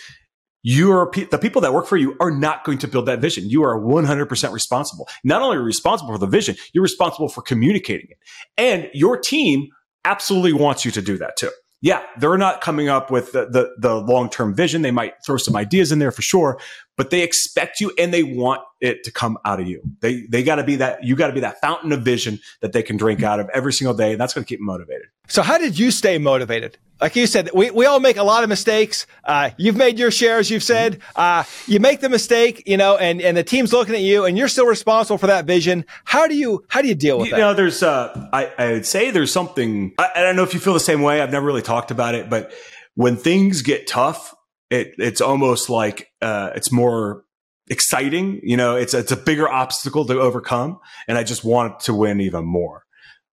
you 0.62 0.92
are 0.92 1.10
the 1.32 1.38
people 1.38 1.62
that 1.62 1.74
work 1.74 1.88
for 1.88 1.98
you 1.98 2.16
are 2.20 2.32
not 2.32 2.64
going 2.64 2.78
to 2.80 2.88
build 2.88 3.06
that 3.06 3.20
vision. 3.20 3.50
You 3.50 3.64
are 3.64 3.80
100% 3.80 4.52
responsible. 4.52 5.08
Not 5.24 5.42
only 5.42 5.58
are 5.58 5.62
you 5.62 5.66
responsible 5.66 6.14
for 6.14 6.18
the 6.18 6.28
vision, 6.28 6.56
you're 6.74 6.84
responsible 6.84 7.30
for 7.30 7.42
communicating 7.42 8.08
it. 8.10 8.18
And 8.58 8.90
your 8.94 9.18
team 9.18 9.70
absolutely 10.06 10.54
wants 10.54 10.86
you 10.86 10.92
to 10.92 11.02
do 11.02 11.18
that 11.18 11.38
too. 11.38 11.52
Yeah, 11.82 12.02
they're 12.18 12.38
not 12.38 12.60
coming 12.60 12.90
up 12.90 13.10
with 13.10 13.32
the, 13.32 13.46
the, 13.46 13.74
the 13.78 13.96
long-term 13.96 14.54
vision. 14.54 14.82
They 14.82 14.92
might 14.92 15.14
throw 15.26 15.38
some 15.38 15.56
ideas 15.56 15.94
in 15.94 16.00
there 16.00 16.12
for 16.12 16.22
sure, 16.22 16.60
but 16.98 17.10
they 17.10 17.22
expect 17.22 17.80
you 17.80 17.94
and 17.98 18.14
they 18.14 18.24
want 18.24 18.62
it 18.82 19.04
to 19.04 19.12
come 19.12 19.38
out 19.46 19.60
of 19.60 19.68
you. 19.68 19.82
They, 20.00 20.22
they 20.22 20.44
gotta 20.44 20.64
be 20.64 20.78
that, 20.78 21.04
you 21.04 21.16
gotta 21.16 21.34
be 21.34 21.42
that 21.42 21.62
fountain 21.62 21.92
of 21.92 22.02
vision 22.02 22.40
that 22.62 22.74
they 22.74 22.84
can 22.84 22.98
drink 22.98 23.24
out 23.24 23.40
of 23.40 23.50
every 23.54 23.74
single 23.74 23.94
day. 23.94 24.12
And 24.12 24.22
that's 24.22 24.34
going 24.34 24.44
to 24.44 24.48
keep 24.48 24.60
them 24.60 24.66
motivated. 24.66 25.08
So 25.28 25.42
how 25.42 25.58
did 25.58 25.78
you 25.78 25.92
stay 25.92 26.18
motivated? 26.18 26.78
like 27.02 27.16
you 27.16 27.28
said, 27.28 27.50
we, 27.54 27.72
we 27.72 27.86
all 27.86 28.00
make 28.00 28.18
a 28.18 28.24
lot 28.24 28.44
of 28.44 28.50
mistakes. 28.50 29.08
Uh, 29.24 29.52
you've 29.58 29.76
made 29.76 29.98
your 29.98 30.12
shares, 30.12 30.50
you've 30.50 30.64
said. 30.64 31.00
Uh, 31.16 31.44
you 31.66 31.80
make 31.80 32.02
the 32.02 32.10
mistake, 32.10 32.64
you 32.66 32.78
know, 32.78 32.98
and, 32.98 33.22
and 33.22 33.38
the 33.38 33.44
team's 33.44 33.72
looking 33.72 33.96
at 33.96 34.02
you 34.02 34.26
and 34.26 34.38
you're 34.38 34.48
still 34.48 34.66
responsible 34.66 35.18
for 35.18 35.28
that 35.28 35.46
vision. 35.46 35.86
How 36.04 36.28
do 36.28 36.36
you, 36.36 36.66
how 36.68 36.82
do 36.82 36.88
you 36.88 36.96
deal 36.96 37.18
with 37.18 37.28
you 37.28 37.32
that? 37.32 37.38
You 37.38 37.44
know, 37.44 37.54
there's, 37.54 37.82
uh, 37.82 38.30
I, 38.34 38.52
I 38.58 38.72
would 38.74 38.86
say 38.86 39.12
there's 39.12 39.32
something, 39.32 39.94
I, 39.98 40.10
I 40.16 40.22
don't 40.22 40.36
know 40.36 40.44
if 40.44 40.54
you 40.54 40.60
feel 40.60 40.74
the 40.74 40.80
same 40.80 41.02
way. 41.02 41.22
I've 41.22 41.32
never 41.32 41.46
really 41.46 41.62
talked 41.62 41.92
about 41.92 42.16
it, 42.16 42.30
but 42.30 42.52
when 42.96 43.16
things 43.16 43.62
get 43.62 43.88
tough, 43.88 44.36
it, 44.70 44.96
it's 44.98 45.22
almost 45.22 45.70
like, 45.70 46.12
uh, 46.22 46.52
it's 46.56 46.72
more 46.72 47.24
exciting. 47.70 48.42
You 48.44 48.58
know, 48.58 48.76
it's, 48.76 48.94
it's 48.94 49.12
a 49.12 49.18
bigger 49.18 49.48
obstacle 49.48 50.06
to 50.06 50.20
overcome. 50.20 50.80
And 51.08 51.18
I 51.18 51.24
just 51.24 51.44
want 51.44 51.82
to 51.82 51.94
win 51.94 52.22
even 52.22 52.46
more. 52.46 52.84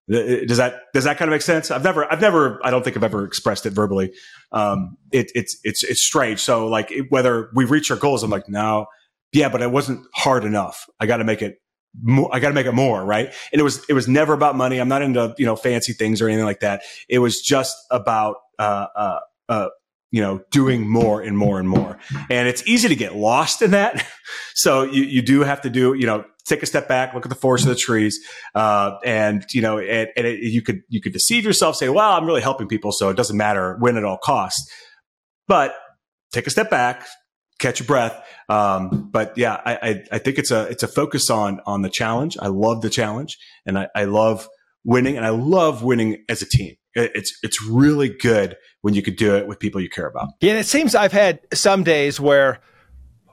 Does 0.09 0.59
that 0.59 0.83
does 0.95 1.03
that 1.03 1.19
kind 1.19 1.29
of 1.29 1.33
make 1.33 1.43
sense? 1.43 1.73
I've 1.73 1.83
never 1.83 2.11
I've 2.11 2.21
never 2.21 2.65
I 2.65 2.71
don't 2.71 2.85
think 2.85 2.97
I've 2.97 3.03
ever 3.03 3.25
expressed 3.25 3.67
it 3.67 3.71
verbally. 3.71 4.13
Um, 4.53 4.97
it, 5.11 5.33
it's 5.35 5.59
it's 5.65 5.83
it's 5.83 6.01
strange. 6.01 6.39
So 6.39 6.69
like 6.69 6.93
it, 6.93 7.07
whether 7.11 7.51
we 7.57 7.65
reach 7.65 7.91
our 7.91 7.97
goals, 7.97 8.23
I'm 8.23 8.31
like 8.31 8.49
no, 8.49 8.87
yeah, 9.33 9.49
but 9.49 9.63
it 9.63 9.71
wasn't 9.73 10.07
hard 10.15 10.45
enough. 10.45 10.87
I 11.01 11.07
got 11.07 11.17
to 11.17 11.25
make 11.25 11.43
it. 11.43 11.57
More, 12.03 12.29
I 12.33 12.41
got 12.41 12.49
to 12.49 12.55
make 12.55 12.67
it 12.67 12.73
more 12.73 13.05
right. 13.05 13.33
And 13.53 13.61
it 13.61 13.65
was 13.65 13.85
it 13.89 13.95
was 13.95 14.07
never 14.07 14.33
about 14.33 14.55
money. 14.55 14.79
I'm 14.79 14.89
not 14.89 15.03
into 15.03 15.35
you 15.39 15.47
know 15.47 15.57
fancy 15.57 15.93
things 15.93 16.23
or 16.23 16.29
anything 16.29 16.45
like 16.45 16.61
that. 16.61 16.83
It 17.09 17.19
was 17.19 17.41
just 17.41 17.77
about 17.91 18.37
uh, 18.61 18.87
uh, 18.95 19.19
uh, 19.49 19.69
you 20.11 20.21
know, 20.21 20.41
doing 20.51 20.89
more 20.89 21.21
and 21.21 21.37
more 21.37 21.59
and 21.59 21.69
more. 21.69 21.99
And 22.31 22.49
it's 22.49 22.67
easy 22.67 22.89
to 22.89 22.97
get 22.97 23.17
lost 23.17 23.63
in 23.63 23.73
that. 23.73 24.07
so 24.55 24.85
you, 24.85 25.03
you 25.03 25.23
do 25.23 25.41
have 25.41 25.63
to 25.63 25.71
do, 25.71 25.95
you 25.95 26.07
know, 26.07 26.25
take 26.47 26.63
a 26.63 26.67
step 26.67 26.89
back, 26.89 27.13
look 27.13 27.27
at 27.27 27.29
the 27.29 27.35
forest 27.35 27.65
of 27.65 27.71
the 27.71 27.77
trees. 27.77 28.21
Uh, 28.55 28.97
and, 29.05 29.45
you 29.53 29.61
know, 29.61 29.79
and, 29.79 30.09
and 30.17 30.27
it, 30.27 30.39
you 30.41 30.63
could, 30.63 30.83
you 30.89 31.01
could 31.01 31.13
deceive 31.13 31.45
yourself, 31.45 31.77
say, 31.77 31.89
well, 31.89 32.13
I'm 32.13 32.25
really 32.25 32.41
helping 32.41 32.69
people. 32.69 32.93
So 32.93 33.09
it 33.09 33.17
doesn't 33.17 33.37
matter 33.37 33.77
when 33.81 33.97
at 33.97 34.05
all 34.05 34.19
costs. 34.19 34.71
But 35.49 35.75
take 36.33 36.47
a 36.47 36.51
step 36.51 36.71
back, 36.71 37.05
catch 37.59 37.81
your 37.81 37.87
breath. 37.87 38.25
Um, 38.49 39.11
but 39.11 39.37
yeah, 39.37 39.61
I, 39.65 39.75
I, 39.75 40.05
I, 40.13 40.19
think 40.19 40.39
it's 40.39 40.53
a, 40.53 40.63
it's 40.69 40.85
a 40.85 40.89
focus 40.89 41.31
on, 41.31 41.61
on 41.67 41.83
the 41.83 41.91
challenge. 41.91 42.37
I 42.41 42.47
love 42.47 42.81
the 42.81 42.91
challenge 42.91 43.39
and 43.65 43.77
I, 43.77 43.89
I 43.95 44.05
love 44.05 44.49
winning 44.85 45.17
and 45.17 45.27
I 45.27 45.31
love 45.31 45.83
winning 45.83 46.25
as 46.29 46.43
a 46.43 46.47
team 46.49 46.77
it's 46.97 47.39
it's 47.43 47.63
really 47.63 48.09
good 48.09 48.57
when 48.81 48.95
you 48.95 49.03
could 49.03 49.17
do 49.17 49.37
it 49.37 49.47
with 49.47 49.59
people 49.59 49.81
you 49.81 49.89
care 49.89 50.07
about. 50.07 50.29
Yeah, 50.41 50.55
it 50.55 50.67
seems 50.67 50.95
I've 50.95 51.13
had 51.13 51.41
some 51.53 51.85
days 51.85 52.19
where 52.19 52.61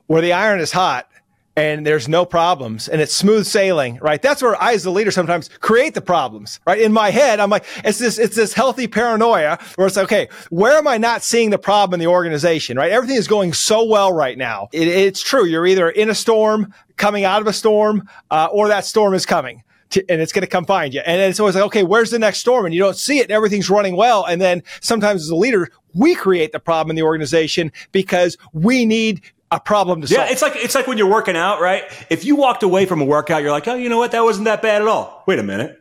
where 0.08 0.22
the 0.22 0.34
iron 0.34 0.60
is 0.60 0.72
hot 0.72 1.08
and 1.56 1.86
there's 1.86 2.08
no 2.08 2.26
problems 2.26 2.90
and 2.90 3.00
it's 3.00 3.14
smooth 3.14 3.46
sailing, 3.46 3.98
right? 4.02 4.22
That's 4.22 4.42
where 4.42 4.62
I, 4.62 4.74
as 4.74 4.84
the 4.84 4.92
leader, 4.92 5.12
sometimes 5.12 5.50
create 5.60 5.94
the 5.94 6.02
problems, 6.02 6.60
right? 6.66 6.82
In 6.82 6.92
my 6.92 7.12
head, 7.12 7.40
I'm 7.40 7.50
like, 7.50 7.66
it's 7.84 8.00
this, 8.00 8.18
it's 8.18 8.36
this 8.36 8.54
healthy 8.54 8.88
paranoia 8.88 9.60
where 9.76 9.88
it's 9.88 9.96
like, 9.96 10.06
okay, 10.06 10.30
where 10.50 10.78
am 10.78 10.88
I 10.88 10.98
not 10.98 11.22
seeing 11.22 11.52
the 11.52 11.60
problem 11.60 12.00
in 12.00 12.00
the 12.00 12.12
organization, 12.12 12.76
right? 12.76 12.92
Everything 12.92 13.18
is 13.18 13.28
going 13.28 13.54
so 13.54 13.86
well 13.86 14.12
right 14.12 14.38
now. 14.38 14.68
It, 14.74 14.88
it's 14.88 15.22
true. 15.22 15.46
You're 15.46 15.68
either 15.68 15.90
in 15.90 16.10
a 16.10 16.16
storm, 16.16 16.74
coming 16.98 17.24
out 17.24 17.42
of 17.42 17.48
a 17.48 17.54
storm, 17.54 18.10
uh, 18.32 18.50
or 18.52 18.68
that 18.70 18.86
storm 18.86 19.14
is 19.14 19.26
coming 19.26 19.64
to, 19.94 20.06
and 20.10 20.22
it's 20.22 20.32
going 20.32 20.42
to 20.42 20.48
come 20.48 20.66
find 20.66 20.94
you. 20.94 21.02
And 21.06 21.22
it's 21.22 21.40
always 21.40 21.56
like, 21.56 21.64
okay, 21.66 21.84
where's 21.84 22.12
the 22.12 22.20
next 22.20 22.40
storm? 22.40 22.66
And 22.66 22.74
you 22.74 22.80
don't 22.80 22.98
see 22.98 23.20
it 23.20 23.24
and 23.24 23.32
everything's 23.32 23.70
running 23.70 23.96
well. 23.96 24.26
And 24.26 24.42
then 24.42 24.64
sometimes 24.82 25.24
as 25.24 25.30
a 25.30 25.36
leader, 25.36 25.70
we 25.94 26.16
create 26.16 26.52
the 26.52 26.60
problem 26.60 26.92
in 26.92 26.96
the 26.96 27.04
organization 27.04 27.72
because 27.92 28.38
we 28.52 28.86
need 28.86 29.22
a 29.52 29.60
problem 29.60 30.02
to 30.02 30.08
solve. 30.08 30.28
Yeah, 30.28 30.32
it's 30.32 30.42
like 30.42 30.56
it's 30.56 30.76
like 30.76 30.88
when 30.88 30.98
you're 30.98 31.10
working 31.10 31.38
out, 31.38 31.62
right? 31.62 31.84
If 32.10 32.26
you 32.26 32.36
walked 32.36 32.64
away 32.64 32.86
from 32.86 33.02
a 33.02 33.06
workout, 33.06 33.44
you're 33.44 33.52
like, 33.52 33.68
oh, 33.68 33.76
you 33.76 33.90
know 33.90 34.00
what, 34.00 34.12
that 34.12 34.24
wasn't 34.24 34.46
that 34.46 34.62
bad 34.62 34.82
at 34.82 34.88
all. 34.88 35.24
Wait 35.28 35.40
a 35.40 35.44
minute. 35.44 35.80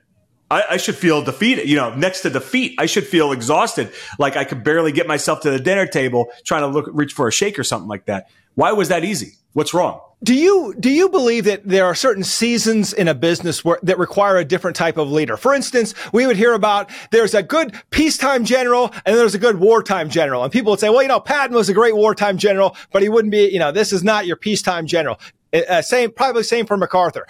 I, 0.50 0.64
I, 0.72 0.76
should 0.76 0.96
feel 0.96 1.22
defeated, 1.22 1.66
you 1.66 1.76
know, 1.76 1.94
next 1.94 2.20
to 2.20 2.30
defeat. 2.30 2.74
I 2.78 2.84
should 2.84 3.06
feel 3.06 3.32
exhausted, 3.32 3.90
like 4.18 4.36
I 4.36 4.44
could 4.44 4.62
barely 4.62 4.92
get 4.92 5.06
myself 5.06 5.40
to 5.42 5.50
the 5.50 5.58
dinner 5.58 5.86
table 5.86 6.26
trying 6.44 6.60
to 6.60 6.66
look, 6.66 6.90
reach 6.92 7.14
for 7.14 7.26
a 7.26 7.32
shake 7.32 7.58
or 7.58 7.64
something 7.64 7.88
like 7.88 8.04
that. 8.04 8.28
Why 8.54 8.72
was 8.72 8.88
that 8.88 9.02
easy? 9.02 9.32
What's 9.54 9.72
wrong? 9.72 10.02
Do 10.22 10.34
you 10.34 10.72
do 10.78 10.88
you 10.88 11.08
believe 11.08 11.44
that 11.46 11.66
there 11.66 11.84
are 11.84 11.96
certain 11.96 12.22
seasons 12.22 12.92
in 12.92 13.08
a 13.08 13.14
business 13.14 13.64
where, 13.64 13.80
that 13.82 13.98
require 13.98 14.36
a 14.36 14.44
different 14.44 14.76
type 14.76 14.96
of 14.96 15.10
leader? 15.10 15.36
For 15.36 15.52
instance, 15.52 15.94
we 16.12 16.28
would 16.28 16.36
hear 16.36 16.52
about 16.52 16.90
there's 17.10 17.34
a 17.34 17.42
good 17.42 17.74
peacetime 17.90 18.44
general 18.44 18.92
and 19.04 19.16
there's 19.16 19.34
a 19.34 19.38
good 19.38 19.58
wartime 19.58 20.10
general, 20.10 20.44
and 20.44 20.52
people 20.52 20.70
would 20.70 20.80
say, 20.80 20.90
well, 20.90 21.02
you 21.02 21.08
know, 21.08 21.18
Patton 21.18 21.56
was 21.56 21.68
a 21.68 21.74
great 21.74 21.96
wartime 21.96 22.38
general, 22.38 22.76
but 22.92 23.02
he 23.02 23.08
wouldn't 23.08 23.32
be, 23.32 23.48
you 23.52 23.58
know, 23.58 23.72
this 23.72 23.92
is 23.92 24.04
not 24.04 24.26
your 24.26 24.36
peacetime 24.36 24.86
general. 24.86 25.18
Uh, 25.52 25.82
same, 25.82 26.12
probably 26.12 26.44
same 26.44 26.66
for 26.66 26.76
MacArthur. 26.76 27.26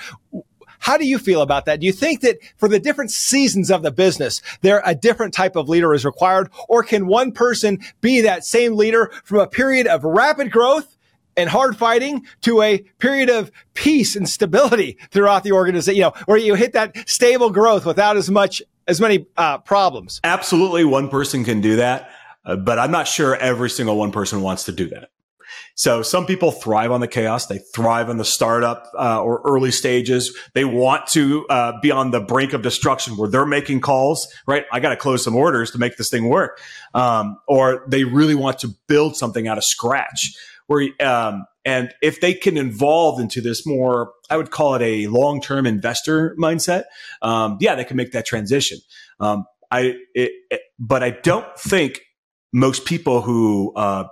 How 0.80 0.98
do 0.98 1.06
you 1.06 1.18
feel 1.18 1.40
about 1.40 1.64
that? 1.64 1.80
Do 1.80 1.86
you 1.86 1.92
think 1.92 2.20
that 2.20 2.38
for 2.56 2.68
the 2.68 2.78
different 2.78 3.10
seasons 3.10 3.70
of 3.70 3.82
the 3.82 3.90
business, 3.90 4.42
there 4.60 4.82
a 4.84 4.94
different 4.94 5.32
type 5.32 5.56
of 5.56 5.68
leader 5.68 5.94
is 5.94 6.04
required, 6.04 6.50
or 6.68 6.82
can 6.82 7.06
one 7.06 7.32
person 7.32 7.78
be 8.02 8.20
that 8.20 8.44
same 8.44 8.76
leader 8.76 9.10
from 9.24 9.38
a 9.38 9.46
period 9.46 9.86
of 9.86 10.04
rapid 10.04 10.50
growth? 10.50 10.98
And 11.36 11.48
hard 11.48 11.76
fighting 11.76 12.26
to 12.42 12.62
a 12.62 12.78
period 12.98 13.30
of 13.30 13.50
peace 13.74 14.16
and 14.16 14.28
stability 14.28 14.98
throughout 15.10 15.44
the 15.44 15.52
organization, 15.52 15.96
you 15.96 16.02
know, 16.02 16.12
where 16.26 16.38
you 16.38 16.54
hit 16.54 16.72
that 16.72 17.08
stable 17.08 17.50
growth 17.50 17.86
without 17.86 18.16
as 18.16 18.30
much, 18.30 18.62
as 18.86 19.00
many 19.00 19.26
uh, 19.36 19.58
problems. 19.58 20.20
Absolutely. 20.24 20.84
One 20.84 21.08
person 21.08 21.44
can 21.44 21.60
do 21.60 21.76
that. 21.76 22.10
Uh, 22.44 22.56
but 22.56 22.78
I'm 22.78 22.90
not 22.90 23.06
sure 23.06 23.36
every 23.36 23.70
single 23.70 23.96
one 23.96 24.10
person 24.10 24.42
wants 24.42 24.64
to 24.64 24.72
do 24.72 24.88
that. 24.88 25.10
So 25.74 26.02
some 26.02 26.26
people 26.26 26.52
thrive 26.52 26.92
on 26.92 27.00
the 27.00 27.08
chaos. 27.08 27.46
They 27.46 27.58
thrive 27.74 28.10
on 28.10 28.18
the 28.18 28.24
startup 28.24 28.90
uh, 28.98 29.22
or 29.22 29.40
early 29.44 29.70
stages. 29.70 30.36
They 30.54 30.64
want 30.64 31.06
to 31.08 31.46
uh, 31.48 31.80
be 31.80 31.90
on 31.90 32.10
the 32.10 32.20
brink 32.20 32.52
of 32.52 32.62
destruction 32.62 33.16
where 33.16 33.28
they're 33.28 33.46
making 33.46 33.80
calls, 33.80 34.28
right? 34.46 34.64
I 34.70 34.80
got 34.80 34.90
to 34.90 34.96
close 34.96 35.24
some 35.24 35.34
orders 35.34 35.70
to 35.70 35.78
make 35.78 35.96
this 35.96 36.10
thing 36.10 36.28
work. 36.28 36.60
Um, 36.94 37.38
or 37.48 37.84
they 37.88 38.04
really 38.04 38.34
want 38.34 38.58
to 38.60 38.68
build 38.86 39.16
something 39.16 39.48
out 39.48 39.56
of 39.56 39.64
scratch 39.64 40.34
where 40.66 40.88
um, 41.00 41.44
and 41.64 41.92
if 42.02 42.20
they 42.20 42.34
can 42.34 42.56
evolve 42.56 43.20
into 43.20 43.40
this 43.40 43.64
more, 43.66 44.12
I 44.28 44.36
would 44.36 44.50
call 44.50 44.74
it 44.74 44.82
a 44.82 45.06
long 45.06 45.40
term 45.40 45.66
investor 45.66 46.36
mindset. 46.38 46.84
Um, 47.20 47.58
yeah, 47.60 47.74
they 47.74 47.84
can 47.84 47.96
make 47.96 48.12
that 48.12 48.26
transition. 48.26 48.78
Um, 49.20 49.44
I, 49.70 49.96
it, 50.14 50.32
it, 50.50 50.60
but 50.78 51.02
I 51.02 51.10
don't 51.10 51.46
think 51.58 52.00
most 52.52 52.84
people 52.84 53.22
who 53.22 53.72
uh, 53.74 54.04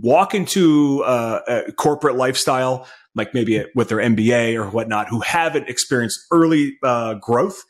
walk 0.00 0.34
into 0.34 1.02
uh, 1.04 1.40
a 1.48 1.72
corporate 1.72 2.16
lifestyle, 2.16 2.86
like 3.14 3.34
maybe 3.34 3.64
with 3.74 3.88
their 3.88 3.98
MBA 3.98 4.54
or 4.54 4.70
whatnot, 4.70 5.08
who 5.08 5.20
haven't 5.20 5.68
experienced 5.68 6.20
early 6.30 6.78
uh, 6.82 7.14
growth. 7.14 7.62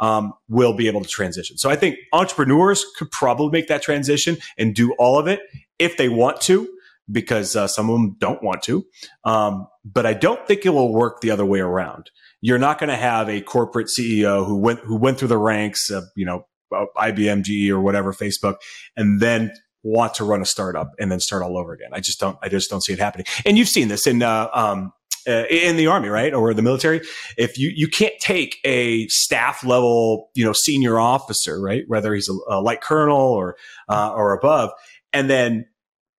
Um, 0.00 0.32
will 0.48 0.74
be 0.74 0.88
able 0.88 1.02
to 1.02 1.08
transition. 1.08 1.56
So 1.56 1.70
I 1.70 1.76
think 1.76 1.98
entrepreneurs 2.12 2.84
could 2.98 3.12
probably 3.12 3.50
make 3.50 3.68
that 3.68 3.80
transition 3.80 4.38
and 4.58 4.74
do 4.74 4.92
all 4.98 5.20
of 5.20 5.28
it 5.28 5.38
if 5.78 5.96
they 5.96 6.08
want 6.08 6.40
to 6.42 6.68
because 7.10 7.56
uh, 7.56 7.66
some 7.66 7.90
of 7.90 7.94
them 7.94 8.16
don't 8.18 8.42
want 8.42 8.62
to. 8.64 8.84
Um, 9.24 9.66
but 9.84 10.06
I 10.06 10.14
don't 10.14 10.46
think 10.46 10.64
it 10.64 10.70
will 10.70 10.92
work 10.92 11.20
the 11.20 11.30
other 11.30 11.44
way 11.44 11.60
around. 11.60 12.10
You're 12.40 12.58
not 12.58 12.78
going 12.78 12.90
to 12.90 12.96
have 12.96 13.28
a 13.28 13.40
corporate 13.40 13.88
CEO 13.88 14.46
who 14.46 14.56
went 14.56 14.80
who 14.80 14.96
went 14.96 15.18
through 15.18 15.28
the 15.28 15.38
ranks 15.38 15.90
of 15.90 16.04
you 16.16 16.26
know 16.26 16.46
IBM, 16.72 17.42
GE, 17.42 17.70
or 17.70 17.80
whatever, 17.80 18.12
Facebook, 18.12 18.56
and 18.96 19.20
then 19.20 19.52
want 19.82 20.14
to 20.14 20.24
run 20.24 20.40
a 20.40 20.46
startup 20.46 20.92
and 20.98 21.12
then 21.12 21.20
start 21.20 21.42
all 21.42 21.58
over 21.58 21.72
again. 21.72 21.90
I 21.92 22.00
just 22.00 22.20
don't. 22.20 22.38
I 22.42 22.48
just 22.48 22.70
don't 22.70 22.80
see 22.80 22.92
it 22.92 22.98
happening. 22.98 23.26
And 23.44 23.58
you've 23.58 23.68
seen 23.68 23.88
this 23.88 24.06
in. 24.06 24.22
Uh, 24.22 24.48
um, 24.52 24.92
uh, 25.26 25.44
in 25.48 25.78
the 25.78 25.86
army, 25.86 26.08
right, 26.08 26.34
or 26.34 26.52
the 26.52 26.60
military, 26.60 27.00
if 27.38 27.56
you 27.56 27.72
you 27.74 27.88
can't 27.88 28.12
take 28.20 28.58
a 28.62 29.08
staff 29.08 29.64
level, 29.64 30.28
you 30.34 30.44
know, 30.44 30.52
senior 30.52 31.00
officer, 31.00 31.58
right, 31.58 31.84
whether 31.86 32.12
he's 32.12 32.28
a, 32.28 32.34
a 32.48 32.60
light 32.60 32.82
colonel 32.82 33.16
or 33.16 33.56
uh, 33.88 34.12
or 34.12 34.34
above, 34.34 34.70
and 35.14 35.30
then 35.30 35.64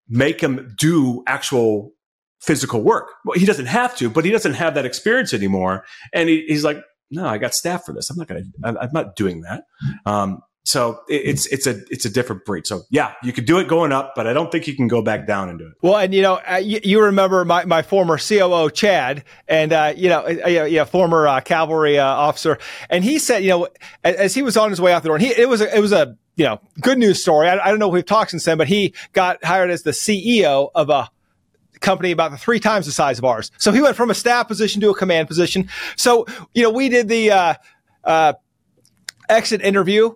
make 0.08 0.40
him 0.40 0.74
do 0.78 1.22
actual 1.26 1.92
physical 2.40 2.82
work. 2.82 3.08
Well, 3.24 3.38
he 3.38 3.46
doesn't 3.46 3.66
have 3.66 3.96
to, 3.96 4.10
but 4.10 4.24
he 4.24 4.30
doesn't 4.30 4.54
have 4.54 4.74
that 4.74 4.86
experience 4.86 5.34
anymore. 5.34 5.84
And 6.12 6.28
he, 6.28 6.44
he's 6.46 6.64
like, 6.64 6.82
no, 7.10 7.26
I 7.26 7.38
got 7.38 7.54
staff 7.54 7.84
for 7.84 7.92
this. 7.92 8.10
I'm 8.10 8.16
not 8.16 8.28
going 8.28 8.52
to, 8.62 8.78
I'm 8.80 8.90
not 8.92 9.16
doing 9.16 9.42
that. 9.42 9.64
Um, 10.04 10.40
so 10.66 11.00
it's 11.08 11.46
it's 11.46 11.66
a 11.68 11.80
it's 11.90 12.04
a 12.04 12.10
different 12.10 12.44
breed. 12.44 12.66
So 12.66 12.82
yeah, 12.90 13.12
you 13.22 13.32
could 13.32 13.44
do 13.44 13.58
it 13.58 13.68
going 13.68 13.92
up, 13.92 14.14
but 14.16 14.26
I 14.26 14.32
don't 14.32 14.50
think 14.50 14.66
you 14.66 14.74
can 14.74 14.88
go 14.88 15.00
back 15.00 15.24
down 15.24 15.48
and 15.48 15.58
do 15.58 15.68
it. 15.68 15.74
Well, 15.80 15.96
and 15.96 16.12
you 16.12 16.22
know, 16.22 16.40
uh, 16.48 16.56
you, 16.56 16.80
you, 16.82 17.00
remember 17.00 17.44
my, 17.44 17.64
my 17.64 17.82
former 17.82 18.18
COO 18.18 18.68
Chad, 18.70 19.22
and 19.46 19.72
uh, 19.72 19.94
you 19.96 20.08
know, 20.08 20.26
uh, 20.26 20.48
yeah, 20.48 20.84
former 20.84 21.28
uh, 21.28 21.40
cavalry 21.40 22.00
uh, 22.00 22.04
officer, 22.04 22.58
and 22.90 23.04
he 23.04 23.20
said, 23.20 23.44
you 23.44 23.50
know, 23.50 23.68
as, 24.02 24.16
as, 24.16 24.34
he 24.34 24.42
was 24.42 24.56
on 24.56 24.70
his 24.70 24.80
way 24.80 24.92
out 24.92 25.04
the 25.04 25.08
door, 25.08 25.16
and 25.16 25.24
he 25.24 25.32
it 25.40 25.48
was 25.48 25.60
a, 25.60 25.74
it 25.74 25.80
was 25.80 25.92
a 25.92 26.16
you 26.34 26.44
know, 26.44 26.60
good 26.80 26.98
news 26.98 27.22
story. 27.22 27.48
I, 27.48 27.64
I 27.64 27.70
don't 27.70 27.78
know 27.78 27.86
if 27.86 27.94
we've 27.94 28.04
talked 28.04 28.32
since 28.32 28.44
then, 28.44 28.58
but 28.58 28.66
he 28.66 28.92
got 29.12 29.42
hired 29.44 29.70
as 29.70 29.84
the 29.84 29.92
CEO 29.92 30.70
of 30.74 30.90
a 30.90 31.08
company 31.80 32.10
about 32.10 32.32
the 32.32 32.38
three 32.38 32.58
times 32.58 32.86
the 32.86 32.92
size 32.92 33.18
of 33.18 33.24
ours. 33.24 33.52
So 33.58 33.70
he 33.70 33.80
went 33.80 33.94
from 33.94 34.10
a 34.10 34.14
staff 34.14 34.48
position 34.48 34.80
to 34.80 34.90
a 34.90 34.94
command 34.94 35.28
position. 35.28 35.68
So, 35.94 36.26
you 36.54 36.62
know, 36.62 36.70
we 36.70 36.88
did 36.88 37.08
the, 37.08 37.30
uh, 37.30 37.54
uh, 38.04 38.32
exit 39.28 39.60
interview 39.62 40.14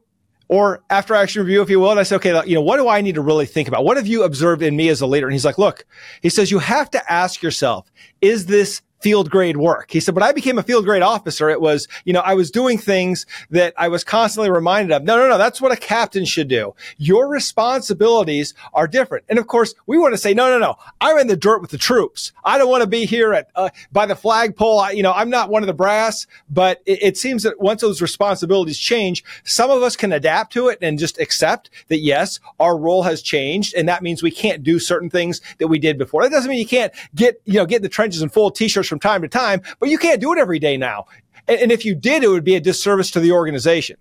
or 0.50 0.82
after 0.90 1.14
action 1.14 1.40
review, 1.40 1.62
if 1.62 1.70
you 1.70 1.78
will. 1.78 1.92
And 1.92 2.00
I 2.00 2.02
said, 2.02 2.16
okay, 2.16 2.42
you 2.44 2.56
know, 2.56 2.60
what 2.60 2.76
do 2.76 2.88
I 2.88 3.02
need 3.02 3.14
to 3.14 3.20
really 3.20 3.46
think 3.46 3.68
about? 3.68 3.84
What 3.84 3.96
have 3.96 4.08
you 4.08 4.24
observed 4.24 4.62
in 4.62 4.74
me 4.74 4.88
as 4.88 5.00
a 5.00 5.06
leader? 5.06 5.28
And 5.28 5.32
he's 5.32 5.44
like, 5.44 5.58
look, 5.58 5.86
he 6.22 6.28
says, 6.28 6.50
you 6.50 6.58
have 6.58 6.90
to 6.90 7.12
ask 7.12 7.40
yourself, 7.40 7.90
is 8.20 8.46
this 8.46 8.82
field 9.00 9.30
grade 9.30 9.56
work. 9.56 9.90
He 9.90 10.00
said, 10.00 10.14
when 10.14 10.22
I 10.22 10.32
became 10.32 10.58
a 10.58 10.62
field 10.62 10.84
grade 10.84 11.02
officer, 11.02 11.48
it 11.48 11.60
was, 11.60 11.88
you 12.04 12.12
know, 12.12 12.20
I 12.20 12.34
was 12.34 12.50
doing 12.50 12.76
things 12.76 13.24
that 13.50 13.72
I 13.76 13.88
was 13.88 14.04
constantly 14.04 14.50
reminded 14.50 14.94
of. 14.94 15.04
No, 15.04 15.16
no, 15.16 15.28
no, 15.28 15.38
that's 15.38 15.60
what 15.60 15.72
a 15.72 15.76
captain 15.76 16.24
should 16.24 16.48
do. 16.48 16.74
Your 16.98 17.28
responsibilities 17.28 18.54
are 18.74 18.86
different. 18.86 19.24
And 19.28 19.38
of 19.38 19.46
course, 19.46 19.74
we 19.86 19.98
want 19.98 20.12
to 20.12 20.18
say, 20.18 20.34
no, 20.34 20.48
no, 20.50 20.58
no, 20.58 20.76
I'm 21.00 21.18
in 21.18 21.28
the 21.28 21.36
dirt 21.36 21.62
with 21.62 21.70
the 21.70 21.78
troops. 21.78 22.32
I 22.44 22.58
don't 22.58 22.68
want 22.68 22.82
to 22.82 22.86
be 22.86 23.06
here 23.06 23.32
at, 23.32 23.50
uh, 23.54 23.70
by 23.90 24.04
the 24.04 24.14
flagpole. 24.14 24.80
I, 24.80 24.90
you 24.90 25.02
know, 25.02 25.12
I'm 25.12 25.30
not 25.30 25.48
one 25.48 25.62
of 25.62 25.66
the 25.66 25.72
brass, 25.72 26.26
but 26.50 26.82
it, 26.84 27.02
it 27.02 27.16
seems 27.16 27.42
that 27.44 27.60
once 27.60 27.80
those 27.80 28.02
responsibilities 28.02 28.78
change, 28.78 29.24
some 29.44 29.70
of 29.70 29.82
us 29.82 29.96
can 29.96 30.12
adapt 30.12 30.52
to 30.52 30.68
it 30.68 30.78
and 30.82 30.98
just 30.98 31.18
accept 31.18 31.70
that 31.88 32.00
yes, 32.00 32.38
our 32.58 32.76
role 32.76 33.02
has 33.04 33.22
changed. 33.22 33.74
And 33.74 33.88
that 33.88 34.02
means 34.02 34.22
we 34.22 34.30
can't 34.30 34.62
do 34.62 34.78
certain 34.78 35.08
things 35.08 35.40
that 35.58 35.68
we 35.68 35.78
did 35.78 35.96
before. 35.96 36.22
That 36.22 36.32
doesn't 36.32 36.50
mean 36.50 36.58
you 36.58 36.66
can't 36.66 36.92
get, 37.14 37.40
you 37.46 37.54
know, 37.54 37.64
get 37.64 37.76
in 37.76 37.82
the 37.82 37.88
trenches 37.88 38.20
in 38.20 38.28
full 38.28 38.50
t-shirts 38.50 38.89
from 38.90 39.00
time 39.00 39.22
to 39.22 39.28
time, 39.28 39.62
but 39.78 39.88
you 39.88 39.96
can't 39.96 40.20
do 40.20 40.32
it 40.34 40.38
every 40.38 40.58
day 40.58 40.76
now. 40.76 41.06
And, 41.48 41.60
and 41.60 41.72
if 41.72 41.84
you 41.84 41.94
did, 41.94 42.22
it 42.22 42.28
would 42.28 42.44
be 42.44 42.56
a 42.56 42.60
disservice 42.60 43.10
to 43.12 43.20
the 43.20 43.32
organization. 43.32 43.96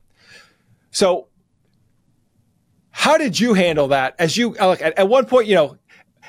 So, 0.91 1.27
how 2.91 3.17
did 3.17 3.39
you 3.39 3.53
handle 3.53 3.87
that? 3.89 4.15
As 4.19 4.35
you 4.35 4.57
uh, 4.59 4.67
look 4.67 4.81
at, 4.81 4.97
at 4.99 5.07
one 5.07 5.25
point, 5.25 5.47
you 5.47 5.55
know, 5.55 5.77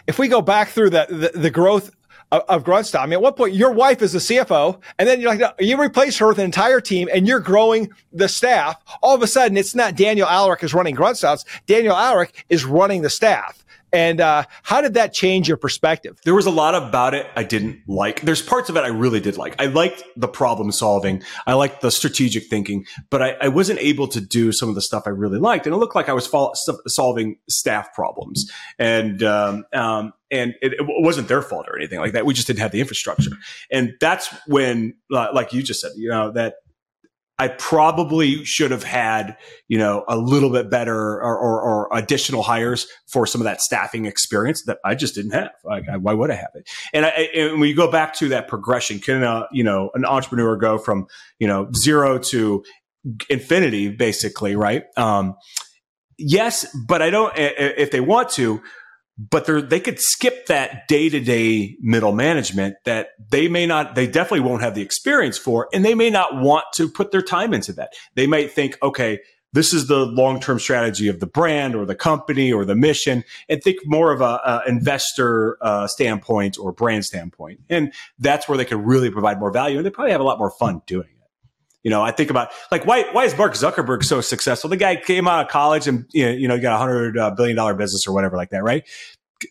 if 0.07 0.19
we 0.19 0.29
go 0.29 0.41
back 0.41 0.69
through 0.69 0.91
the 0.91 1.07
the, 1.09 1.39
the 1.39 1.51
growth 1.51 1.91
of, 2.31 2.43
of 2.49 2.65
Grunt 2.65 2.87
Style, 2.87 3.03
I 3.03 3.07
mean, 3.07 3.15
at 3.15 3.23
one 3.23 3.33
point, 3.33 3.55
your 3.55 3.73
wife 3.73 4.03
is 4.03 4.13
the 4.13 4.19
CFO, 4.19 4.81
and 4.99 5.09
then 5.09 5.21
you're 5.21 5.31
like, 5.31 5.41
no, 5.41 5.53
you 5.59 5.81
replace 5.81 6.19
her 6.19 6.29
with 6.29 6.39
an 6.39 6.45
entire 6.45 6.81
team, 6.81 7.09
and 7.13 7.27
you're 7.27 7.41
growing 7.41 7.91
the 8.13 8.29
staff. 8.29 8.77
All 9.03 9.15
of 9.15 9.23
a 9.23 9.27
sudden, 9.27 9.57
it's 9.57 9.75
not 9.75 9.97
Daniel 9.97 10.29
Alarik 10.29 10.63
is 10.63 10.75
running 10.75 10.95
Grunt 10.95 11.17
Styles. 11.17 11.45
Daniel 11.67 11.97
Alarik 11.97 12.33
is 12.49 12.65
running 12.65 13.03
the 13.03 13.11
staff. 13.11 13.65
And 13.93 14.21
uh, 14.21 14.45
how 14.63 14.81
did 14.81 14.95
that 14.95 15.13
change 15.13 15.49
your 15.49 15.57
perspective? 15.57 16.19
There 16.25 16.35
was 16.35 16.47
a 16.47 16.51
lot 16.51 16.75
about 16.75 17.15
it 17.15 17.27
I 17.37 17.43
didn't 17.43 17.81
like. 17.89 18.23
There's 18.23 18.43
parts 18.43 18.69
of 18.69 18.77
it 18.77 18.81
I 18.81 18.89
really 18.89 19.21
did 19.21 19.37
like. 19.37 19.61
I 19.61 19.67
liked 19.67 20.03
the 20.17 20.29
problem 20.29 20.73
solving. 20.73 21.23
I 21.47 21.55
liked 21.55 21.81
the 21.81 21.91
strategic 21.91 22.47
thinking, 22.47 22.87
but 23.11 23.23
I, 23.23 23.31
I 23.41 23.49
wasn't 23.49 23.81
able 23.81 24.09
to 24.09 24.21
do 24.21 24.53
some 24.53 24.69
of 24.69 24.75
the 24.75 24.83
stuff 24.83 25.05
I 25.07 25.11
really 25.11 25.39
liked. 25.39 25.67
And 25.67 25.75
it 25.75 25.79
looked 25.79 25.95
like 25.95 26.09
I 26.09 26.13
was 26.13 26.31
solving 26.87 27.37
staff 27.49 27.93
problems. 27.95 28.51
And, 28.79 29.23
um, 29.23 29.65
um, 29.73 30.13
and 30.31 30.55
it, 30.63 30.75
it, 30.75 30.87
wasn't 30.87 31.29
their 31.29 31.43
fault 31.43 31.67
or 31.69 31.77
anything 31.77 31.99
like 31.99 32.13
that. 32.13 32.25
We 32.25 32.35
just 32.35 32.47
didn't 32.47 32.61
have 32.61 32.71
the 32.71 32.81
infrastructure. 32.81 33.33
And 33.71 33.95
that's 34.01 34.33
when, 34.47 34.95
like 35.11 35.53
you 35.53 35.63
just 35.63 35.81
said, 35.81 35.93
you 35.97 36.09
know, 36.09 36.31
that 36.33 36.55
I 37.41 37.49
probably 37.49 38.45
should 38.45 38.71
have 38.71 38.83
had, 38.83 39.39
you 39.67 39.79
know, 39.79 40.05
a 40.07 40.19
little 40.19 40.51
bit 40.51 40.69
better 40.69 40.95
or, 40.95 41.39
or, 41.39 41.63
or, 41.63 41.89
additional 41.91 42.43
hires 42.43 42.87
for 43.07 43.27
some 43.27 43.41
of 43.41 43.47
that 43.47 43.63
staffing 43.63 44.05
experience 44.05 44.65
that 44.65 44.77
I 44.85 44.95
just 44.95 45.15
didn't 45.15 45.31
have. 45.31 45.53
Like, 45.65 45.89
I, 45.89 45.97
why 45.97 46.13
would 46.13 46.31
I 46.31 46.35
have 46.35 46.51
it? 46.55 46.69
And, 46.93 47.07
I, 47.07 47.09
and 47.09 47.59
when 47.59 47.71
you 47.71 47.75
go 47.75 47.91
back 47.91 48.13
to 48.17 48.29
that 48.29 48.47
progression, 48.47 48.99
can 48.99 49.23
a, 49.23 49.49
you 49.53 49.65
know, 49.65 49.91
an 49.95 50.05
entrepreneur 50.05 50.55
go 50.57 50.77
from, 50.77 51.07
you 51.39 51.49
know, 51.49 51.71
zero 51.75 52.19
to 52.19 52.63
infinity, 53.31 53.89
basically, 53.89 54.55
right? 54.55 54.85
Um, 54.99 55.35
yes, 56.19 56.67
but 56.87 57.01
I 57.01 57.09
don't, 57.09 57.33
if 57.39 57.91
they 57.91 58.01
want 58.01 58.29
to, 58.33 58.61
but 59.29 59.47
they 59.69 59.81
could 59.81 60.01
skip 60.01 60.47
that 60.47 60.89
day 60.89 61.11
to 61.11 61.21
day 61.21 61.77
middle 61.81 62.13
management 62.13 62.77
that 62.87 63.09
they 63.29 63.49
may 63.49 63.67
not, 63.67 63.95
they 63.95 64.07
definitely 64.07 64.41
won't 64.41 64.63
have 64.63 64.75
the 64.75 64.81
experience 64.81 65.37
for, 65.37 65.69
and 65.75 65.85
they 65.85 65.95
may 65.95 66.09
not 66.09 66.41
want 66.41 66.65
to 66.75 66.89
put 66.89 67.13
their 67.13 67.21
time 67.21 67.53
into 67.53 67.73
that. 67.75 67.93
They 68.15 68.27
might 68.27 68.51
think, 68.51 68.79
okay, 68.83 69.19
this 69.53 69.75
is 69.75 69.89
the 69.89 70.07
long 70.07 70.41
term 70.41 70.59
strategy 70.59 71.09
of 71.09 71.21
the 71.21 71.27
brand 71.27 71.75
or 71.75 71.85
the 71.85 71.95
company 71.95 72.51
or 72.51 72.65
the 72.65 72.77
mission, 72.77 73.25
and 73.49 73.63
think 73.63 73.81
more 73.85 74.11
of 74.13 74.23
a, 74.23 74.41
a 74.45 74.63
investor 74.67 75.59
uh, 75.61 75.87
standpoint 75.87 76.57
or 76.59 76.73
brand 76.73 77.05
standpoint, 77.05 77.61
and 77.69 77.93
that's 78.19 78.49
where 78.49 78.57
they 78.57 78.65
can 78.65 78.83
really 78.83 79.11
provide 79.11 79.39
more 79.39 79.53
value, 79.53 79.77
and 79.77 79.85
they 79.85 79.91
probably 79.91 80.13
have 80.13 80.21
a 80.21 80.25
lot 80.25 80.39
more 80.39 80.53
fun 80.53 80.81
doing 80.87 81.09
it. 81.09 81.20
You 81.83 81.91
know, 81.91 82.03
I 82.03 82.11
think 82.11 82.31
about 82.31 82.51
like 82.71 82.87
why 82.87 83.05
why 83.13 83.25
is 83.25 83.37
Mark 83.37 83.55
Zuckerberg 83.55 84.05
so 84.05 84.21
successful? 84.21 84.69
The 84.69 84.77
guy 84.77 84.97
came 84.97 85.27
out 85.27 85.45
of 85.47 85.51
college 85.51 85.89
and 85.89 86.05
you 86.13 86.47
know, 86.47 86.55
you 86.55 86.61
got 86.61 86.75
a 86.75 86.79
hundred 86.79 87.17
uh, 87.17 87.31
billion 87.31 87.57
dollar 87.57 87.75
business 87.75 88.07
or 88.07 88.13
whatever 88.13 88.37
like 88.37 88.51
that, 88.51 88.63
right? 88.63 88.85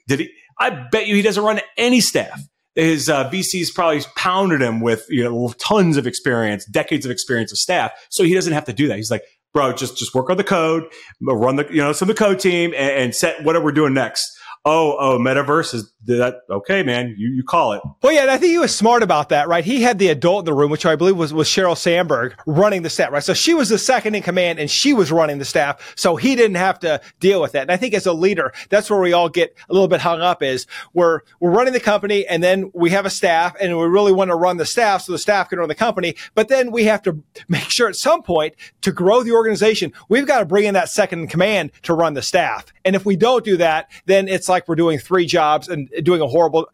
Did 0.07 0.19
he? 0.19 0.31
I 0.59 0.69
bet 0.69 1.07
you 1.07 1.15
he 1.15 1.21
doesn't 1.21 1.43
run 1.43 1.61
any 1.77 2.01
staff. 2.01 2.41
His 2.75 3.09
uh, 3.09 3.29
VCs 3.29 3.73
probably 3.73 4.01
pounded 4.15 4.61
him 4.61 4.79
with 4.79 5.05
you 5.09 5.23
know 5.23 5.53
tons 5.59 5.97
of 5.97 6.05
experience, 6.05 6.65
decades 6.65 7.05
of 7.05 7.11
experience 7.11 7.51
of 7.51 7.57
staff, 7.57 7.91
so 8.09 8.23
he 8.23 8.35
doesn't 8.35 8.53
have 8.53 8.65
to 8.65 8.73
do 8.73 8.87
that. 8.89 8.97
He's 8.97 9.09
like, 9.09 9.23
bro, 9.53 9.73
just 9.73 9.97
just 9.97 10.13
work 10.13 10.29
on 10.29 10.37
the 10.37 10.43
code, 10.43 10.83
run 11.21 11.55
the 11.55 11.67
you 11.71 11.81
know 11.81 11.93
some 11.93 12.09
of 12.09 12.15
the 12.15 12.23
code 12.23 12.39
team, 12.39 12.73
and, 12.77 12.91
and 12.91 13.15
set 13.15 13.43
whatever 13.43 13.65
we're 13.65 13.71
doing 13.71 13.93
next 13.93 14.38
oh, 14.65 14.97
oh, 14.99 15.17
metaverse 15.17 15.73
is 15.73 15.93
that 16.05 16.41
okay, 16.49 16.83
man? 16.83 17.15
You 17.17 17.29
you 17.29 17.43
call 17.43 17.73
it. 17.73 17.81
Well, 18.01 18.13
yeah, 18.13 18.27
I 18.29 18.37
think 18.37 18.51
he 18.51 18.57
was 18.57 18.75
smart 18.75 19.03
about 19.03 19.29
that, 19.29 19.47
right? 19.47 19.63
He 19.63 19.81
had 19.81 19.99
the 19.99 20.09
adult 20.09 20.41
in 20.41 20.45
the 20.45 20.53
room, 20.53 20.71
which 20.71 20.85
I 20.85 20.95
believe 20.95 21.17
was 21.17 21.33
was 21.33 21.47
Sheryl 21.47 21.77
Sandberg 21.77 22.35
running 22.45 22.81
the 22.81 22.89
staff, 22.89 23.11
right? 23.11 23.23
So 23.23 23.33
she 23.33 23.53
was 23.53 23.69
the 23.69 23.77
second 23.77 24.15
in 24.15 24.23
command, 24.23 24.59
and 24.59 24.69
she 24.69 24.93
was 24.93 25.11
running 25.11 25.39
the 25.39 25.45
staff, 25.45 25.93
so 25.95 26.15
he 26.15 26.35
didn't 26.35 26.55
have 26.55 26.79
to 26.79 27.01
deal 27.19 27.41
with 27.41 27.51
that. 27.53 27.63
And 27.63 27.71
I 27.71 27.77
think 27.77 27.93
as 27.93 28.05
a 28.05 28.13
leader, 28.13 28.53
that's 28.69 28.89
where 28.89 28.99
we 28.99 29.13
all 29.13 29.29
get 29.29 29.55
a 29.69 29.73
little 29.73 29.87
bit 29.87 30.01
hung 30.01 30.21
up: 30.21 30.41
is 30.41 30.67
we're 30.93 31.21
we're 31.39 31.51
running 31.51 31.73
the 31.73 31.79
company, 31.79 32.25
and 32.27 32.41
then 32.41 32.71
we 32.73 32.89
have 32.91 33.05
a 33.05 33.09
staff, 33.09 33.55
and 33.59 33.77
we 33.77 33.85
really 33.85 34.13
want 34.13 34.29
to 34.29 34.35
run 34.35 34.57
the 34.57 34.65
staff 34.65 35.03
so 35.03 35.11
the 35.11 35.19
staff 35.19 35.49
can 35.49 35.59
run 35.59 35.69
the 35.69 35.75
company, 35.75 36.15
but 36.35 36.47
then 36.47 36.71
we 36.71 36.85
have 36.85 37.01
to 37.03 37.21
make 37.47 37.69
sure 37.69 37.87
at 37.87 37.95
some 37.95 38.23
point 38.23 38.55
to 38.81 38.91
grow 38.91 39.23
the 39.23 39.31
organization, 39.31 39.93
we've 40.09 40.27
got 40.27 40.39
to 40.39 40.45
bring 40.45 40.65
in 40.65 40.73
that 40.73 40.89
second 40.89 41.19
in 41.19 41.27
command 41.27 41.71
to 41.83 41.93
run 41.93 42.13
the 42.13 42.21
staff. 42.21 42.65
And 42.85 42.95
if 42.95 43.05
we 43.05 43.15
don't 43.15 43.45
do 43.45 43.57
that, 43.57 43.89
then 44.05 44.27
it's 44.27 44.48
like 44.49 44.67
we're 44.67 44.75
doing 44.75 44.99
three 44.99 45.25
jobs 45.25 45.69
and 45.69 45.89
doing 46.03 46.21
a 46.21 46.27
horrible 46.27 46.69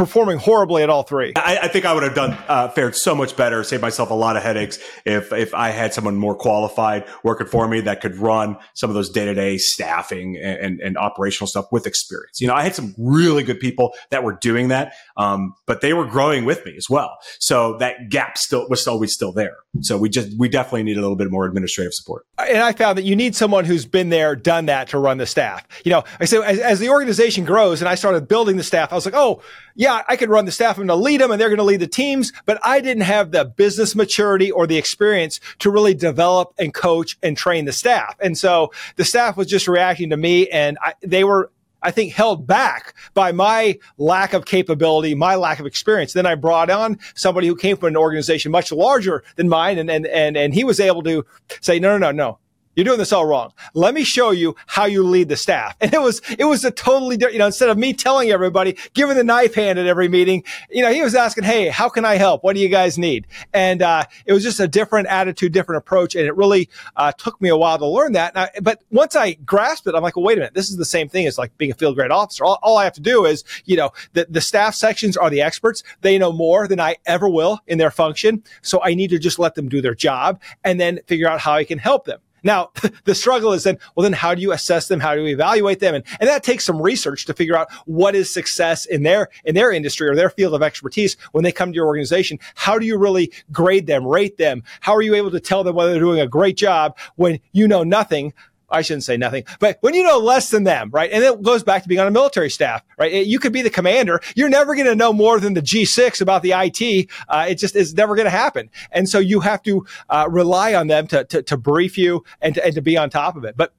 performing 0.00 0.38
horribly 0.38 0.82
at 0.82 0.88
all 0.88 1.02
three. 1.02 1.34
I, 1.36 1.58
I 1.58 1.68
think 1.68 1.84
I 1.84 1.92
would 1.92 2.02
have 2.02 2.14
done 2.14 2.32
uh, 2.48 2.68
fared 2.70 2.96
so 2.96 3.14
much 3.14 3.36
better, 3.36 3.62
saved 3.62 3.82
myself 3.82 4.10
a 4.10 4.14
lot 4.14 4.34
of 4.34 4.42
headaches 4.42 4.78
if 5.04 5.30
if 5.30 5.52
I 5.52 5.68
had 5.68 5.92
someone 5.92 6.16
more 6.16 6.34
qualified 6.34 7.04
working 7.22 7.46
for 7.46 7.68
me 7.68 7.82
that 7.82 8.00
could 8.00 8.16
run 8.16 8.56
some 8.72 8.88
of 8.88 8.94
those 8.94 9.10
day 9.10 9.26
to 9.26 9.34
day 9.34 9.58
staffing 9.58 10.38
and, 10.38 10.58
and, 10.58 10.80
and, 10.80 10.96
operational 10.96 11.46
stuff 11.46 11.66
with 11.70 11.86
experience. 11.86 12.40
You 12.40 12.46
know, 12.46 12.54
I 12.54 12.62
had 12.62 12.74
some 12.74 12.94
really 12.96 13.42
good 13.42 13.60
people 13.60 13.92
that 14.08 14.24
were 14.24 14.32
doing 14.32 14.68
that, 14.68 14.94
um, 15.18 15.52
but 15.66 15.82
they 15.82 15.92
were 15.92 16.06
growing 16.06 16.46
with 16.46 16.64
me 16.64 16.74
as 16.78 16.88
well. 16.88 17.18
So 17.38 17.76
that 17.76 18.08
gap 18.08 18.38
still 18.38 18.66
was 18.70 18.86
always 18.86 19.12
still 19.12 19.32
there. 19.32 19.56
So 19.82 19.98
we 19.98 20.08
just 20.08 20.36
we 20.38 20.48
definitely 20.48 20.84
need 20.84 20.96
a 20.96 21.02
little 21.02 21.16
bit 21.16 21.30
more 21.30 21.44
administrative 21.44 21.92
support. 21.92 22.24
And 22.38 22.58
I 22.58 22.72
found 22.72 22.96
that 22.96 23.04
you 23.04 23.14
need 23.14 23.36
someone 23.36 23.66
who's 23.66 23.84
been 23.84 24.08
there, 24.08 24.34
done 24.34 24.66
that 24.66 24.88
to 24.88 24.98
run 24.98 25.18
the 25.18 25.26
staff. 25.26 25.66
You 25.84 25.92
know, 25.92 26.04
I 26.18 26.24
said 26.24 26.42
as, 26.42 26.58
as 26.58 26.80
the 26.80 26.88
organization 26.88 27.44
grows 27.44 27.82
and 27.82 27.88
I 27.88 27.96
started 27.96 28.28
building 28.28 28.56
the 28.56 28.64
staff, 28.64 28.92
I 28.92 28.94
was 28.94 29.04
like, 29.04 29.14
oh 29.14 29.42
yeah, 29.80 29.89
I 30.08 30.16
could 30.16 30.30
run 30.30 30.44
the 30.44 30.52
staff. 30.52 30.76
I'm 30.78 30.86
going 30.86 30.98
to 30.98 31.02
lead 31.02 31.20
them 31.20 31.30
and 31.30 31.40
they're 31.40 31.48
going 31.48 31.58
to 31.58 31.64
lead 31.64 31.80
the 31.80 31.86
teams, 31.86 32.32
but 32.46 32.58
I 32.62 32.80
didn't 32.80 33.02
have 33.02 33.30
the 33.30 33.44
business 33.44 33.94
maturity 33.94 34.50
or 34.50 34.66
the 34.66 34.76
experience 34.76 35.40
to 35.60 35.70
really 35.70 35.94
develop 35.94 36.54
and 36.58 36.72
coach 36.72 37.18
and 37.22 37.36
train 37.36 37.64
the 37.64 37.72
staff. 37.72 38.16
And 38.20 38.36
so 38.36 38.72
the 38.96 39.04
staff 39.04 39.36
was 39.36 39.46
just 39.46 39.68
reacting 39.68 40.10
to 40.10 40.16
me 40.16 40.48
and 40.48 40.78
I, 40.82 40.94
they 41.02 41.24
were 41.24 41.50
I 41.82 41.90
think 41.90 42.12
held 42.12 42.46
back 42.46 42.94
by 43.14 43.32
my 43.32 43.78
lack 43.96 44.34
of 44.34 44.44
capability, 44.44 45.14
my 45.14 45.34
lack 45.36 45.60
of 45.60 45.66
experience. 45.66 46.12
Then 46.12 46.26
I 46.26 46.34
brought 46.34 46.68
on 46.68 46.98
somebody 47.14 47.46
who 47.46 47.56
came 47.56 47.76
from 47.76 47.88
an 47.88 47.96
organization 47.96 48.52
much 48.52 48.70
larger 48.70 49.24
than 49.36 49.48
mine 49.48 49.78
and, 49.78 49.90
and, 49.90 50.06
and, 50.06 50.36
and 50.36 50.52
he 50.52 50.62
was 50.64 50.78
able 50.78 51.02
to 51.04 51.24
say, 51.60 51.78
no, 51.78 51.96
no, 51.96 52.10
no, 52.10 52.12
no. 52.12 52.38
You're 52.76 52.84
doing 52.84 52.98
this 52.98 53.12
all 53.12 53.26
wrong. 53.26 53.52
Let 53.74 53.94
me 53.94 54.04
show 54.04 54.30
you 54.30 54.54
how 54.66 54.84
you 54.84 55.02
lead 55.02 55.28
the 55.28 55.36
staff. 55.36 55.76
And 55.80 55.94
it 55.94 56.00
was, 56.00 56.20
it 56.38 56.44
was 56.44 56.64
a 56.64 56.70
totally 56.70 57.16
different, 57.16 57.34
you 57.34 57.38
know, 57.38 57.46
instead 57.46 57.68
of 57.68 57.78
me 57.78 57.92
telling 57.92 58.30
everybody, 58.30 58.76
giving 58.92 59.16
the 59.16 59.24
knife 59.24 59.54
hand 59.54 59.78
at 59.78 59.86
every 59.86 60.08
meeting, 60.08 60.44
you 60.70 60.82
know, 60.82 60.92
he 60.92 61.02
was 61.02 61.14
asking, 61.14 61.44
Hey, 61.44 61.68
how 61.68 61.88
can 61.88 62.04
I 62.04 62.16
help? 62.16 62.44
What 62.44 62.54
do 62.54 62.60
you 62.60 62.68
guys 62.68 62.96
need? 62.98 63.26
And, 63.52 63.82
uh, 63.82 64.04
it 64.26 64.32
was 64.32 64.42
just 64.42 64.60
a 64.60 64.68
different 64.68 65.08
attitude, 65.08 65.52
different 65.52 65.78
approach. 65.78 66.14
And 66.14 66.26
it 66.26 66.36
really, 66.36 66.68
uh, 66.96 67.12
took 67.12 67.40
me 67.40 67.48
a 67.48 67.56
while 67.56 67.78
to 67.78 67.86
learn 67.86 68.12
that. 68.12 68.36
I, 68.36 68.50
but 68.62 68.82
once 68.90 69.16
I 69.16 69.32
grasped 69.32 69.86
it, 69.88 69.94
I'm 69.94 70.02
like, 70.02 70.16
well, 70.16 70.24
wait 70.24 70.38
a 70.38 70.40
minute. 70.40 70.54
This 70.54 70.70
is 70.70 70.76
the 70.76 70.84
same 70.84 71.08
thing 71.08 71.26
as 71.26 71.38
like 71.38 71.56
being 71.58 71.72
a 71.72 71.74
field 71.74 71.96
grade 71.96 72.10
officer. 72.10 72.44
All, 72.44 72.58
all 72.62 72.76
I 72.76 72.84
have 72.84 72.94
to 72.94 73.00
do 73.00 73.24
is, 73.24 73.42
you 73.64 73.76
know, 73.76 73.90
the, 74.12 74.26
the 74.30 74.40
staff 74.40 74.74
sections 74.74 75.16
are 75.16 75.30
the 75.30 75.40
experts. 75.40 75.82
They 76.02 76.18
know 76.18 76.32
more 76.32 76.68
than 76.68 76.78
I 76.78 76.96
ever 77.06 77.28
will 77.28 77.58
in 77.66 77.78
their 77.78 77.90
function. 77.90 78.44
So 78.62 78.80
I 78.82 78.94
need 78.94 79.10
to 79.10 79.18
just 79.18 79.38
let 79.38 79.54
them 79.54 79.68
do 79.68 79.80
their 79.80 79.94
job 79.94 80.40
and 80.62 80.78
then 80.78 81.00
figure 81.06 81.28
out 81.28 81.40
how 81.40 81.54
I 81.54 81.64
can 81.64 81.78
help 81.78 82.04
them. 82.04 82.20
Now, 82.42 82.70
the 83.04 83.14
struggle 83.14 83.52
is 83.52 83.64
then, 83.64 83.78
well, 83.94 84.04
then 84.04 84.12
how 84.12 84.34
do 84.34 84.42
you 84.42 84.52
assess 84.52 84.88
them? 84.88 85.00
How 85.00 85.14
do 85.14 85.22
you 85.22 85.28
evaluate 85.28 85.80
them? 85.80 85.94
And, 85.94 86.04
and 86.20 86.28
that 86.28 86.42
takes 86.42 86.64
some 86.64 86.80
research 86.80 87.26
to 87.26 87.34
figure 87.34 87.56
out 87.56 87.72
what 87.86 88.14
is 88.14 88.32
success 88.32 88.84
in 88.84 89.02
their, 89.02 89.28
in 89.44 89.54
their 89.54 89.72
industry 89.72 90.08
or 90.08 90.14
their 90.14 90.30
field 90.30 90.54
of 90.54 90.62
expertise 90.62 91.16
when 91.32 91.44
they 91.44 91.52
come 91.52 91.72
to 91.72 91.76
your 91.76 91.86
organization. 91.86 92.38
How 92.54 92.78
do 92.78 92.86
you 92.86 92.98
really 92.98 93.32
grade 93.52 93.86
them, 93.86 94.06
rate 94.06 94.36
them? 94.36 94.62
How 94.80 94.94
are 94.94 95.02
you 95.02 95.14
able 95.14 95.30
to 95.30 95.40
tell 95.40 95.64
them 95.64 95.74
whether 95.74 95.92
they're 95.92 96.00
doing 96.00 96.20
a 96.20 96.26
great 96.26 96.56
job 96.56 96.96
when 97.16 97.40
you 97.52 97.66
know 97.68 97.82
nothing 97.82 98.32
I 98.70 98.82
shouldn't 98.82 99.04
say 99.04 99.16
nothing, 99.16 99.44
but 99.58 99.78
when 99.80 99.94
you 99.94 100.02
know 100.02 100.18
less 100.18 100.50
than 100.50 100.64
them, 100.64 100.90
right? 100.92 101.10
And 101.10 101.22
it 101.24 101.42
goes 101.42 101.62
back 101.62 101.82
to 101.82 101.88
being 101.88 102.00
on 102.00 102.06
a 102.06 102.10
military 102.10 102.50
staff, 102.50 102.84
right? 102.98 103.26
You 103.26 103.38
could 103.38 103.52
be 103.52 103.62
the 103.62 103.70
commander. 103.70 104.20
You're 104.34 104.48
never 104.48 104.74
going 104.74 104.86
to 104.86 104.94
know 104.94 105.12
more 105.12 105.40
than 105.40 105.54
the 105.54 105.62
G6 105.62 106.20
about 106.20 106.42
the 106.42 106.52
IT. 106.52 107.10
Uh, 107.28 107.46
it 107.48 107.56
just 107.56 107.76
is 107.76 107.94
never 107.94 108.14
going 108.14 108.26
to 108.26 108.30
happen. 108.30 108.70
And 108.92 109.08
so 109.08 109.18
you 109.18 109.40
have 109.40 109.62
to 109.62 109.86
uh, 110.08 110.26
rely 110.30 110.74
on 110.74 110.86
them 110.86 111.06
to, 111.08 111.24
to, 111.24 111.42
to, 111.42 111.56
brief 111.56 111.98
you 111.98 112.24
and 112.40 112.54
to, 112.54 112.64
and 112.64 112.74
to 112.74 112.80
be 112.80 112.96
on 112.96 113.10
top 113.10 113.36
of 113.36 113.44
it. 113.44 113.56
But 113.56 113.74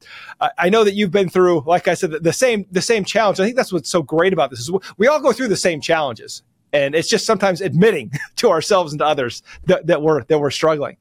I 0.57 0.69
know 0.69 0.83
that 0.83 0.93
you've 0.93 1.11
been 1.11 1.29
through, 1.29 1.61
like 1.61 1.87
I 1.87 1.95
said, 1.95 2.11
the 2.11 2.33
same, 2.33 2.65
the 2.71 2.81
same 2.81 3.03
challenge. 3.03 3.39
I 3.39 3.45
think 3.45 3.55
that's 3.55 3.73
what's 3.73 3.89
so 3.89 4.03
great 4.03 4.33
about 4.33 4.49
this 4.49 4.59
is 4.59 4.71
we 4.97 5.07
all 5.07 5.19
go 5.19 5.31
through 5.31 5.47
the 5.47 5.57
same 5.57 5.81
challenges. 5.81 6.43
And 6.73 6.95
it's 6.95 7.09
just 7.09 7.25
sometimes 7.25 7.59
admitting 7.61 8.11
to 8.37 8.49
ourselves 8.49 8.93
and 8.93 8.99
to 8.99 9.05
others 9.05 9.43
that, 9.65 9.87
that 9.87 10.01
we're, 10.01 10.23
that 10.25 10.39
we're 10.39 10.51
struggling. 10.51 10.97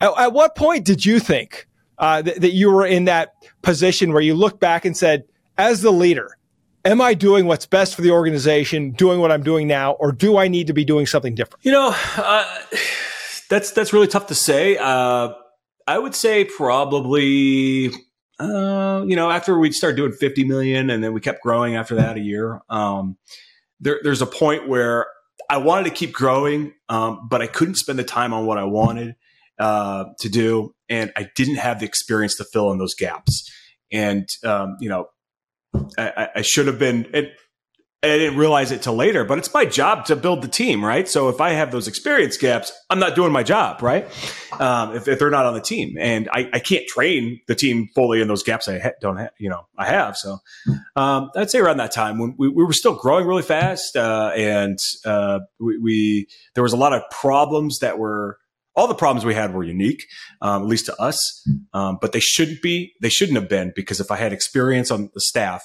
At, 0.00 0.18
at 0.18 0.32
what 0.32 0.56
point 0.56 0.84
did 0.84 1.04
you 1.04 1.20
think 1.20 1.66
uh, 1.98 2.22
th- 2.22 2.38
that 2.38 2.52
you 2.52 2.70
were 2.70 2.86
in 2.86 3.04
that 3.06 3.34
position 3.62 4.12
where 4.12 4.22
you 4.22 4.34
look 4.34 4.60
back 4.60 4.84
and 4.84 4.96
said, 4.96 5.24
as 5.58 5.82
the 5.82 5.90
leader, 5.90 6.36
am 6.84 7.00
I 7.00 7.14
doing 7.14 7.46
what's 7.46 7.66
best 7.66 7.94
for 7.94 8.02
the 8.02 8.10
organization, 8.10 8.90
doing 8.90 9.20
what 9.20 9.32
I'm 9.32 9.42
doing 9.42 9.66
now, 9.66 9.92
or 9.92 10.12
do 10.12 10.36
I 10.36 10.48
need 10.48 10.66
to 10.68 10.72
be 10.72 10.84
doing 10.84 11.06
something 11.06 11.34
different? 11.34 11.64
You 11.64 11.72
know, 11.72 11.94
uh, 12.16 12.58
that's 13.48 13.72
that's 13.72 13.92
really 13.92 14.06
tough 14.06 14.26
to 14.28 14.34
say. 14.34 14.76
Uh, 14.76 15.30
I 15.86 15.98
would 15.98 16.14
say 16.14 16.44
probably, 16.44 17.90
uh, 18.40 19.04
you 19.06 19.16
know, 19.16 19.30
after 19.30 19.58
we 19.58 19.70
started 19.72 19.96
doing 19.96 20.12
50 20.12 20.44
million, 20.44 20.90
and 20.90 21.02
then 21.02 21.12
we 21.12 21.20
kept 21.20 21.42
growing 21.42 21.76
after 21.76 21.96
that 21.96 22.16
a 22.16 22.20
year. 22.20 22.60
Um, 22.68 23.16
there, 23.80 24.00
there's 24.02 24.22
a 24.22 24.26
point 24.26 24.68
where 24.68 25.06
I 25.48 25.58
wanted 25.58 25.84
to 25.84 25.90
keep 25.90 26.12
growing, 26.12 26.72
um, 26.88 27.28
but 27.28 27.42
I 27.42 27.46
couldn't 27.46 27.76
spend 27.76 27.98
the 27.98 28.04
time 28.04 28.32
on 28.32 28.46
what 28.46 28.58
I 28.58 28.64
wanted 28.64 29.14
uh, 29.58 30.06
to 30.20 30.28
do, 30.28 30.74
and 30.88 31.12
I 31.16 31.28
didn't 31.34 31.56
have 31.56 31.80
the 31.80 31.86
experience 31.86 32.36
to 32.36 32.44
fill 32.44 32.72
in 32.72 32.78
those 32.78 32.94
gaps. 32.94 33.50
And 33.92 34.28
um, 34.44 34.76
you 34.80 34.88
know, 34.88 35.08
I, 35.98 36.28
I 36.36 36.42
should 36.42 36.66
have 36.66 36.78
been. 36.78 37.06
It, 37.12 37.32
I 38.02 38.18
didn't 38.18 38.38
realize 38.38 38.72
it 38.72 38.82
till 38.82 38.94
later, 38.94 39.24
but 39.24 39.38
it's 39.38 39.52
my 39.52 39.64
job 39.64 40.04
to 40.06 40.16
build 40.16 40.42
the 40.42 40.48
team, 40.48 40.84
right? 40.84 41.08
So 41.08 41.28
if 41.28 41.40
I 41.40 41.50
have 41.50 41.72
those 41.72 41.88
experience 41.88 42.36
gaps, 42.36 42.70
I'm 42.88 42.98
not 42.98 43.16
doing 43.16 43.32
my 43.32 43.42
job, 43.42 43.82
right? 43.82 44.06
Um, 44.60 44.94
if, 44.94 45.08
if, 45.08 45.18
they're 45.18 45.30
not 45.30 45.46
on 45.46 45.54
the 45.54 45.60
team, 45.60 45.96
and 45.98 46.28
I, 46.30 46.48
I, 46.52 46.58
can't 46.60 46.86
train 46.86 47.40
the 47.48 47.54
team 47.54 47.88
fully 47.94 48.20
in 48.20 48.28
those 48.28 48.42
gaps 48.42 48.68
I 48.68 48.78
ha- 48.78 48.92
don't 49.00 49.16
have, 49.16 49.30
you 49.38 49.48
know, 49.48 49.66
I 49.76 49.86
have. 49.86 50.16
So 50.16 50.38
um, 50.94 51.30
I'd 51.36 51.50
say 51.50 51.58
around 51.58 51.78
that 51.78 51.90
time 51.90 52.18
when 52.18 52.34
we, 52.38 52.48
we 52.48 52.64
were 52.64 52.72
still 52.72 52.94
growing 52.94 53.26
really 53.26 53.42
fast, 53.42 53.96
uh, 53.96 54.30
and 54.36 54.78
uh, 55.04 55.40
we, 55.58 55.78
we, 55.78 56.28
there 56.54 56.62
was 56.62 56.74
a 56.74 56.78
lot 56.78 56.92
of 56.92 57.02
problems 57.10 57.80
that 57.80 57.98
were 57.98 58.38
all 58.76 58.86
the 58.86 58.94
problems 58.94 59.24
we 59.24 59.34
had 59.34 59.54
were 59.54 59.64
unique, 59.64 60.04
um, 60.42 60.62
at 60.62 60.68
least 60.68 60.86
to 60.86 61.00
us, 61.00 61.18
um, 61.72 61.98
but 62.00 62.12
they 62.12 62.20
shouldn't 62.20 62.62
be. 62.62 62.92
They 63.00 63.08
shouldn't 63.08 63.38
have 63.38 63.48
been 63.48 63.72
because 63.74 64.00
if 64.00 64.10
I 64.10 64.16
had 64.16 64.32
experience 64.32 64.90
on 64.90 65.10
the 65.14 65.20
staff 65.20 65.62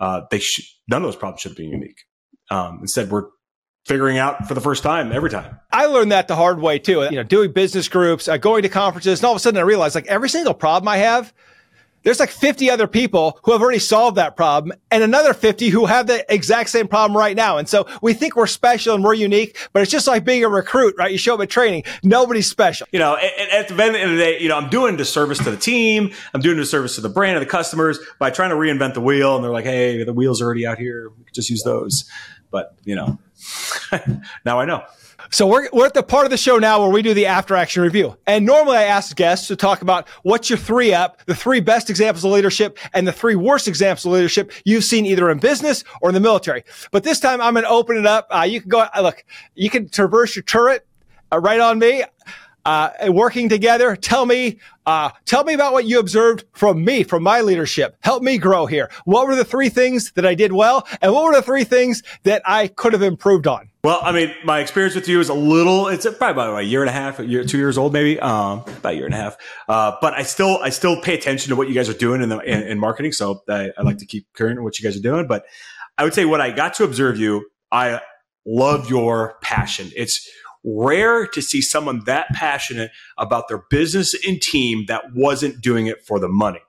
uh, 0.00 0.22
they 0.30 0.40
none 0.88 1.02
of 1.02 1.06
those 1.06 1.16
problems 1.16 1.40
should 1.40 1.56
be 1.56 1.64
unique. 1.64 2.04
Um, 2.50 2.78
instead, 2.82 3.10
we're 3.10 3.24
figuring 3.86 4.18
out 4.18 4.46
for 4.46 4.54
the 4.54 4.60
first 4.60 4.82
time 4.82 5.12
every 5.12 5.30
time. 5.30 5.58
I 5.72 5.86
learned 5.86 6.12
that 6.12 6.28
the 6.28 6.36
hard 6.36 6.60
way 6.60 6.78
too. 6.78 7.02
You 7.02 7.16
know, 7.16 7.22
doing 7.22 7.52
business 7.52 7.88
groups, 7.88 8.28
uh, 8.28 8.36
going 8.36 8.62
to 8.62 8.68
conferences, 8.68 9.20
and 9.20 9.26
all 9.26 9.32
of 9.32 9.36
a 9.36 9.40
sudden 9.40 9.58
I 9.58 9.62
realized 9.62 9.94
like 9.94 10.06
every 10.06 10.28
single 10.28 10.54
problem 10.54 10.88
I 10.88 10.98
have, 10.98 11.32
there's 12.02 12.20
like 12.20 12.30
50 12.30 12.70
other 12.70 12.86
people 12.86 13.38
who 13.42 13.52
have 13.52 13.62
already 13.62 13.78
solved 13.78 14.16
that 14.16 14.36
problem 14.36 14.76
and 14.90 15.02
another 15.02 15.34
50 15.34 15.68
who 15.68 15.86
have 15.86 16.06
the 16.06 16.24
exact 16.32 16.70
same 16.70 16.88
problem 16.88 17.16
right 17.16 17.36
now. 17.36 17.58
And 17.58 17.68
so 17.68 17.86
we 18.02 18.14
think 18.14 18.36
we're 18.36 18.46
special 18.46 18.94
and 18.94 19.04
we're 19.04 19.14
unique, 19.14 19.58
but 19.72 19.82
it's 19.82 19.90
just 19.90 20.06
like 20.06 20.24
being 20.24 20.44
a 20.44 20.48
recruit, 20.48 20.94
right? 20.98 21.10
You 21.10 21.18
show 21.18 21.34
up 21.34 21.40
at 21.40 21.50
training. 21.50 21.84
Nobody's 22.02 22.48
special. 22.48 22.86
You 22.92 22.98
know, 22.98 23.16
at, 23.16 23.68
the 23.68 23.74
end 23.82 23.96
of 23.96 24.10
the 24.10 24.16
day, 24.16 24.40
you 24.40 24.48
know, 24.48 24.56
I'm 24.56 24.70
doing 24.70 24.96
disservice 24.96 25.38
to 25.38 25.50
the 25.50 25.56
team. 25.56 26.12
I'm 26.34 26.40
doing 26.40 26.56
disservice 26.56 26.94
to 26.96 27.00
the 27.00 27.08
brand 27.08 27.36
and 27.36 27.46
the 27.46 27.50
customers 27.50 27.98
by 28.18 28.30
trying 28.30 28.50
to 28.50 28.56
reinvent 28.56 28.94
the 28.94 29.00
wheel. 29.00 29.36
And 29.36 29.44
they're 29.44 29.52
like, 29.52 29.64
Hey, 29.64 30.02
the 30.04 30.12
wheels 30.12 30.40
are 30.40 30.46
already 30.46 30.66
out 30.66 30.78
here. 30.78 31.10
We 31.10 31.24
could 31.24 31.34
just 31.34 31.50
use 31.50 31.62
those. 31.62 32.08
But 32.50 32.74
you 32.84 32.94
know, 32.94 33.18
now 34.44 34.60
I 34.60 34.64
know. 34.64 34.84
So 35.30 35.46
we're, 35.46 35.68
we're 35.72 35.86
at 35.86 35.94
the 35.94 36.02
part 36.02 36.24
of 36.24 36.30
the 36.30 36.36
show 36.36 36.58
now 36.58 36.80
where 36.80 36.90
we 36.90 37.02
do 37.02 37.12
the 37.12 37.26
after 37.26 37.54
action 37.54 37.82
review. 37.82 38.16
And 38.26 38.46
normally 38.46 38.78
I 38.78 38.84
ask 38.84 39.14
guests 39.14 39.48
to 39.48 39.56
talk 39.56 39.82
about 39.82 40.08
what's 40.22 40.48
your 40.48 40.58
three 40.58 40.94
up, 40.94 41.24
the 41.26 41.34
three 41.34 41.60
best 41.60 41.90
examples 41.90 42.24
of 42.24 42.30
leadership 42.30 42.78
and 42.94 43.06
the 43.06 43.12
three 43.12 43.34
worst 43.34 43.68
examples 43.68 44.06
of 44.06 44.12
leadership 44.12 44.52
you've 44.64 44.84
seen 44.84 45.04
either 45.04 45.30
in 45.30 45.38
business 45.38 45.84
or 46.00 46.10
in 46.10 46.14
the 46.14 46.20
military. 46.20 46.64
But 46.92 47.04
this 47.04 47.20
time 47.20 47.40
I'm 47.40 47.54
going 47.54 47.64
to 47.64 47.70
open 47.70 47.96
it 47.96 48.06
up. 48.06 48.26
Uh, 48.30 48.46
you 48.48 48.60
can 48.60 48.70
go, 48.70 48.80
uh, 48.80 49.00
look, 49.02 49.24
you 49.54 49.68
can 49.68 49.88
traverse 49.88 50.34
your 50.34 50.44
turret 50.44 50.86
uh, 51.30 51.38
right 51.38 51.60
on 51.60 51.78
me 51.78 52.04
uh, 52.68 52.90
working 53.08 53.48
together. 53.48 53.96
Tell 53.96 54.26
me, 54.26 54.58
uh, 54.88 55.10
tell 55.26 55.44
me 55.44 55.52
about 55.52 55.74
what 55.74 55.84
you 55.84 55.98
observed 55.98 56.44
from 56.52 56.82
me, 56.82 57.02
from 57.02 57.22
my 57.22 57.42
leadership. 57.42 57.94
Help 58.00 58.22
me 58.22 58.38
grow 58.38 58.64
here. 58.64 58.90
What 59.04 59.26
were 59.26 59.36
the 59.36 59.44
three 59.44 59.68
things 59.68 60.12
that 60.12 60.24
I 60.24 60.34
did 60.34 60.50
well, 60.50 60.88
and 61.02 61.12
what 61.12 61.24
were 61.24 61.34
the 61.34 61.42
three 61.42 61.64
things 61.64 62.02
that 62.22 62.40
I 62.46 62.68
could 62.68 62.94
have 62.94 63.02
improved 63.02 63.46
on? 63.46 63.68
Well, 63.84 64.00
I 64.02 64.12
mean, 64.12 64.34
my 64.44 64.60
experience 64.60 64.94
with 64.94 65.06
you 65.06 65.20
is 65.20 65.28
a 65.28 65.34
little, 65.34 65.88
it's 65.88 66.04
probably 66.04 66.30
about 66.30 66.58
a 66.58 66.62
year 66.62 66.80
and 66.80 66.88
a 66.88 66.92
half, 66.92 67.20
a 67.20 67.26
year, 67.26 67.44
two 67.44 67.58
years 67.58 67.76
old, 67.76 67.92
maybe, 67.92 68.18
um, 68.18 68.60
about 68.60 68.94
a 68.94 68.96
year 68.96 69.04
and 69.04 69.14
a 69.14 69.18
half. 69.18 69.36
Uh, 69.68 69.92
but 70.00 70.14
I 70.14 70.22
still, 70.22 70.58
I 70.62 70.70
still 70.70 71.00
pay 71.02 71.14
attention 71.14 71.50
to 71.50 71.56
what 71.56 71.68
you 71.68 71.74
guys 71.74 71.90
are 71.90 71.94
doing 71.94 72.22
in 72.22 72.30
the, 72.30 72.38
in, 72.40 72.62
in 72.62 72.78
marketing. 72.78 73.12
So 73.12 73.42
I, 73.46 73.70
I 73.76 73.82
like 73.82 73.98
to 73.98 74.06
keep 74.06 74.26
current 74.32 74.62
what 74.62 74.78
you 74.78 74.84
guys 74.84 74.96
are 74.96 75.02
doing. 75.02 75.26
But 75.26 75.44
I 75.98 76.04
would 76.04 76.14
say 76.14 76.24
what 76.24 76.40
I 76.40 76.50
got 76.50 76.74
to 76.74 76.84
observe 76.84 77.18
you, 77.18 77.50
I 77.70 78.00
love 78.46 78.88
your 78.88 79.36
passion. 79.42 79.90
It's 79.94 80.28
rare 80.64 81.26
to 81.26 81.42
see 81.42 81.60
someone 81.60 82.02
that 82.06 82.28
passionate 82.34 82.90
about 83.16 83.48
their 83.48 83.64
business 83.70 84.14
and 84.26 84.40
team 84.40 84.84
that 84.88 85.04
wasn't 85.14 85.60
doing 85.60 85.86
it 85.86 86.04
for 86.06 86.18
the 86.18 86.28
money. 86.28 86.60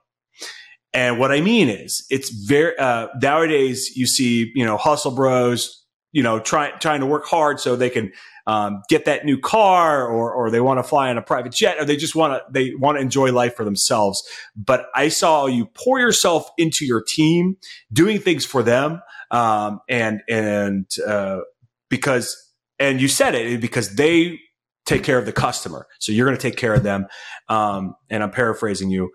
And 0.92 1.18
what 1.18 1.30
I 1.30 1.40
mean 1.40 1.68
is, 1.68 2.04
it's 2.10 2.30
very 2.30 2.76
uh, 2.76 3.08
nowadays 3.22 3.96
you 3.96 4.06
see 4.06 4.50
you 4.54 4.64
know 4.64 4.76
hustle 4.76 5.12
bros, 5.12 5.84
you 6.12 6.22
know 6.22 6.40
trying 6.40 6.72
trying 6.80 7.00
to 7.00 7.06
work 7.06 7.26
hard 7.26 7.60
so 7.60 7.76
they 7.76 7.90
can 7.90 8.12
um, 8.46 8.82
get 8.88 9.04
that 9.04 9.24
new 9.24 9.38
car 9.38 10.06
or 10.08 10.32
or 10.32 10.50
they 10.50 10.60
want 10.60 10.78
to 10.78 10.82
fly 10.82 11.08
on 11.10 11.16
a 11.16 11.22
private 11.22 11.52
jet 11.52 11.78
or 11.78 11.84
they 11.84 11.96
just 11.96 12.16
want 12.16 12.32
to 12.32 12.42
they 12.52 12.74
want 12.74 12.98
to 12.98 13.02
enjoy 13.02 13.32
life 13.32 13.54
for 13.54 13.64
themselves. 13.64 14.20
But 14.56 14.86
I 14.94 15.08
saw 15.08 15.46
you 15.46 15.66
pour 15.66 16.00
yourself 16.00 16.50
into 16.58 16.84
your 16.84 17.02
team, 17.06 17.56
doing 17.92 18.18
things 18.18 18.44
for 18.44 18.64
them, 18.64 19.00
um, 19.30 19.80
and 19.88 20.22
and 20.28 20.86
uh, 21.06 21.40
because 21.88 22.49
and 22.80 23.00
you 23.00 23.06
said 23.06 23.34
it 23.34 23.60
because 23.60 23.94
they 23.94 24.40
take 24.86 25.04
care 25.04 25.18
of 25.18 25.26
the 25.26 25.32
customer. 25.32 25.86
So 26.00 26.10
you're 26.10 26.26
going 26.26 26.36
to 26.36 26.42
take 26.42 26.56
care 26.56 26.74
of 26.74 26.82
them. 26.82 27.06
Um, 27.48 27.94
and 28.08 28.22
I'm 28.22 28.30
paraphrasing 28.30 28.90
you, 28.90 29.10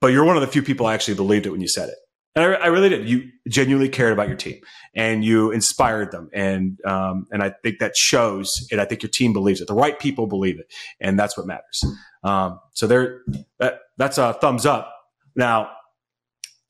but 0.00 0.08
you're 0.08 0.24
one 0.24 0.36
of 0.36 0.40
the 0.40 0.48
few 0.48 0.62
people 0.62 0.86
I 0.86 0.94
actually 0.94 1.14
believed 1.14 1.46
it 1.46 1.50
when 1.50 1.60
you 1.60 1.68
said 1.68 1.90
it. 1.90 1.94
And 2.34 2.44
I, 2.44 2.52
I 2.54 2.66
really 2.68 2.88
did. 2.88 3.08
You 3.08 3.28
genuinely 3.46 3.90
cared 3.90 4.14
about 4.14 4.28
your 4.28 4.38
team 4.38 4.58
and 4.94 5.22
you 5.22 5.50
inspired 5.50 6.10
them. 6.10 6.30
And, 6.32 6.78
um, 6.86 7.26
and 7.30 7.42
I 7.42 7.52
think 7.62 7.78
that 7.80 7.94
shows 7.94 8.66
and 8.72 8.80
I 8.80 8.86
think 8.86 9.02
your 9.02 9.10
team 9.10 9.34
believes 9.34 9.60
it. 9.60 9.68
The 9.68 9.74
right 9.74 9.98
people 9.98 10.26
believe 10.26 10.58
it. 10.58 10.72
And 10.98 11.18
that's 11.18 11.36
what 11.36 11.46
matters. 11.46 11.84
Um, 12.24 12.58
so 12.72 12.86
there, 12.86 13.20
that, 13.58 13.80
that's 13.98 14.16
a 14.16 14.32
thumbs 14.32 14.64
up. 14.64 14.92
Now, 15.36 15.70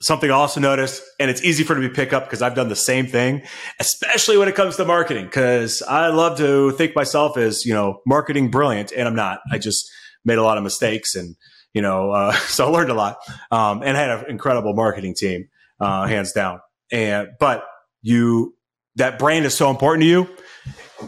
something 0.02 0.30
I 0.30 0.34
also 0.34 0.60
noticed, 0.60 1.02
and 1.18 1.30
it's 1.30 1.42
easy 1.42 1.64
for 1.64 1.74
me 1.74 1.88
to 1.88 1.94
pick 1.94 2.12
up 2.12 2.24
because 2.24 2.42
I've 2.42 2.54
done 2.54 2.68
the 2.68 2.76
same 2.76 3.06
thing, 3.06 3.42
especially 3.80 4.36
when 4.36 4.48
it 4.48 4.54
comes 4.54 4.76
to 4.76 4.84
marketing. 4.84 5.24
Because 5.26 5.80
I 5.82 6.08
love 6.08 6.36
to 6.38 6.72
think 6.72 6.94
myself 6.94 7.36
as 7.36 7.64
you 7.64 7.72
know 7.72 8.00
marketing 8.06 8.50
brilliant, 8.50 8.92
and 8.92 9.08
I'm 9.08 9.14
not. 9.14 9.40
I 9.50 9.58
just 9.58 9.90
made 10.24 10.38
a 10.38 10.42
lot 10.42 10.58
of 10.58 10.64
mistakes, 10.64 11.14
and 11.14 11.36
you 11.72 11.80
know, 11.80 12.10
uh, 12.10 12.32
so 12.48 12.66
I 12.66 12.70
learned 12.70 12.90
a 12.90 12.94
lot, 12.94 13.18
um, 13.50 13.82
and 13.82 13.96
I 13.96 14.00
had 14.00 14.10
an 14.10 14.24
incredible 14.28 14.74
marketing 14.74 15.14
team, 15.16 15.48
uh, 15.80 16.06
hands 16.06 16.32
down. 16.32 16.60
And 16.90 17.28
but 17.40 17.64
you, 18.02 18.54
that 18.96 19.18
brand 19.18 19.46
is 19.46 19.54
so 19.54 19.70
important 19.70 20.02
to 20.02 20.08
you. 20.08 20.28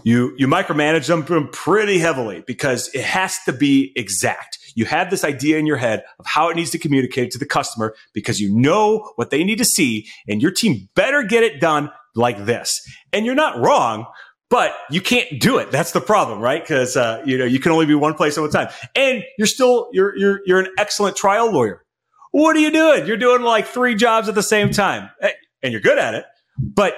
You 0.03 0.35
you 0.37 0.49
micromanage 0.49 1.07
them 1.07 1.49
pretty 1.49 1.99
heavily 1.99 2.43
because 2.47 2.89
it 2.95 3.05
has 3.05 3.39
to 3.45 3.53
be 3.53 3.93
exact 3.95 4.59
you 4.75 4.85
have 4.87 5.11
this 5.11 5.25
idea 5.25 5.59
in 5.59 5.67
your 5.67 5.77
head 5.77 6.05
of 6.19 6.27
how 6.27 6.49
it 6.49 6.57
needs 6.57 6.71
to 6.71 6.79
communicate 6.79 7.31
to 7.33 7.39
the 7.39 7.47
customer 7.47 7.95
because 8.13 8.41
you 8.41 8.55
know 8.55 9.11
what 9.17 9.31
they 9.31 9.45
need 9.45 9.59
to 9.59 9.65
see 9.65 10.07
and 10.29 10.43
your 10.43 10.51
team 10.51 10.89
better 10.95 11.23
get 11.23 11.43
it 11.43 11.61
done 11.61 11.91
like 12.15 12.45
this. 12.45 12.81
And 13.13 13.27
you're 13.27 13.35
not 13.35 13.59
wrong, 13.59 14.07
but 14.51 14.73
you 14.91 15.01
can't 15.01 15.41
do 15.41 15.59
it. 15.59 15.71
That's 15.71 15.93
the 15.93 16.01
problem, 16.01 16.41
right? 16.41 16.63
Because 16.63 16.97
uh, 16.97 17.23
you 17.25 17.39
know 17.39 17.45
you 17.45 17.59
can 17.59 17.73
only 17.73 17.87
be 17.87 17.95
one 17.95 18.15
place 18.15 18.39
at 18.39 18.41
one 18.41 18.51
time, 18.51 18.69
and 18.95 19.25
you're 19.39 19.47
still 19.47 19.89
you're 19.93 20.17
you're 20.17 20.41
you're 20.47 20.61
an 20.61 20.69
excellent 20.79 21.17
trial 21.17 21.51
lawyer. 21.51 21.83
What 22.31 22.57
are 22.57 22.61
you 22.61 22.71
doing? 22.71 23.07
You're 23.07 23.17
doing 23.17 23.43
like 23.43 23.67
three 23.67 23.95
jobs 23.95 24.29
at 24.29 24.35
the 24.35 24.43
same 24.43 24.71
time, 24.71 25.11
eh, 25.21 25.31
and 25.63 25.73
you're 25.73 25.81
good 25.81 25.99
at 25.99 26.15
it, 26.15 26.25
but 26.59 26.95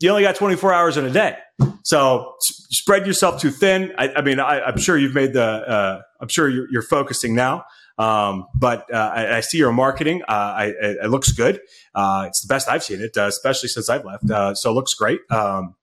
you 0.00 0.10
only 0.10 0.22
got 0.22 0.36
24 0.36 0.72
hours 0.72 0.96
in 0.96 1.04
a 1.04 1.10
day. 1.10 1.36
So 1.82 2.34
spread 2.40 3.06
yourself 3.06 3.40
too 3.40 3.50
thin. 3.50 3.92
I, 3.98 4.08
I 4.16 4.22
mean, 4.22 4.40
I, 4.40 4.68
am 4.68 4.78
sure 4.78 4.96
you've 4.96 5.14
made 5.14 5.32
the. 5.32 5.42
Uh, 5.42 6.02
I'm 6.20 6.28
sure 6.28 6.48
you're, 6.48 6.66
you're 6.70 6.82
focusing 6.82 7.34
now. 7.34 7.64
Um, 7.98 8.46
but 8.54 8.92
uh, 8.92 8.96
I, 9.14 9.36
I, 9.36 9.40
see 9.40 9.58
your 9.58 9.72
marketing. 9.72 10.22
Uh, 10.22 10.32
I, 10.32 10.72
it 10.80 11.10
looks 11.10 11.32
good. 11.32 11.60
Uh, 11.94 12.24
it's 12.28 12.40
the 12.40 12.48
best 12.48 12.66
I've 12.66 12.82
seen 12.82 13.02
it, 13.02 13.14
uh, 13.16 13.26
especially 13.26 13.68
since 13.68 13.90
I've 13.90 14.06
left. 14.06 14.30
Uh, 14.30 14.54
so 14.54 14.70
it 14.70 14.72
looks 14.72 14.94
great. 14.94 15.20
Um, 15.30 15.74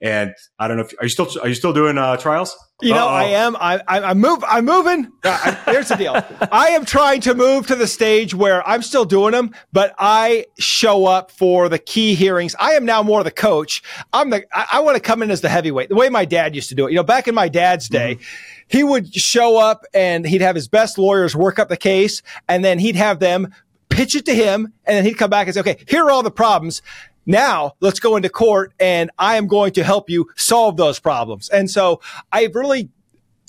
and 0.00 0.34
I 0.58 0.68
don't 0.68 0.76
know 0.76 0.84
if 0.84 0.92
are 1.00 1.04
you 1.04 1.08
still 1.08 1.28
are 1.42 1.48
you 1.48 1.54
still 1.54 1.72
doing 1.72 1.98
uh, 1.98 2.16
trials? 2.16 2.56
You 2.82 2.92
know, 2.92 3.06
Uh-oh. 3.06 3.14
I 3.14 3.24
am. 3.24 3.56
I, 3.56 3.80
I, 3.88 4.10
am 4.10 4.18
move. 4.18 4.44
I'm 4.46 4.66
moving. 4.66 5.10
I, 5.24 5.58
here's 5.64 5.88
the 5.88 5.96
deal. 5.96 6.22
I 6.52 6.68
am 6.68 6.84
trying 6.84 7.22
to 7.22 7.34
move 7.34 7.66
to 7.68 7.74
the 7.74 7.86
stage 7.86 8.34
where 8.34 8.66
I'm 8.68 8.82
still 8.82 9.06
doing 9.06 9.32
them, 9.32 9.52
but 9.72 9.94
I 9.98 10.44
show 10.58 11.06
up 11.06 11.30
for 11.30 11.70
the 11.70 11.78
key 11.78 12.14
hearings. 12.14 12.54
I 12.60 12.72
am 12.72 12.84
now 12.84 13.02
more 13.02 13.24
the 13.24 13.30
coach. 13.30 13.82
I'm 14.12 14.28
the. 14.28 14.44
I, 14.52 14.66
I 14.74 14.80
want 14.80 14.96
to 14.96 15.00
come 15.00 15.22
in 15.22 15.30
as 15.30 15.40
the 15.40 15.48
heavyweight, 15.48 15.88
the 15.88 15.94
way 15.94 16.10
my 16.10 16.26
dad 16.26 16.54
used 16.54 16.68
to 16.68 16.74
do 16.74 16.86
it. 16.86 16.90
You 16.90 16.96
know, 16.96 17.02
back 17.02 17.28
in 17.28 17.34
my 17.34 17.48
dad's 17.48 17.88
day. 17.88 18.16
Mm-hmm. 18.16 18.24
He 18.68 18.82
would 18.82 19.14
show 19.14 19.58
up 19.58 19.84
and 19.94 20.26
he'd 20.26 20.40
have 20.40 20.56
his 20.56 20.66
best 20.66 20.98
lawyers 20.98 21.36
work 21.36 21.60
up 21.60 21.68
the 21.68 21.76
case 21.76 22.20
and 22.48 22.64
then 22.64 22.80
he'd 22.80 22.96
have 22.96 23.20
them 23.20 23.54
pitch 23.90 24.16
it 24.16 24.26
to 24.26 24.34
him 24.34 24.72
and 24.84 24.96
then 24.96 25.04
he'd 25.04 25.16
come 25.16 25.30
back 25.30 25.46
and 25.46 25.54
say, 25.54 25.60
okay, 25.60 25.76
here 25.88 26.04
are 26.04 26.10
all 26.10 26.24
the 26.24 26.32
problems. 26.32 26.82
Now 27.26 27.72
let's 27.80 28.00
go 28.00 28.16
into 28.16 28.28
court 28.28 28.72
and 28.80 29.10
I 29.18 29.36
am 29.36 29.46
going 29.46 29.72
to 29.72 29.84
help 29.84 30.08
you 30.08 30.30
solve 30.36 30.76
those 30.76 30.98
problems. 30.98 31.48
And 31.48 31.70
so 31.70 32.00
I've 32.32 32.54
really 32.54 32.90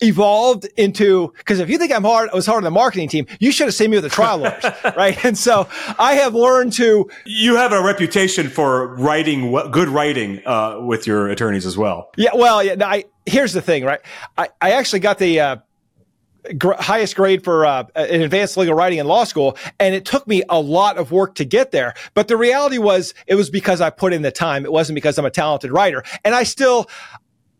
evolved 0.01 0.67
into 0.77 1.33
because 1.37 1.59
if 1.59 1.69
you 1.69 1.77
think 1.77 1.91
I'm 1.91 2.03
hard, 2.03 2.29
I 2.31 2.35
was 2.35 2.45
hard 2.45 2.57
on 2.57 2.63
the 2.63 2.71
marketing 2.71 3.09
team. 3.09 3.27
You 3.39 3.51
should 3.51 3.67
have 3.67 3.73
seen 3.73 3.91
me 3.91 3.97
with 3.97 4.03
the 4.03 4.09
trial 4.09 4.37
lawyers, 4.37 4.63
right? 4.95 5.23
And 5.25 5.37
so 5.37 5.67
I 5.97 6.13
have 6.13 6.35
learned 6.35 6.73
to. 6.73 7.09
You 7.25 7.55
have 7.55 7.71
a 7.71 7.81
reputation 7.81 8.49
for 8.49 8.95
writing 8.95 9.51
good 9.71 9.89
writing 9.89 10.41
uh, 10.45 10.79
with 10.81 11.07
your 11.07 11.29
attorneys 11.29 11.65
as 11.65 11.77
well. 11.77 12.11
Yeah, 12.17 12.31
well, 12.33 12.63
yeah. 12.63 12.75
I 12.81 13.05
here's 13.25 13.53
the 13.53 13.61
thing, 13.61 13.83
right? 13.83 14.01
I 14.37 14.49
I 14.61 14.71
actually 14.71 14.99
got 14.99 15.19
the. 15.19 15.39
Uh, 15.39 15.57
gr- 16.57 16.73
highest 16.73 17.15
grade 17.15 17.43
for 17.43 17.65
uh, 17.65 17.85
an 17.95 18.21
advanced 18.21 18.57
legal 18.57 18.75
writing 18.75 18.99
in 18.99 19.07
law 19.07 19.23
school. 19.23 19.57
And 19.79 19.95
it 19.95 20.05
took 20.05 20.27
me 20.27 20.43
a 20.49 20.59
lot 20.59 20.97
of 20.97 21.11
work 21.11 21.35
to 21.35 21.45
get 21.45 21.71
there. 21.71 21.93
But 22.13 22.27
the 22.27 22.37
reality 22.37 22.77
was 22.77 23.13
it 23.25 23.35
was 23.35 23.49
because 23.49 23.81
I 23.81 23.89
put 23.89 24.13
in 24.13 24.21
the 24.21 24.31
time. 24.31 24.65
It 24.65 24.71
wasn't 24.71 24.95
because 24.95 25.17
I'm 25.17 25.25
a 25.25 25.31
talented 25.31 25.71
writer. 25.71 26.03
And 26.23 26.35
I 26.35 26.43
still, 26.43 26.87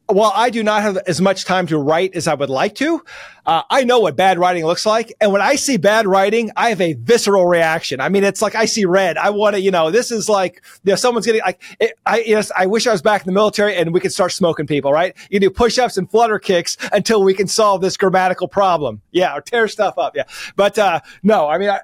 while 0.08 0.32
I 0.34 0.50
do 0.50 0.64
not 0.64 0.82
have 0.82 0.98
as 1.06 1.20
much 1.20 1.46
time 1.46 1.68
to 1.68 1.78
write 1.78 2.16
as 2.16 2.28
I 2.28 2.34
would 2.34 2.50
like 2.50 2.76
to, 2.76 3.04
uh, 3.46 3.64
I 3.70 3.84
know 3.84 4.00
what 4.00 4.16
bad 4.16 4.40
writing 4.40 4.66
looks 4.66 4.86
like. 4.86 5.14
And 5.20 5.32
when 5.34 5.42
I 5.42 5.56
see 5.56 5.78
bad 5.78 6.08
writing, 6.08 6.52
I 6.56 6.70
have 6.70 6.80
a 6.80 6.94
visceral 6.94 7.46
reaction. 7.46 8.00
I 8.00 8.08
mean, 8.10 8.24
it's 8.24 8.42
like 8.42 8.56
I 8.56 8.66
see 8.66 8.86
red. 8.86 9.18
I 9.18 9.30
want 9.32 9.56
to, 9.56 9.62
you 9.62 9.72
know, 9.72 9.92
this 9.92 10.12
is 10.12 10.30
like, 10.30 10.64
you 10.84 10.92
know, 10.92 10.96
someone's 10.96 11.26
getting 11.26 11.42
like, 11.42 11.62
it, 11.80 11.94
I, 12.06 12.22
yes, 12.22 12.52
I 12.56 12.68
wish 12.68 12.88
I 12.88 12.92
was 12.94 13.02
back 13.02 13.22
in 13.22 13.26
the 13.26 13.34
military 13.34 13.76
and 13.76 13.94
we 13.94 14.00
could 14.00 14.14
start 14.14 14.32
smoking 14.32 14.66
people, 14.66 14.94
right? 14.94 15.16
You 15.30 15.42
do 15.42 15.50
push 15.50 15.78
ups 15.78 15.98
and 15.98 16.10
flutter 16.10 16.40
kicks 16.40 16.78
until 16.94 17.22
we 17.24 17.34
can 17.34 17.48
solve 17.48 17.82
this 17.82 17.98
grammatical 17.98 18.48
problem. 18.48 19.02
Yeah. 19.12 19.36
Or 19.36 19.42
tear 19.42 19.68
stuff 19.68 19.98
up. 19.98 20.16
Yeah. 20.16 20.24
But, 20.56 20.80
uh, 20.80 21.02
no, 21.22 21.48
I 21.48 21.58
mean, 21.58 21.70
I, 21.70 21.82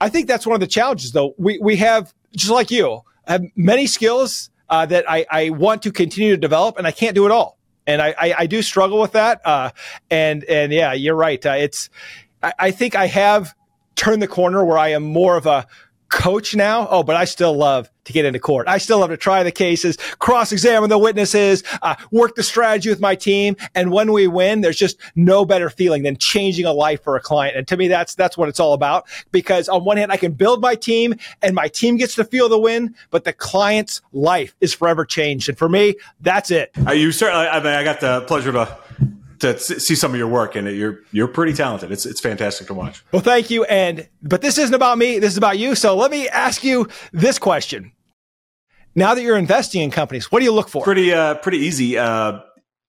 I 0.00 0.08
think 0.08 0.26
that's 0.26 0.46
one 0.46 0.54
of 0.54 0.60
the 0.60 0.66
challenges 0.66 1.12
though. 1.12 1.34
We, 1.38 1.58
we 1.58 1.76
have, 1.76 2.12
just 2.34 2.50
like 2.50 2.70
you, 2.70 3.02
have 3.26 3.44
many 3.54 3.86
skills 3.86 4.50
uh, 4.68 4.86
that 4.86 5.08
I, 5.08 5.26
I 5.30 5.50
want 5.50 5.82
to 5.82 5.92
continue 5.92 6.32
to 6.32 6.36
develop 6.36 6.78
and 6.78 6.86
I 6.86 6.90
can't 6.90 7.14
do 7.14 7.26
it 7.26 7.32
all 7.32 7.59
and 7.90 8.00
I, 8.00 8.14
I, 8.16 8.34
I 8.38 8.46
do 8.46 8.62
struggle 8.62 9.00
with 9.00 9.12
that. 9.12 9.40
Uh, 9.44 9.70
and 10.10 10.44
and 10.44 10.72
yeah, 10.72 10.92
you're 10.92 11.16
right. 11.16 11.44
Uh, 11.44 11.54
it's 11.58 11.90
I, 12.42 12.52
I 12.58 12.70
think 12.70 12.94
I 12.94 13.06
have 13.06 13.54
turned 13.96 14.22
the 14.22 14.28
corner 14.28 14.64
where 14.64 14.78
I 14.78 14.88
am 14.88 15.02
more 15.02 15.36
of 15.36 15.46
a 15.46 15.66
coach 16.10 16.54
now. 16.54 16.86
Oh, 16.90 17.02
but 17.02 17.16
I 17.16 17.24
still 17.24 17.56
love 17.56 17.88
to 18.04 18.12
get 18.12 18.24
into 18.24 18.38
court. 18.38 18.66
I 18.68 18.78
still 18.78 18.98
love 18.98 19.10
to 19.10 19.16
try 19.16 19.42
the 19.42 19.52
cases, 19.52 19.96
cross 20.18 20.52
examine 20.52 20.90
the 20.90 20.98
witnesses, 20.98 21.62
uh, 21.82 21.94
work 22.10 22.34
the 22.34 22.42
strategy 22.42 22.90
with 22.90 23.00
my 23.00 23.14
team. 23.14 23.56
And 23.74 23.92
when 23.92 24.12
we 24.12 24.26
win, 24.26 24.60
there's 24.60 24.76
just 24.76 24.98
no 25.14 25.44
better 25.44 25.70
feeling 25.70 26.02
than 26.02 26.16
changing 26.16 26.66
a 26.66 26.72
life 26.72 27.02
for 27.02 27.16
a 27.16 27.20
client. 27.20 27.56
And 27.56 27.68
to 27.68 27.76
me, 27.76 27.88
that's, 27.88 28.14
that's 28.14 28.36
what 28.36 28.48
it's 28.48 28.60
all 28.60 28.72
about. 28.72 29.06
Because 29.30 29.68
on 29.68 29.84
one 29.84 29.96
hand, 29.96 30.12
I 30.12 30.16
can 30.16 30.32
build 30.32 30.60
my 30.60 30.74
team 30.74 31.14
and 31.42 31.54
my 31.54 31.68
team 31.68 31.96
gets 31.96 32.14
to 32.16 32.24
feel 32.24 32.48
the 32.48 32.58
win, 32.58 32.94
but 33.10 33.24
the 33.24 33.32
client's 33.32 34.02
life 34.12 34.54
is 34.60 34.74
forever 34.74 35.04
changed. 35.04 35.48
And 35.48 35.56
for 35.56 35.68
me, 35.68 35.94
that's 36.20 36.50
it. 36.50 36.72
Uh, 36.86 36.92
you 36.92 37.12
certainly, 37.12 37.46
I 37.46 37.58
mean, 37.58 37.72
I 37.72 37.84
got 37.84 38.00
the 38.00 38.22
pleasure 38.22 38.52
to 38.52 38.78
to 39.40 39.58
see 39.58 39.94
some 39.94 40.12
of 40.12 40.18
your 40.18 40.28
work 40.28 40.54
and 40.54 40.68
you're 40.68 41.00
you're 41.12 41.28
pretty 41.28 41.52
talented. 41.52 41.90
It's 41.90 42.06
it's 42.06 42.20
fantastic 42.20 42.66
to 42.68 42.74
watch. 42.74 43.04
Well, 43.12 43.22
thank 43.22 43.50
you. 43.50 43.64
And 43.64 44.08
but 44.22 44.42
this 44.42 44.58
isn't 44.58 44.74
about 44.74 44.98
me. 44.98 45.18
This 45.18 45.32
is 45.32 45.38
about 45.38 45.58
you. 45.58 45.74
So 45.74 45.96
let 45.96 46.10
me 46.10 46.28
ask 46.28 46.62
you 46.62 46.88
this 47.12 47.38
question. 47.38 47.92
Now 48.94 49.14
that 49.14 49.22
you're 49.22 49.38
investing 49.38 49.82
in 49.82 49.90
companies, 49.90 50.30
what 50.32 50.40
do 50.40 50.44
you 50.44 50.52
look 50.52 50.68
for? 50.68 50.82
Pretty 50.82 51.12
uh 51.12 51.34
pretty 51.36 51.58
easy. 51.58 51.98
Uh 51.98 52.40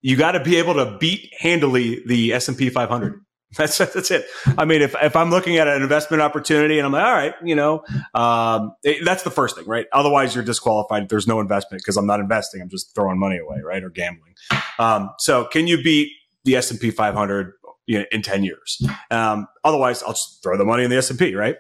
you 0.02 0.16
got 0.18 0.32
to 0.32 0.44
be 0.44 0.56
able 0.58 0.74
to 0.74 0.98
beat 1.00 1.32
handily 1.40 2.02
the 2.08 2.34
S&P 2.34 2.70
500. 2.70 3.22
That's 3.58 3.78
that's 3.80 4.12
it. 4.12 4.26
I 4.58 4.64
mean, 4.64 4.82
if 4.82 4.96
if 5.02 5.14
I'm 5.18 5.30
looking 5.30 5.58
at 5.58 5.68
an 5.68 5.82
investment 5.82 6.24
opportunity 6.24 6.80
and 6.80 6.86
I'm 6.86 6.94
like, 6.94 7.04
all 7.04 7.12
right, 7.12 7.34
you 7.44 7.54
know, 7.54 7.84
um, 8.14 8.72
it, 8.82 9.04
that's 9.04 9.24
the 9.24 9.30
first 9.30 9.58
thing, 9.58 9.66
right? 9.66 9.88
Otherwise, 9.92 10.34
you're 10.34 10.44
disqualified. 10.46 11.10
There's 11.10 11.28
no 11.28 11.42
investment 11.42 11.84
because 11.84 11.98
I'm 11.98 12.06
not 12.06 12.22
investing. 12.22 12.62
I'm 12.62 12.70
just 12.70 12.96
throwing 12.96 13.20
money 13.20 13.40
away, 13.40 13.58
right, 13.62 13.84
or 13.84 13.90
gambling. 13.90 14.36
Um, 14.80 15.10
so, 15.20 15.44
can 15.44 15.68
you 15.68 15.84
beat 15.84 16.14
the 16.44 16.56
S&P 16.56 16.92
500 16.92 17.54
you 17.88 18.00
know, 18.00 18.06
in 18.12 18.22
10 18.22 18.44
years. 18.44 18.82
Um, 19.10 19.48
otherwise, 19.64 20.04
I'll 20.04 20.14
just 20.14 20.42
throw 20.44 20.58
the 20.58 20.64
money 20.64 20.84
in 20.84 20.90
the 20.90 20.98
S&P, 20.98 21.36
right? 21.36 21.58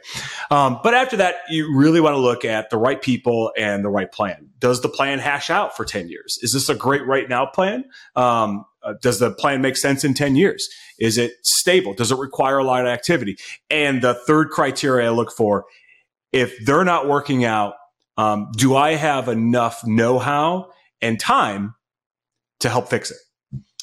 Um, 0.49 0.79
but 0.83 0.93
after 0.93 1.17
that, 1.17 1.35
you 1.49 1.75
really 1.75 1.99
want 1.99 2.13
to 2.13 2.19
look 2.19 2.45
at 2.45 2.69
the 2.69 2.77
right 2.77 3.01
people 3.01 3.51
and 3.57 3.83
the 3.83 3.89
right 3.89 4.11
plan. 4.11 4.49
Does 4.59 4.81
the 4.81 4.89
plan 4.89 5.19
hash 5.19 5.49
out 5.49 5.75
for 5.75 5.83
10 5.83 6.09
years? 6.09 6.37
Is 6.41 6.53
this 6.53 6.69
a 6.69 6.75
great 6.75 7.05
right 7.05 7.27
now 7.27 7.47
plan? 7.47 7.85
Um, 8.15 8.65
uh, 8.83 8.93
does 9.01 9.19
the 9.19 9.31
plan 9.31 9.61
make 9.61 9.77
sense 9.77 10.03
in 10.03 10.13
10 10.13 10.35
years? 10.35 10.67
Is 10.99 11.17
it 11.17 11.33
stable? 11.43 11.93
Does 11.93 12.11
it 12.11 12.17
require 12.17 12.57
a 12.57 12.63
lot 12.63 12.81
of 12.81 12.87
activity? 12.87 13.37
And 13.69 14.01
the 14.01 14.13
third 14.13 14.49
criteria 14.49 15.07
I 15.07 15.11
look 15.11 15.31
for, 15.31 15.65
if 16.31 16.55
they're 16.65 16.85
not 16.85 17.07
working 17.07 17.43
out, 17.43 17.73
um, 18.17 18.51
do 18.55 18.75
I 18.75 18.93
have 18.95 19.27
enough 19.27 19.85
know-how 19.85 20.71
and 21.01 21.19
time 21.19 21.75
to 22.59 22.69
help 22.69 22.89
fix 22.89 23.11
it? 23.11 23.17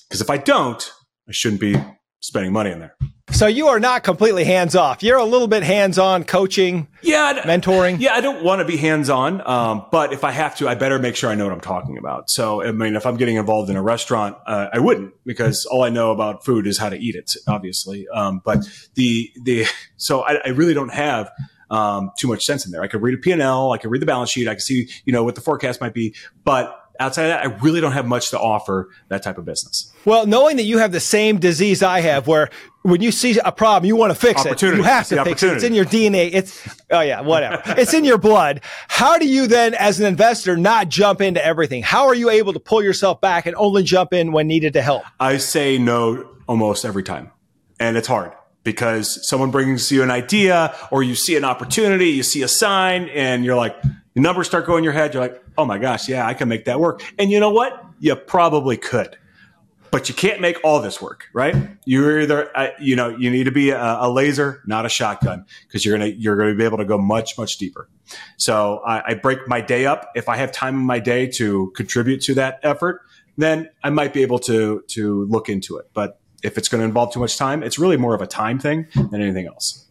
Because 0.08 0.20
if 0.20 0.30
I 0.30 0.38
don't, 0.38 0.92
I 1.28 1.32
shouldn't 1.32 1.60
be 1.60 1.76
spending 2.20 2.52
money 2.52 2.70
in 2.70 2.80
there. 2.80 2.96
So 3.30 3.46
you 3.46 3.68
are 3.68 3.78
not 3.78 4.04
completely 4.04 4.44
hands 4.44 4.74
off. 4.74 5.02
You're 5.02 5.18
a 5.18 5.24
little 5.24 5.48
bit 5.48 5.62
hands 5.62 5.98
on 5.98 6.24
coaching, 6.24 6.88
yeah, 7.02 7.42
mentoring. 7.42 8.00
Yeah, 8.00 8.14
I 8.14 8.22
don't 8.22 8.42
want 8.42 8.60
to 8.60 8.64
be 8.64 8.78
hands 8.78 9.10
on, 9.10 9.46
um, 9.46 9.86
but 9.92 10.14
if 10.14 10.24
I 10.24 10.30
have 10.30 10.56
to, 10.56 10.68
I 10.68 10.74
better 10.74 10.98
make 10.98 11.14
sure 11.14 11.28
I 11.28 11.34
know 11.34 11.44
what 11.44 11.52
I'm 11.52 11.60
talking 11.60 11.98
about. 11.98 12.30
So, 12.30 12.62
I 12.62 12.72
mean, 12.72 12.96
if 12.96 13.04
I'm 13.04 13.16
getting 13.18 13.36
involved 13.36 13.68
in 13.68 13.76
a 13.76 13.82
restaurant, 13.82 14.36
uh, 14.46 14.68
I 14.72 14.78
wouldn't 14.78 15.12
because 15.26 15.66
all 15.66 15.84
I 15.84 15.90
know 15.90 16.10
about 16.10 16.44
food 16.44 16.66
is 16.66 16.78
how 16.78 16.88
to 16.88 16.96
eat 16.96 17.16
it, 17.16 17.30
obviously. 17.46 18.08
Um, 18.08 18.40
but 18.44 18.66
the 18.94 19.30
the 19.42 19.66
so 19.98 20.22
I, 20.22 20.40
I 20.46 20.48
really 20.48 20.74
don't 20.74 20.92
have 20.92 21.30
um, 21.70 22.12
too 22.18 22.28
much 22.28 22.46
sense 22.46 22.64
in 22.64 22.72
there. 22.72 22.82
I 22.82 22.88
could 22.88 23.02
read 23.02 23.14
a 23.14 23.18
P&L, 23.18 23.72
I 23.72 23.78
could 23.78 23.90
read 23.90 24.00
the 24.00 24.06
balance 24.06 24.30
sheet, 24.30 24.48
I 24.48 24.54
could 24.54 24.62
see 24.62 24.88
you 25.04 25.12
know 25.12 25.22
what 25.22 25.34
the 25.34 25.42
forecast 25.42 25.82
might 25.82 25.92
be, 25.94 26.14
but 26.44 26.74
outside 26.98 27.24
of 27.24 27.28
that, 27.30 27.44
I 27.44 27.64
really 27.64 27.80
don't 27.80 27.92
have 27.92 28.06
much 28.06 28.30
to 28.30 28.38
offer 28.38 28.90
that 29.08 29.22
type 29.22 29.38
of 29.38 29.44
business. 29.44 29.92
Well, 30.04 30.26
knowing 30.26 30.56
that 30.56 30.64
you 30.64 30.78
have 30.78 30.92
the 30.92 31.00
same 31.00 31.38
disease 31.38 31.82
I 31.82 32.00
have, 32.00 32.26
where 32.26 32.50
when 32.82 33.00
you 33.00 33.12
see 33.12 33.38
a 33.44 33.52
problem, 33.52 33.86
you 33.86 33.96
want 33.96 34.12
to 34.12 34.18
fix 34.18 34.44
it. 34.44 34.60
You 34.62 34.82
have 34.82 35.08
to 35.08 35.24
fix 35.24 35.42
it. 35.42 35.54
It's 35.54 35.64
in 35.64 35.74
your 35.74 35.84
DNA. 35.84 36.30
It's, 36.32 36.66
oh 36.90 37.00
yeah, 37.00 37.20
whatever. 37.20 37.62
it's 37.78 37.94
in 37.94 38.04
your 38.04 38.18
blood. 38.18 38.62
How 38.88 39.18
do 39.18 39.28
you 39.28 39.46
then, 39.46 39.74
as 39.74 40.00
an 40.00 40.06
investor, 40.06 40.56
not 40.56 40.88
jump 40.88 41.20
into 41.20 41.44
everything? 41.44 41.82
How 41.82 42.06
are 42.06 42.14
you 42.14 42.30
able 42.30 42.52
to 42.52 42.60
pull 42.60 42.82
yourself 42.82 43.20
back 43.20 43.46
and 43.46 43.54
only 43.56 43.82
jump 43.82 44.12
in 44.12 44.32
when 44.32 44.46
needed 44.46 44.72
to 44.74 44.82
help? 44.82 45.02
I 45.20 45.36
say 45.38 45.78
no 45.78 46.28
almost 46.46 46.84
every 46.84 47.02
time. 47.02 47.30
And 47.80 47.96
it's 47.96 48.08
hard 48.08 48.32
because 48.64 49.26
someone 49.28 49.50
brings 49.50 49.92
you 49.92 50.02
an 50.02 50.10
idea 50.10 50.74
or 50.90 51.02
you 51.02 51.14
see 51.14 51.36
an 51.36 51.44
opportunity, 51.44 52.06
you 52.10 52.22
see 52.22 52.42
a 52.42 52.48
sign 52.48 53.08
and 53.10 53.44
you're 53.44 53.56
like, 53.56 53.80
the 54.14 54.20
numbers 54.20 54.48
start 54.48 54.66
going 54.66 54.78
in 54.78 54.84
your 54.84 54.92
head. 54.92 55.14
You're 55.14 55.22
like, 55.22 55.42
oh 55.58 55.64
my 55.64 55.76
gosh, 55.76 56.08
yeah, 56.08 56.26
I 56.26 56.32
can 56.34 56.48
make 56.48 56.64
that 56.66 56.80
work. 56.80 57.02
And 57.18 57.30
you 57.30 57.40
know 57.40 57.50
what? 57.50 57.84
You 57.98 58.14
probably 58.14 58.76
could, 58.76 59.18
but 59.90 60.08
you 60.08 60.14
can't 60.14 60.40
make 60.40 60.58
all 60.62 60.80
this 60.80 61.02
work, 61.02 61.26
right? 61.34 61.54
You're 61.84 62.20
either, 62.20 62.72
you 62.80 62.94
know, 62.94 63.08
you 63.08 63.28
need 63.28 63.44
to 63.44 63.50
be 63.50 63.70
a, 63.70 63.98
a 64.00 64.08
laser, 64.08 64.62
not 64.66 64.86
a 64.86 64.88
shotgun, 64.88 65.44
because 65.66 65.84
you're 65.84 65.98
gonna 65.98 66.10
you're 66.10 66.36
gonna 66.36 66.54
be 66.54 66.64
able 66.64 66.78
to 66.78 66.84
go 66.84 66.96
much 66.96 67.36
much 67.36 67.58
deeper. 67.58 67.90
So 68.36 68.78
I, 68.86 69.10
I 69.10 69.14
break 69.14 69.48
my 69.48 69.60
day 69.60 69.84
up. 69.84 70.12
If 70.14 70.28
I 70.28 70.36
have 70.36 70.52
time 70.52 70.76
in 70.76 70.86
my 70.86 71.00
day 71.00 71.26
to 71.32 71.72
contribute 71.74 72.22
to 72.22 72.34
that 72.34 72.60
effort, 72.62 73.02
then 73.36 73.68
I 73.82 73.90
might 73.90 74.14
be 74.14 74.22
able 74.22 74.38
to 74.40 74.84
to 74.88 75.24
look 75.24 75.48
into 75.48 75.76
it. 75.76 75.90
But 75.92 76.20
if 76.44 76.56
it's 76.56 76.68
going 76.68 76.80
to 76.80 76.84
involve 76.84 77.12
too 77.12 77.18
much 77.18 77.36
time, 77.36 77.64
it's 77.64 77.80
really 77.80 77.96
more 77.96 78.14
of 78.14 78.22
a 78.22 78.26
time 78.26 78.60
thing 78.60 78.86
than 78.94 79.20
anything 79.20 79.48
else 79.48 79.87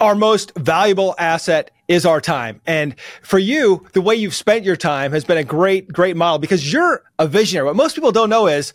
our 0.00 0.14
most 0.14 0.52
valuable 0.56 1.14
asset 1.18 1.70
is 1.88 2.06
our 2.06 2.20
time. 2.20 2.60
And 2.66 2.98
for 3.22 3.38
you, 3.38 3.86
the 3.92 4.00
way 4.00 4.14
you've 4.14 4.34
spent 4.34 4.64
your 4.64 4.76
time 4.76 5.12
has 5.12 5.24
been 5.24 5.38
a 5.38 5.44
great, 5.44 5.92
great 5.92 6.16
model 6.16 6.38
because 6.38 6.72
you're 6.72 7.02
a 7.18 7.26
visionary. 7.26 7.66
What 7.66 7.76
most 7.76 7.94
people 7.94 8.12
don't 8.12 8.30
know 8.30 8.46
is 8.46 8.72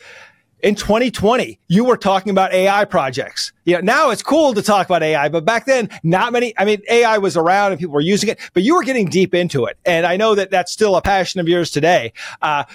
in 0.62 0.76
2020, 0.76 1.60
you 1.68 1.86
were 1.86 1.98
talking 1.98 2.32
about 2.32 2.54
AI 2.54 2.86
projects. 2.86 3.54
You 3.66 3.76
know, 3.76 3.82
now 3.82 4.10
it's 4.10 4.22
cool 4.22 4.54
to 4.54 4.62
talk 4.62 4.86
about 4.88 5.02
AI, 5.02 5.30
but 5.30 5.46
back 5.46 5.66
then, 5.66 5.90
not 6.04 6.34
many, 6.34 6.54
I 6.58 6.66
mean, 6.66 6.82
AI 6.90 7.18
was 7.18 7.38
around 7.38 7.72
and 7.72 7.80
people 7.80 7.94
were 7.94 8.02
using 8.02 8.30
it, 8.30 8.40
but 8.54 8.64
you 8.64 8.76
were 8.76 8.84
getting 8.84 9.08
deep 9.08 9.34
into 9.34 9.66
it. 9.66 9.78
And 9.86 10.06
I 10.06 10.18
know 10.18 10.36
that 10.36 10.52
that's 10.52 10.72
still 10.72 10.96
a 10.96 11.02
passion 11.02 11.40
of 11.40 11.48
yours 11.48 11.72
today. 11.72 12.14
Uh, 12.42 12.66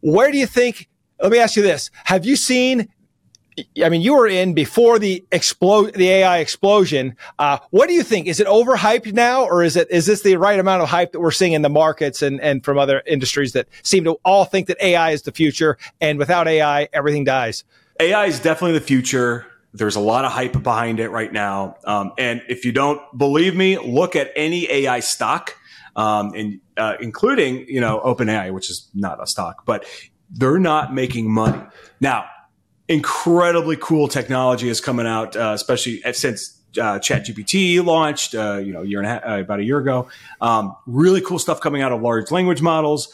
where 0.00 0.30
do 0.30 0.38
you 0.38 0.46
think, 0.46 0.88
let 1.20 1.32
me 1.32 1.38
ask 1.38 1.56
you 1.56 1.62
this. 1.62 1.90
Have 2.04 2.24
you 2.24 2.36
seen 2.36 2.88
I 3.82 3.88
mean, 3.88 4.00
you 4.00 4.14
were 4.14 4.26
in 4.26 4.54
before 4.54 4.98
the 4.98 5.24
explode, 5.32 5.94
the 5.94 6.08
AI 6.08 6.38
explosion. 6.38 7.16
Uh, 7.38 7.58
what 7.70 7.88
do 7.88 7.94
you 7.94 8.02
think? 8.02 8.26
Is 8.26 8.40
it 8.40 8.46
overhyped 8.46 9.12
now, 9.12 9.44
or 9.44 9.62
is 9.62 9.76
it 9.76 9.90
is 9.90 10.06
this 10.06 10.22
the 10.22 10.36
right 10.36 10.58
amount 10.58 10.82
of 10.82 10.88
hype 10.88 11.12
that 11.12 11.20
we're 11.20 11.30
seeing 11.30 11.52
in 11.52 11.62
the 11.62 11.68
markets 11.68 12.22
and 12.22 12.40
and 12.40 12.64
from 12.64 12.78
other 12.78 13.02
industries 13.06 13.52
that 13.52 13.68
seem 13.82 14.04
to 14.04 14.18
all 14.24 14.44
think 14.44 14.66
that 14.68 14.82
AI 14.82 15.10
is 15.10 15.22
the 15.22 15.32
future, 15.32 15.78
and 16.00 16.18
without 16.18 16.48
AI, 16.48 16.88
everything 16.92 17.24
dies? 17.24 17.64
AI 18.00 18.26
is 18.26 18.40
definitely 18.40 18.78
the 18.78 18.84
future. 18.84 19.46
There's 19.72 19.96
a 19.96 20.00
lot 20.00 20.24
of 20.24 20.32
hype 20.32 20.62
behind 20.62 20.98
it 20.98 21.10
right 21.10 21.32
now, 21.32 21.76
um, 21.84 22.12
and 22.18 22.42
if 22.48 22.64
you 22.64 22.72
don't 22.72 23.00
believe 23.16 23.54
me, 23.54 23.78
look 23.78 24.16
at 24.16 24.32
any 24.34 24.70
AI 24.70 25.00
stock, 25.00 25.56
um, 25.94 26.32
and 26.34 26.60
uh, 26.76 26.96
including 27.00 27.66
you 27.68 27.80
know 27.80 28.00
OpenAI, 28.04 28.52
which 28.52 28.70
is 28.70 28.88
not 28.94 29.22
a 29.22 29.26
stock, 29.26 29.64
but 29.66 29.84
they're 30.30 30.58
not 30.58 30.94
making 30.94 31.32
money 31.32 31.60
now 32.00 32.24
incredibly 32.90 33.76
cool 33.76 34.08
technology 34.08 34.68
is 34.68 34.80
coming 34.80 35.06
out, 35.06 35.36
uh, 35.36 35.52
especially 35.54 36.02
since 36.12 36.60
uh, 36.76 36.98
ChatGPT 36.98 37.82
launched, 37.84 38.34
uh, 38.34 38.56
you 38.56 38.72
know, 38.72 38.82
year 38.82 38.98
and 38.98 39.06
a 39.06 39.10
half, 39.10 39.22
uh, 39.24 39.40
about 39.40 39.60
a 39.60 39.64
year 39.64 39.78
ago. 39.78 40.08
Um, 40.40 40.74
really 40.86 41.20
cool 41.20 41.38
stuff 41.38 41.60
coming 41.60 41.82
out 41.82 41.92
of 41.92 42.02
large 42.02 42.32
language 42.32 42.60
models, 42.60 43.08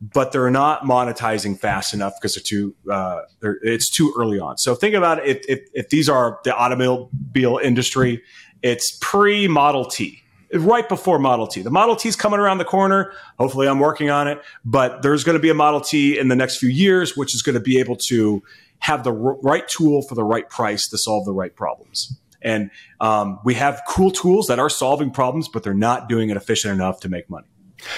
but 0.00 0.30
they're 0.30 0.48
not 0.48 0.82
monetizing 0.82 1.58
fast 1.58 1.92
enough 1.92 2.14
because 2.20 2.36
they're 2.36 2.42
too, 2.42 2.76
uh, 2.88 3.22
they're, 3.40 3.58
it's 3.62 3.90
too 3.90 4.14
early 4.16 4.38
on. 4.38 4.58
So 4.58 4.76
think 4.76 4.94
about 4.94 5.18
it. 5.18 5.26
If, 5.26 5.44
if, 5.48 5.68
if 5.74 5.88
these 5.88 6.08
are 6.08 6.38
the 6.44 6.54
automobile 6.54 7.58
industry, 7.60 8.22
it's 8.62 8.96
pre 9.00 9.48
Model 9.48 9.86
T 9.86 10.22
right 10.58 10.88
before 10.88 11.18
Model 11.18 11.46
T. 11.46 11.62
The 11.62 11.70
Model 11.70 11.96
T 11.96 12.08
is 12.08 12.16
coming 12.16 12.40
around 12.40 12.58
the 12.58 12.64
corner. 12.64 13.12
Hopefully, 13.38 13.68
I'm 13.68 13.80
working 13.80 14.10
on 14.10 14.28
it, 14.28 14.42
but 14.64 15.02
there's 15.02 15.24
going 15.24 15.36
to 15.36 15.42
be 15.42 15.50
a 15.50 15.54
Model 15.54 15.80
T 15.80 16.18
in 16.18 16.28
the 16.28 16.36
next 16.36 16.58
few 16.58 16.68
years, 16.68 17.16
which 17.16 17.34
is 17.34 17.42
going 17.42 17.54
to 17.54 17.60
be 17.60 17.78
able 17.78 17.96
to 17.96 18.42
have 18.80 19.04
the 19.04 19.12
right 19.12 19.66
tool 19.68 20.02
for 20.02 20.14
the 20.14 20.24
right 20.24 20.48
price 20.48 20.88
to 20.88 20.98
solve 20.98 21.24
the 21.24 21.32
right 21.32 21.54
problems. 21.54 22.18
And 22.42 22.70
um, 23.00 23.40
we 23.44 23.54
have 23.54 23.82
cool 23.88 24.10
tools 24.10 24.46
that 24.48 24.58
are 24.58 24.68
solving 24.68 25.10
problems, 25.10 25.48
but 25.48 25.62
they're 25.62 25.74
not 25.74 26.08
doing 26.08 26.30
it 26.30 26.36
efficient 26.36 26.74
enough 26.74 27.00
to 27.00 27.08
make 27.08 27.28
money. 27.28 27.48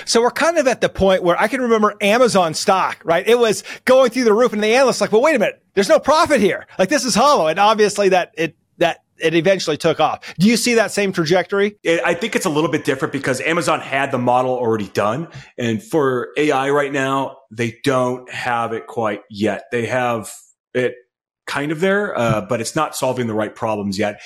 So 0.04 0.22
we're 0.22 0.30
kind 0.30 0.58
of 0.58 0.66
at 0.66 0.80
the 0.80 0.88
point 0.88 1.22
where 1.22 1.40
I 1.40 1.48
can 1.48 1.60
remember 1.60 1.94
Amazon 2.00 2.54
stock, 2.54 3.00
right? 3.04 3.26
It 3.26 3.38
was 3.38 3.62
going 3.84 4.10
through 4.10 4.24
the 4.24 4.32
roof 4.32 4.52
and 4.52 4.62
the 4.62 4.74
analysts 4.74 5.00
like, 5.00 5.12
well, 5.12 5.22
wait 5.22 5.36
a 5.36 5.38
minute, 5.38 5.62
there's 5.74 5.88
no 5.88 5.98
profit 5.98 6.40
here. 6.40 6.66
Like 6.78 6.88
this 6.88 7.04
is 7.04 7.14
hollow. 7.14 7.46
And 7.46 7.58
obviously 7.58 8.08
that 8.10 8.32
it, 8.36 8.56
that 8.78 9.02
it 9.20 9.34
eventually 9.34 9.76
took 9.76 10.00
off. 10.00 10.34
Do 10.38 10.48
you 10.48 10.56
see 10.56 10.74
that 10.74 10.90
same 10.90 11.12
trajectory? 11.12 11.76
I 11.86 12.14
think 12.14 12.36
it's 12.36 12.46
a 12.46 12.50
little 12.50 12.70
bit 12.70 12.84
different 12.84 13.12
because 13.12 13.40
Amazon 13.40 13.80
had 13.80 14.10
the 14.10 14.18
model 14.18 14.52
already 14.52 14.88
done. 14.88 15.28
And 15.56 15.82
for 15.82 16.28
AI 16.36 16.70
right 16.70 16.92
now, 16.92 17.38
they 17.50 17.78
don't 17.84 18.30
have 18.30 18.72
it 18.72 18.86
quite 18.86 19.22
yet. 19.30 19.64
They 19.72 19.86
have 19.86 20.32
it 20.74 20.94
kind 21.46 21.72
of 21.72 21.80
there, 21.80 22.16
uh, 22.16 22.42
but 22.42 22.60
it's 22.60 22.76
not 22.76 22.94
solving 22.94 23.26
the 23.26 23.34
right 23.34 23.54
problems 23.54 23.98
yet 23.98 24.20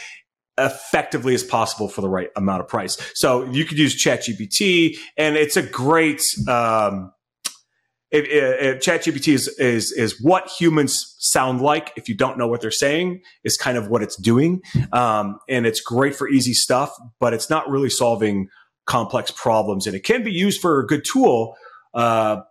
effectively 0.58 1.34
as 1.34 1.42
possible 1.42 1.88
for 1.88 2.02
the 2.02 2.08
right 2.08 2.28
amount 2.36 2.60
of 2.60 2.68
price. 2.68 2.98
So 3.14 3.44
you 3.50 3.64
could 3.64 3.78
use 3.78 4.02
ChatGPT, 4.02 4.98
and 5.16 5.36
it's 5.36 5.56
a 5.56 5.62
great. 5.62 6.22
Um, 6.48 7.12
it, 8.12 8.28
it, 8.28 8.80
ChatGPT 8.80 9.32
is, 9.32 9.48
is 9.58 9.90
is 9.92 10.22
what 10.22 10.48
humans 10.48 11.16
sound 11.18 11.60
like. 11.62 11.92
If 11.96 12.08
you 12.08 12.14
don't 12.14 12.38
know 12.38 12.46
what 12.46 12.60
they're 12.60 12.70
saying, 12.70 13.22
is 13.42 13.56
kind 13.56 13.78
of 13.78 13.88
what 13.88 14.02
it's 14.02 14.16
doing, 14.16 14.60
um, 14.92 15.38
and 15.48 15.66
it's 15.66 15.80
great 15.80 16.14
for 16.14 16.28
easy 16.28 16.52
stuff. 16.52 16.94
But 17.20 17.32
it's 17.32 17.48
not 17.48 17.68
really 17.68 17.90
solving 17.90 18.48
complex 18.86 19.30
problems, 19.30 19.86
and 19.86 19.96
it 19.96 20.04
can 20.04 20.22
be 20.22 20.32
used 20.32 20.60
for 20.60 20.78
a 20.80 20.86
good 20.86 21.04
tool. 21.04 21.56
Uh, 21.94 22.42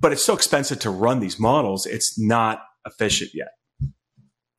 but 0.00 0.12
it's 0.12 0.24
so 0.24 0.34
expensive 0.34 0.78
to 0.80 0.90
run 0.90 1.20
these 1.20 1.38
models; 1.38 1.84
it's 1.84 2.18
not 2.18 2.62
efficient 2.86 3.30
yet 3.34 3.48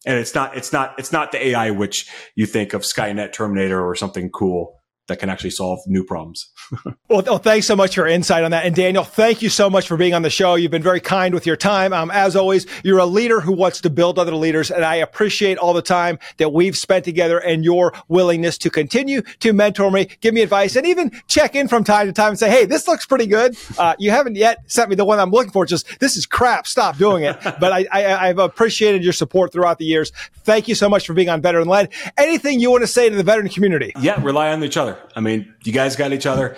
and 0.06 0.18
it's 0.18 0.34
not 0.34 0.56
it's 0.56 0.72
not 0.72 0.98
it's 0.98 1.12
not 1.12 1.32
the 1.32 1.48
AI 1.48 1.72
which 1.72 2.10
you 2.36 2.46
think 2.46 2.74
of 2.74 2.82
Skynet, 2.82 3.34
Terminator, 3.34 3.86
or 3.86 3.96
something 3.96 4.30
cool 4.30 4.82
that 5.08 5.20
can 5.20 5.30
actually 5.30 5.49
solve 5.49 5.80
new 5.86 6.04
problems. 6.04 6.49
well, 7.10 7.38
thanks 7.38 7.68
so 7.68 7.76
much 7.76 7.95
for 7.95 8.01
your 8.01 8.08
insight 8.08 8.43
on 8.43 8.51
that. 8.51 8.66
And 8.66 8.74
Daniel, 8.74 9.04
thank 9.04 9.41
you 9.41 9.49
so 9.49 9.70
much 9.70 9.88
for 9.88 9.97
being 9.97 10.14
on 10.14 10.22
the 10.22 10.30
show. 10.30 10.56
You've 10.56 10.72
been 10.72 10.84
very 10.84 11.01
kind 11.01 11.34
with 11.34 11.45
your 11.45 11.58
time. 11.58 11.91
Um, 11.91 12.10
as 12.12 12.36
always, 12.36 12.66
you're 12.84 12.99
a 12.99 13.06
leader 13.06 13.41
who 13.41 13.51
wants 13.51 13.82
to 13.82 13.89
build 13.89 14.18
other 14.18 14.34
leaders. 14.34 14.72
And 14.72 14.86
I 14.86 14.95
appreciate 14.95 15.58
all 15.58 15.74
the 15.74 15.82
time 15.82 16.20
that 16.38 16.54
we've 16.54 16.78
spent 16.78 17.04
together 17.04 17.38
and 17.38 17.66
your 17.66 17.93
willingness 18.08 18.58
to 18.60 18.70
continue 18.70 19.22
to 19.39 19.51
mentor 19.51 19.91
me, 19.91 20.08
give 20.22 20.34
me 20.34 20.41
advice, 20.41 20.76
and 20.78 20.88
even 20.88 21.12
check 21.28 21.54
in 21.54 21.68
from 21.68 21.84
time 21.84 22.08
to 22.08 22.14
time 22.14 22.30
and 22.30 22.39
say, 22.39 22.49
Hey, 22.49 22.66
this 22.66 22.88
looks 22.88 23.06
pretty 23.06 23.28
good. 23.28 23.58
Uh, 23.78 23.95
you 23.99 24.12
haven't 24.12 24.36
yet 24.36 24.60
sent 24.72 24.89
me 24.89 24.95
the 24.95 25.06
one 25.06 25.20
I'm 25.20 25.32
looking 25.32 25.51
for. 25.51 25.66
Just 25.66 25.99
this 25.99 26.16
is 26.16 26.26
crap. 26.26 26.66
Stop 26.66 26.97
doing 26.97 27.24
it. 27.24 27.38
but 27.60 27.74
I, 27.74 27.86
I, 27.91 28.30
I've 28.30 28.39
appreciated 28.39 29.04
your 29.04 29.14
support 29.14 29.51
throughout 29.51 29.80
the 29.80 29.86
years. 29.86 30.14
Thank 30.43 30.70
you 30.70 30.76
so 30.76 30.88
much 30.88 31.06
for 31.06 31.14
being 31.14 31.30
on 31.30 31.41
Veteran 31.41 31.68
Led. 31.68 31.91
Anything 32.18 32.62
you 32.62 32.72
want 32.72 32.84
to 32.84 32.88
say 32.88 33.10
to 33.10 33.16
the 33.16 33.24
veteran 33.24 33.49
community? 33.49 33.91
Yeah, 33.99 34.22
rely 34.24 34.51
on 34.51 34.64
each 34.64 34.78
other. 34.94 35.10
I 35.16 35.20
mean, 35.22 35.54
you 35.64 35.74
guys 35.74 35.96
got 35.96 36.14
each 36.14 36.26
other. 36.26 36.56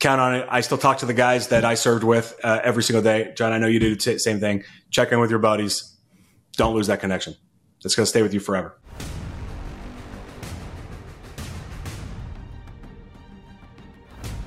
Count 0.00 0.20
on 0.20 0.34
it. 0.34 0.46
I 0.50 0.60
still 0.60 0.78
talk 0.78 0.98
to 0.98 1.06
the 1.06 1.14
guys 1.14 1.48
that 1.48 1.64
I 1.64 1.74
served 1.74 2.04
with 2.04 2.38
uh, 2.42 2.60
every 2.62 2.82
single 2.82 3.02
day. 3.02 3.32
John, 3.36 3.52
I 3.52 3.58
know 3.58 3.68
you 3.68 3.80
do 3.80 3.94
the 3.94 4.18
same 4.18 4.40
thing. 4.40 4.64
Check 4.90 5.12
in 5.12 5.20
with 5.20 5.30
your 5.30 5.38
buddies. 5.38 5.96
Don't 6.56 6.74
lose 6.74 6.88
that 6.88 7.00
connection. 7.00 7.36
It's 7.84 7.94
going 7.94 8.04
to 8.04 8.10
stay 8.10 8.22
with 8.22 8.34
you 8.34 8.40
forever. 8.40 8.78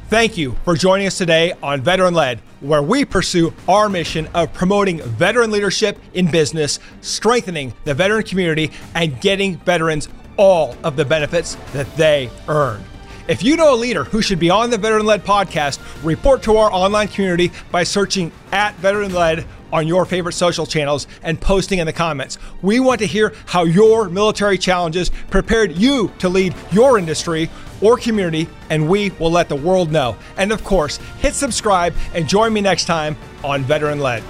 Thank 0.10 0.38
you 0.38 0.56
for 0.64 0.76
joining 0.76 1.06
us 1.06 1.18
today 1.18 1.54
on 1.62 1.82
Veteran 1.82 2.14
Led, 2.14 2.40
where 2.62 2.82
we 2.82 3.04
pursue 3.04 3.54
our 3.68 3.90
mission 3.90 4.28
of 4.34 4.54
promoting 4.54 5.02
veteran 5.02 5.52
leadership 5.52 6.00
in 6.14 6.32
business, 6.32 6.80
strengthening 7.02 7.74
the 7.84 7.94
veteran 7.94 8.24
community, 8.24 8.72
and 8.96 9.20
getting 9.20 9.58
veterans 9.58 10.08
all 10.38 10.78
of 10.84 10.96
the 10.96 11.04
benefits 11.04 11.56
that 11.74 11.94
they 11.98 12.30
earn. 12.48 12.82
If 13.28 13.44
you 13.44 13.58
know 13.58 13.74
a 13.74 13.76
leader 13.76 14.06
who 14.06 14.22
should 14.22 14.40
be 14.40 14.50
on 14.50 14.70
the 14.70 14.78
Veteran 14.78 15.06
Led 15.06 15.26
podcast, 15.26 15.80
report 16.02 16.42
to 16.44 16.56
our 16.56 16.72
online 16.72 17.10
community 17.10 17.52
by 17.72 17.84
searching 17.84 18.32
at 18.54 18.74
Veteran 18.76 19.14
Led 19.14 19.46
on 19.74 19.86
your 19.86 20.06
favorite 20.06 20.32
social 20.32 20.66
channels 20.66 21.08
and 21.24 21.40
posting 21.42 21.80
in 21.80 21.88
the 21.88 21.92
comments. 21.92 22.38
We 22.62 22.80
want 22.80 23.00
to 23.00 23.06
hear 23.06 23.34
how 23.46 23.66
your 23.66 24.08
military 24.08 24.58
challenges 24.58 25.12
prepared 25.30 25.74
you 25.74 26.10
to 26.20 26.30
lead 26.30 26.56
your 26.72 26.98
industry 26.98 27.50
or 27.82 27.98
community, 27.98 28.48
and 28.70 28.88
we 28.88 29.10
will 29.20 29.32
let 29.32 29.50
the 29.50 29.58
world 29.58 29.92
know. 29.92 30.16
And 30.38 30.54
of 30.54 30.64
course, 30.64 30.96
hit 31.20 31.34
subscribe 31.34 31.94
and 32.14 32.30
join 32.30 32.54
me 32.54 32.62
next 32.62 32.86
time 32.86 33.18
on 33.44 33.62
Veteran 33.64 34.00
Led. 34.00 34.24